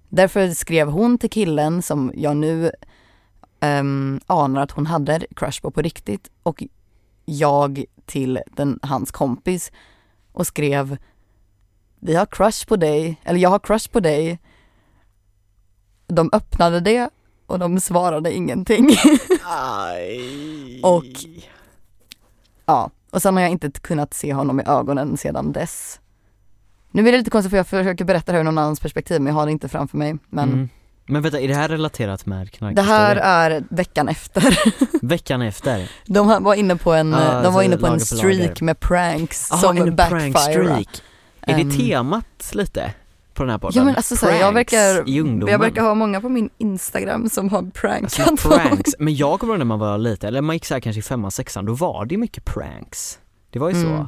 [0.09, 2.71] Därför skrev hon till killen som jag nu
[3.61, 6.63] um, anar att hon hade crush på på riktigt och
[7.25, 9.71] jag till den, hans kompis
[10.31, 10.97] och skrev
[11.99, 14.39] Vi har crush på dig, eller jag har crush på dig.
[16.07, 17.09] De öppnade det
[17.45, 18.89] och de svarade ingenting.
[20.83, 21.05] Och
[22.65, 25.99] ja, och sen har jag inte kunnat se honom i ögonen sedan dess.
[26.91, 29.21] Nu blir det lite konstigt för jag försöker berätta det här ur någon annans perspektiv
[29.21, 30.17] men jag har det inte framför mig.
[30.29, 30.69] Men mm.
[31.09, 32.97] Men vänta, är det här relaterat med det knarkhistoria?
[32.97, 34.59] här är veckan efter.
[35.05, 35.91] Veckan efter?
[36.05, 38.79] De var inne på en, Ah, de alltså var inne på en på streak med
[38.79, 40.83] pranks Aha, som en backfire.
[41.41, 42.93] Är det temat lite
[43.33, 43.77] på den här podden?
[43.77, 45.03] Ja men alltså så här, jag verkar,
[45.49, 49.53] jag verkar ha många på min instagram som har prankat Alltså pranks, men jag kommer
[49.53, 51.73] ihåg när man var lite, eller man gick så här kanske i femman, sexan, då
[51.73, 53.19] var det mycket pranks.
[53.49, 53.97] Det var ju Mm.
[53.97, 54.07] så.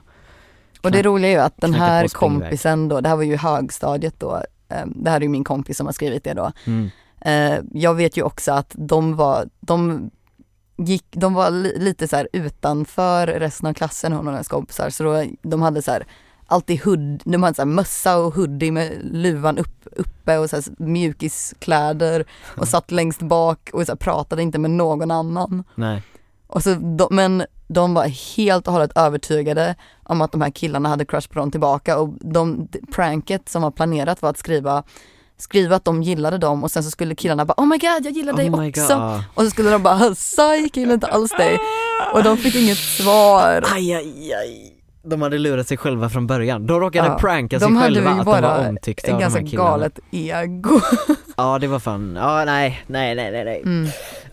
[0.84, 4.16] Och det roliga är ju att den här kompisen då, det här var ju högstadiet
[4.20, 4.44] då,
[4.86, 6.52] det här är ju min kompis som har skrivit det då.
[6.66, 6.90] Mm.
[7.22, 10.10] Eh, Jag vet ju också att de var, de
[10.78, 15.04] gick, de var li, lite så utanför resten av klassen, hon och hennes kompisar, så
[15.04, 16.06] då, de hade så här
[16.46, 20.64] alltid hood, de hade så mössa och hoodie med luvan upp, uppe och så här
[20.78, 22.26] mjukiskläder
[22.58, 25.64] och satt längst bak och så pratade inte med någon annan.
[25.76, 26.04] Nej.
[26.48, 27.44] Och så, de, men
[27.74, 31.52] de var helt och hållet övertygade om att de här killarna hade crush på dem
[31.52, 34.84] tillbaka och de, pranket som var planerat var att skriva
[35.38, 38.12] skriva att de gillade dem och sen så skulle killarna bara oh my god jag
[38.14, 39.24] gillar dig oh också God.
[39.36, 41.60] och så skulle de bara säg jag gillar inte alls dig
[42.14, 43.64] och de fick inget svar.
[43.76, 44.74] Aj, aj, aj.
[45.04, 46.68] De hade lurat sig själva från början.
[46.68, 49.18] De råkade Ja, pranka sig de hade själva ju att de var bara omtyckta av
[49.18, 49.70] de ganska här killarna.
[49.70, 50.80] galet ego.
[51.38, 53.62] Ja det var fan, ja nej, nej, nej, nej, nej.
[53.66, 53.90] Mm.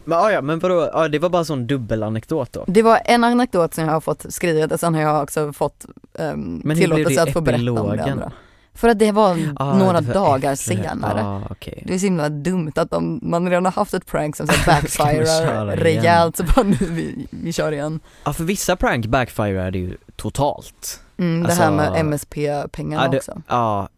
[0.08, 2.64] Men ja, ja men vadå, ja, det var bara en sån dubbelanekdot då.
[2.66, 5.86] Det var en anekdot som jag har fått skrivet och sen har jag också fått
[6.12, 8.32] um, Men tillåtelse det att få berätta om det andra.
[8.74, 10.74] För att det var Ah, några det var dagar efter.
[10.76, 11.20] senare.
[11.20, 11.82] Ja, okej.
[11.86, 14.52] Det är så himla dumt att de, man redan har haft ett prank som så
[14.66, 18.00] backfirar rejält så bara nu vi, vi kör igen.
[18.24, 21.00] Ja för vissa prank backfirade ju totalt.
[21.18, 23.42] Mm, det Alltså- här med MSP-pengarna det- också.
[23.48, 23.88] Ja,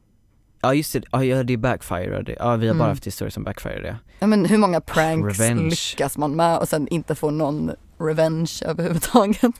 [0.63, 2.89] ja just det, ja ja, det backfirade, ja vi har bara Mm.
[2.89, 4.27] haft historier som backfirade ja.
[4.27, 5.63] Men hur många pranks Revenge.
[5.71, 9.53] lyckas man med och sen inte få någon revenge överhuvudtaget?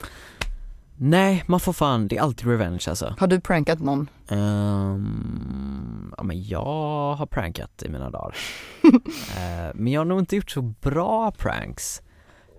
[1.03, 3.15] Nej, man får fan, det är alltid revenge alltså.
[3.19, 4.09] Har du prankat någon?
[4.27, 8.35] Ehm, ja men jag har prankat i mina dagar.
[9.37, 12.01] Eh, men jag har nog inte gjort så bra pranks.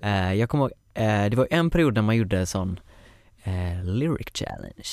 [0.03, 2.81] Eh, jag kommer ihåg, eh, det var en period när man gjorde sån
[3.85, 4.89] lyric challenge.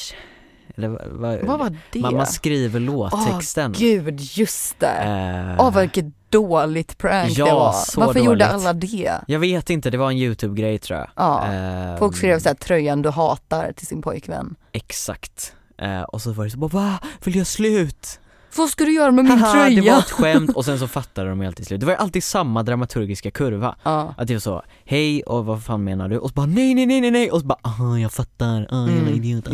[0.76, 2.00] Eller vad, vad, var det?
[2.00, 3.72] man, man skriver låttexten.
[3.78, 4.88] Gud, just det.
[4.88, 7.72] Eh, Åh vad vilket dåligt prank ja, det var.
[7.74, 8.54] så Varför gjorde dåligt.
[8.54, 9.12] alla det?
[9.28, 11.10] jag vet inte, det var en youtube-grej tror jag.
[11.16, 14.56] Ja, Ehm, folk skrev såhär tröjan du hatar till sin pojkvän.
[14.72, 15.54] Exakt.
[15.78, 17.00] Eh, och så var det så bara va?
[17.24, 18.20] Vill jag slut?
[18.56, 19.82] Vad ska du göra med min Haha, tröja?
[19.84, 21.80] det var ett skämt och sen så fattade de ju alltid slut.
[21.80, 23.76] Det var alltid samma dramaturgiska kurva.
[23.84, 24.14] Ja.
[24.18, 26.18] Att det var så, hej och vad fan menar du?
[26.18, 28.88] Och så bara nej nej nej nej nej och så bara ah jag fattar, ah
[28.88, 29.48] jävla Mm, idiot.
[29.48, 29.52] ah."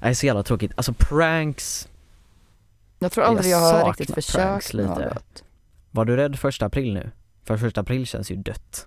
[0.00, 1.88] Nej så jävla tråkigt, alltså pranks,
[2.98, 4.88] Jag tror aldrig jag, Jag har riktigt försökt lite.
[4.88, 5.44] något.
[5.90, 7.10] var du rädd första april nu?
[7.44, 8.86] För första april känns ju dött.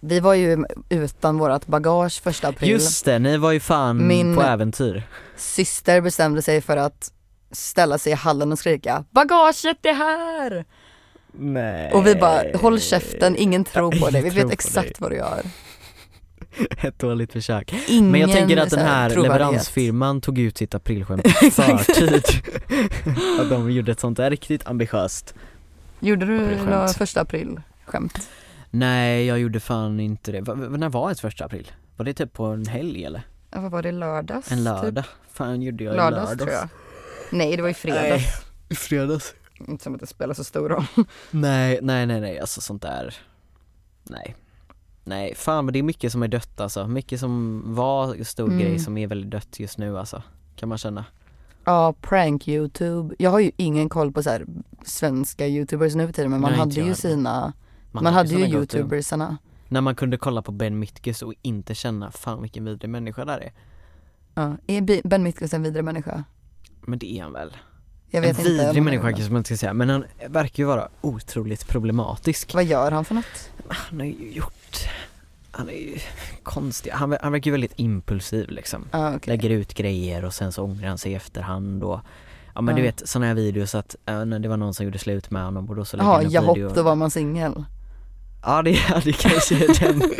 [0.00, 2.70] Vi var ju utan vårat bagage första april.
[2.70, 5.02] Just det, ni var ju fan Min- på äventyr.
[5.36, 7.12] Syster bestämde sig för att
[7.50, 10.64] ställa sig i hallen och skrika Bagaget är här!
[11.32, 11.92] Nej.
[11.92, 14.94] Och vi bara håll käften, ingen tror på dig, vi vet exakt dig.
[14.98, 15.42] vad du gör.
[16.82, 17.74] Ett dåligt försök.
[17.88, 19.38] Ingen Men jag tänker att den här trovärdighet.
[19.40, 21.22] leveransfirman tog ut sitt aprilskämt
[21.52, 22.22] förtid.
[23.40, 25.34] att de gjorde ett sånt där riktigt ambitiöst.
[26.00, 26.70] Gjorde du Aprilskämt.
[26.70, 28.28] några första april skämt?
[28.70, 30.40] Nej jag gjorde fan inte det.
[30.40, 31.70] Va, när var ett första april?
[31.96, 33.22] Var det typ på en helg eller?
[33.50, 34.50] Ja, vad var det, lördags?
[34.52, 34.64] En typ?
[34.64, 35.04] lördag?
[35.32, 36.38] Fan gjorde jag Lördags, lördags?
[36.38, 36.68] tror jag.
[37.30, 38.24] Nej det var i fredags.
[38.68, 39.34] i fredags.
[39.68, 40.84] Inte som att det spelar så stor roll.
[41.30, 43.14] Nej, nej, nej, nej, alltså sånt där,
[44.04, 44.36] nej.
[45.08, 46.86] Nej, fan men det är mycket som är dött alltså.
[46.86, 48.58] Mycket som var stor Mm.
[48.58, 50.22] grej som är väldigt dött just nu alltså.
[50.56, 51.04] Kan man känna.
[51.64, 53.14] Ja, prank youtube.
[53.18, 54.46] Jag har ju ingen koll på så här
[54.84, 56.94] svenska youtubers nu för tiden men man Nej, hade inte ju heller.
[56.94, 57.52] sina,
[57.92, 59.36] man, hade ju youtubersarna.
[59.68, 63.38] När man kunde kolla på Ben Mitkus och inte känna, fan vilken vidrig människa där
[63.38, 63.52] är.
[64.34, 64.56] Ja.
[64.66, 66.24] Är Ben Mitkus en vidrig människa?
[66.80, 67.56] Men det är han väl?
[68.10, 68.50] Jag vet en inte.
[68.50, 72.54] vidrig han människa kanske man inte ska säga, men han verkar ju vara otroligt problematisk.
[72.54, 73.50] Vad gör han för något?
[73.70, 74.76] Han har ju gjort,
[75.50, 75.98] han är ju
[76.42, 78.84] konstig, han, han verkar ju väldigt impulsiv liksom.
[78.92, 79.20] Ja okej.
[79.32, 82.00] Lägger ut grejer och sen så ångrar han sig i efterhand och
[82.54, 82.86] Ja men du Ja.
[82.86, 85.68] vet sådana här videos att, äh, när det var någon som gjorde slut med honom
[85.70, 87.64] och då så lägger Jaha, han upp jahopp video då var man singel.
[88.42, 90.02] Ja det, ja, det kanske är den,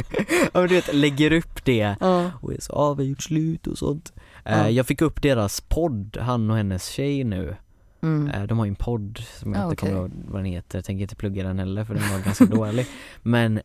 [0.52, 2.30] ja men du vet lägger upp det Ja.
[2.40, 4.12] och är så, ja vi har gjort slut och sånt
[4.44, 4.70] Eh, Ja.
[4.70, 7.56] Jag fick upp deras podd, han och hennes tjej nu
[8.02, 8.28] Mm.
[8.28, 10.00] Eh, De har ju en podd som jag Ja, inte kommer okej.
[10.02, 12.86] ihåg vad den heter, jag tänker inte plugga den heller för den var ganska dålig
[13.22, 13.60] Men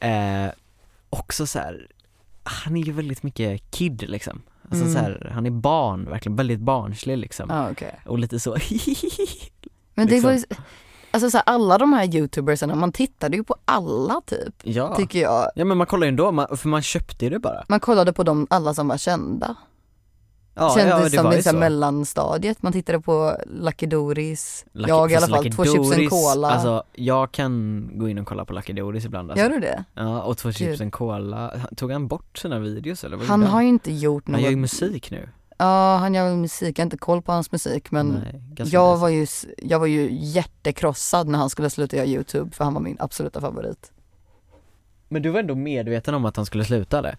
[0.00, 0.50] eh,
[1.10, 1.86] också så här,
[2.42, 4.94] han är ju väldigt mycket kid liksom Alltså Mm.
[4.94, 8.00] så här, han är barn, verkligen väldigt barnslig liksom Ja okej.
[8.06, 8.56] Och lite så
[9.94, 10.30] Men det Liksom.
[10.30, 10.44] var ju,
[11.10, 15.20] alltså så här, alla de här youtubersarna, man tittade ju på alla typ, Ja, tycker
[15.20, 15.50] jag.
[15.54, 18.12] ja men man kollar ju ändå, man, för man köpte ju det bara Man kollade
[18.12, 19.54] på dem alla som var kända.
[20.58, 25.12] Ja, Kändes ja det som i så mellanstadiet, man tittade på Lucky Doris, Lucky- jag
[25.12, 26.50] i alla fall, Lucky två chips en Doris, cola.
[26.50, 29.42] Alltså jag kan gå in och kolla på Lucky Doris ibland alltså.
[29.46, 29.84] Gör du det?
[29.94, 30.80] Ja, och två chips Gud.
[30.80, 33.16] en cola, Tog han bort sina videos eller?
[33.16, 34.42] vad Han har ju inte gjort Han något.
[34.42, 35.28] gör ju musik nu
[35.58, 38.08] Ja, han gör musik, jag har inte koll på hans musik men
[38.58, 39.26] Nej, jag var, ju,
[39.58, 43.40] jag var ju jättekrossad när han skulle sluta göra youtube för han var min absoluta
[43.40, 43.92] favorit.
[45.08, 47.16] Men du var ändå medveten om att han skulle sluta det?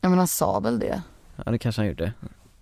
[0.00, 1.02] Ja men han sa väl det?
[1.44, 2.12] Ja det kanske han gjorde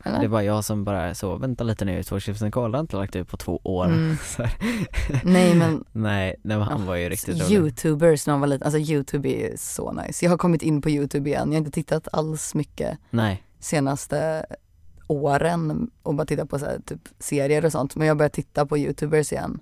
[0.03, 0.20] Eller?
[0.20, 2.97] Det var jag som bara så, vänta lite nu, två chips en cola har inte
[2.97, 4.16] lagt ut på två år Mm.
[5.24, 8.66] Nej men Nej, nej men han var ju riktigt rolig Youtubers när man var liten,
[8.66, 10.24] alltså youtube är ju så nice.
[10.24, 14.47] Jag har kommit in på youtube igen, jag har inte tittat alls mycket Nej, senaste
[15.07, 18.66] åren och bara tittat på så här, typ serier och sånt men jag börjar titta
[18.66, 19.61] på youtubers igen.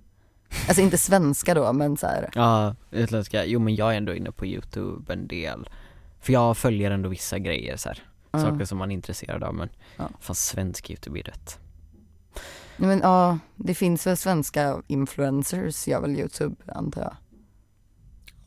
[0.69, 2.31] Alltså inte svenska då men så här.
[2.35, 5.69] ja utländska, jo men jag är ändå inne på youtube en del
[6.21, 8.03] För jag följer ändå vissa grejer så här.
[8.31, 8.41] Ja.
[8.41, 10.09] saker som man är intresserad av men Ja.
[10.21, 11.59] fan svensk youtube är rätt
[12.77, 17.17] Nej, men ja, det finns väl svenska influencers gör väl youtube antar jag.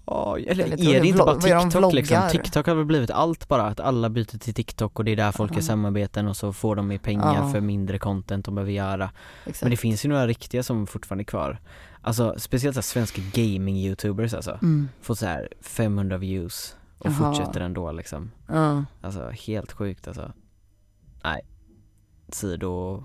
[0.05, 2.29] Ja, eller är det inte bara TikTok liksom?
[2.31, 5.31] TikTok har väl blivit allt bara, att alla byter till TikTok och det är där
[5.31, 7.51] folk gör samarbeten och så får de mer pengar Ja.
[7.51, 9.11] för mindre content de behöver göra
[9.45, 9.61] Exakt.
[9.61, 11.59] Men det finns ju några riktiga som fortfarande är kvar
[12.01, 14.89] Alltså speciellt så svenska gaming-youtubers alltså, mm.
[15.01, 17.33] får så här 500 views och Jaha.
[17.33, 18.83] fortsätter ändå liksom ja.
[19.01, 20.31] Alltså helt sjukt alltså
[21.23, 21.41] Nej,
[22.29, 23.03] sido,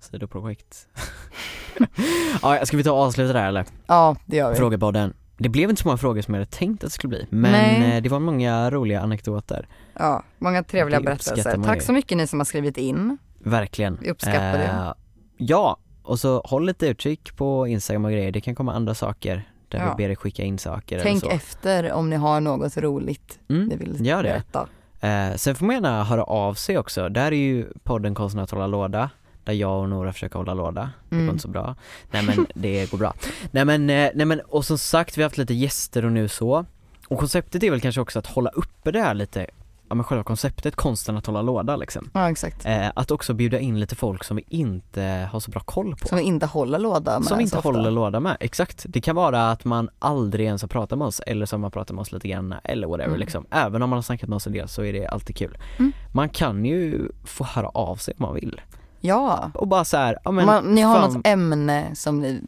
[0.00, 0.88] sidoprojekt
[2.42, 3.64] Ja, ska vi ta och avsluta där eller?
[3.86, 4.56] ja, det gör vi.
[4.56, 7.26] Frågepodden Det blev inte så många frågor som jag hade tänkt att det skulle bli,
[7.30, 7.96] men Nej.
[7.96, 9.68] eh, det var många roliga anekdoter
[9.98, 11.62] Ja, många trevliga Det berättelser.
[11.64, 13.18] Tack så mycket ni som har skrivit in.
[13.38, 14.64] Verkligen Vi uppskattar det.
[14.64, 14.92] Eh,
[15.36, 19.48] Ja, och så håll lite utkik på Instagram och grejer, det kan komma andra saker
[19.68, 19.94] där Ja.
[19.96, 23.38] vi ber er skicka in saker Tänk eller så efter om ni har något roligt
[23.46, 24.28] ni mm, vill Gör det.
[24.28, 24.68] berätta.
[25.00, 28.50] Eh, sen får man gärna höra av sig också, där är ju podden Konsten att
[28.50, 29.10] hålla låda
[29.44, 31.26] där jag och Nora försöker hålla låda, det Mm.
[31.26, 31.74] går inte så bra
[32.10, 33.14] Nej men det går bra
[33.50, 36.28] Nej men, eh, nej men och som sagt vi har haft lite gäster och nu
[36.28, 36.64] så
[37.08, 39.46] Och konceptet är väl kanske också att hålla uppe det här lite
[39.88, 42.66] Ja men själva konceptet, konsten att hålla låda liksom Ja exakt.
[42.66, 46.08] eh, Att också bjuda in lite folk som vi inte har så bra koll på
[46.08, 47.68] Som vi inte håller låda med Som inte så ofta.
[47.68, 48.84] håller låda med, exakt.
[48.88, 51.94] Det kan vara att man aldrig ens har pratat med oss eller som man pratar
[51.94, 53.20] med oss lite grann eller whatever Mm.
[53.20, 53.46] liksom.
[53.50, 55.58] Även om man har snackat med oss en del så är det alltid kul.
[55.78, 55.92] Mm.
[56.12, 58.60] Man kan ju få höra av sig om man vill.
[59.00, 59.50] Ja.
[59.54, 62.40] Och bara så här, ja men Man, ni har fan, något ämne som ni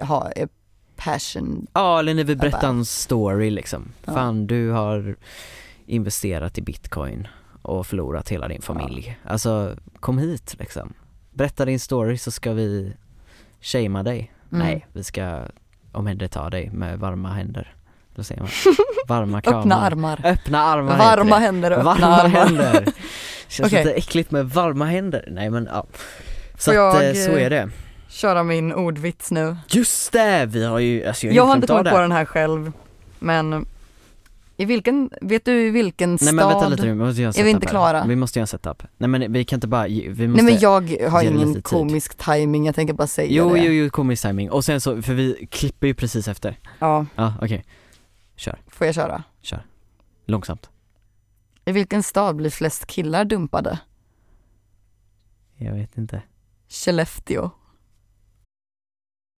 [0.00, 0.32] har,
[0.96, 1.66] passion.
[1.72, 3.88] Ja eller när vi berättar bara- en story liksom.
[4.04, 4.12] Ja.
[4.14, 5.16] Fan du har
[5.92, 7.28] investerat i bitcoin
[7.62, 9.18] och förlorat hela din familj.
[9.24, 10.92] Alltså kom hit liksom.
[11.30, 12.92] Berätta din story så ska vi
[13.60, 14.32] shamea dig.
[14.52, 14.66] Mm.
[14.66, 15.40] Nej, vi ska
[15.92, 17.74] omhänderta dig med varma händer.
[18.14, 18.50] Eller säger man?
[19.08, 19.58] Varma kramar.
[19.60, 20.20] Öppna armar.
[20.24, 22.28] Öppna armar Varma händer och öppna Varma armar.
[22.28, 22.84] händer.
[23.48, 23.84] Känns Okej.
[23.84, 25.28] lite äckligt med varma händer.
[25.30, 25.86] Nej men ja.
[26.58, 27.70] Så Får att jag, eh, så eh, är det.
[28.08, 29.56] Köra min ordvits nu.
[29.68, 30.46] Just det!
[30.46, 31.90] Vi har ju, alltså jag, Jag har inte kommit det.
[31.90, 32.72] på den här själv.
[33.18, 33.66] Men
[34.62, 36.34] i vilken, vet du i vilken Nej stad?
[36.34, 37.70] men vänta lite nu, vi måste göra en Är vi setup inte här.
[37.70, 38.04] klara?
[38.06, 38.82] Vi måste göra en setup.
[38.98, 40.70] Nej men vi kan inte bara, vi måste Nej men jag
[41.10, 41.64] har ge ingen lite tid.
[41.64, 43.60] komisk timing, jag tänker bara säga Jo det.
[43.64, 44.50] jo jo, komisk timing.
[44.50, 46.58] Och sen så, för vi klipper ju precis efter.
[46.78, 47.64] Ja, Ja okej,
[48.68, 49.24] får jag köra?
[50.26, 50.70] långsamt.
[51.64, 53.78] I vilken stad blir flest killar dumpade?
[55.56, 56.22] Jag vet inte.
[56.68, 57.50] Skellefteå.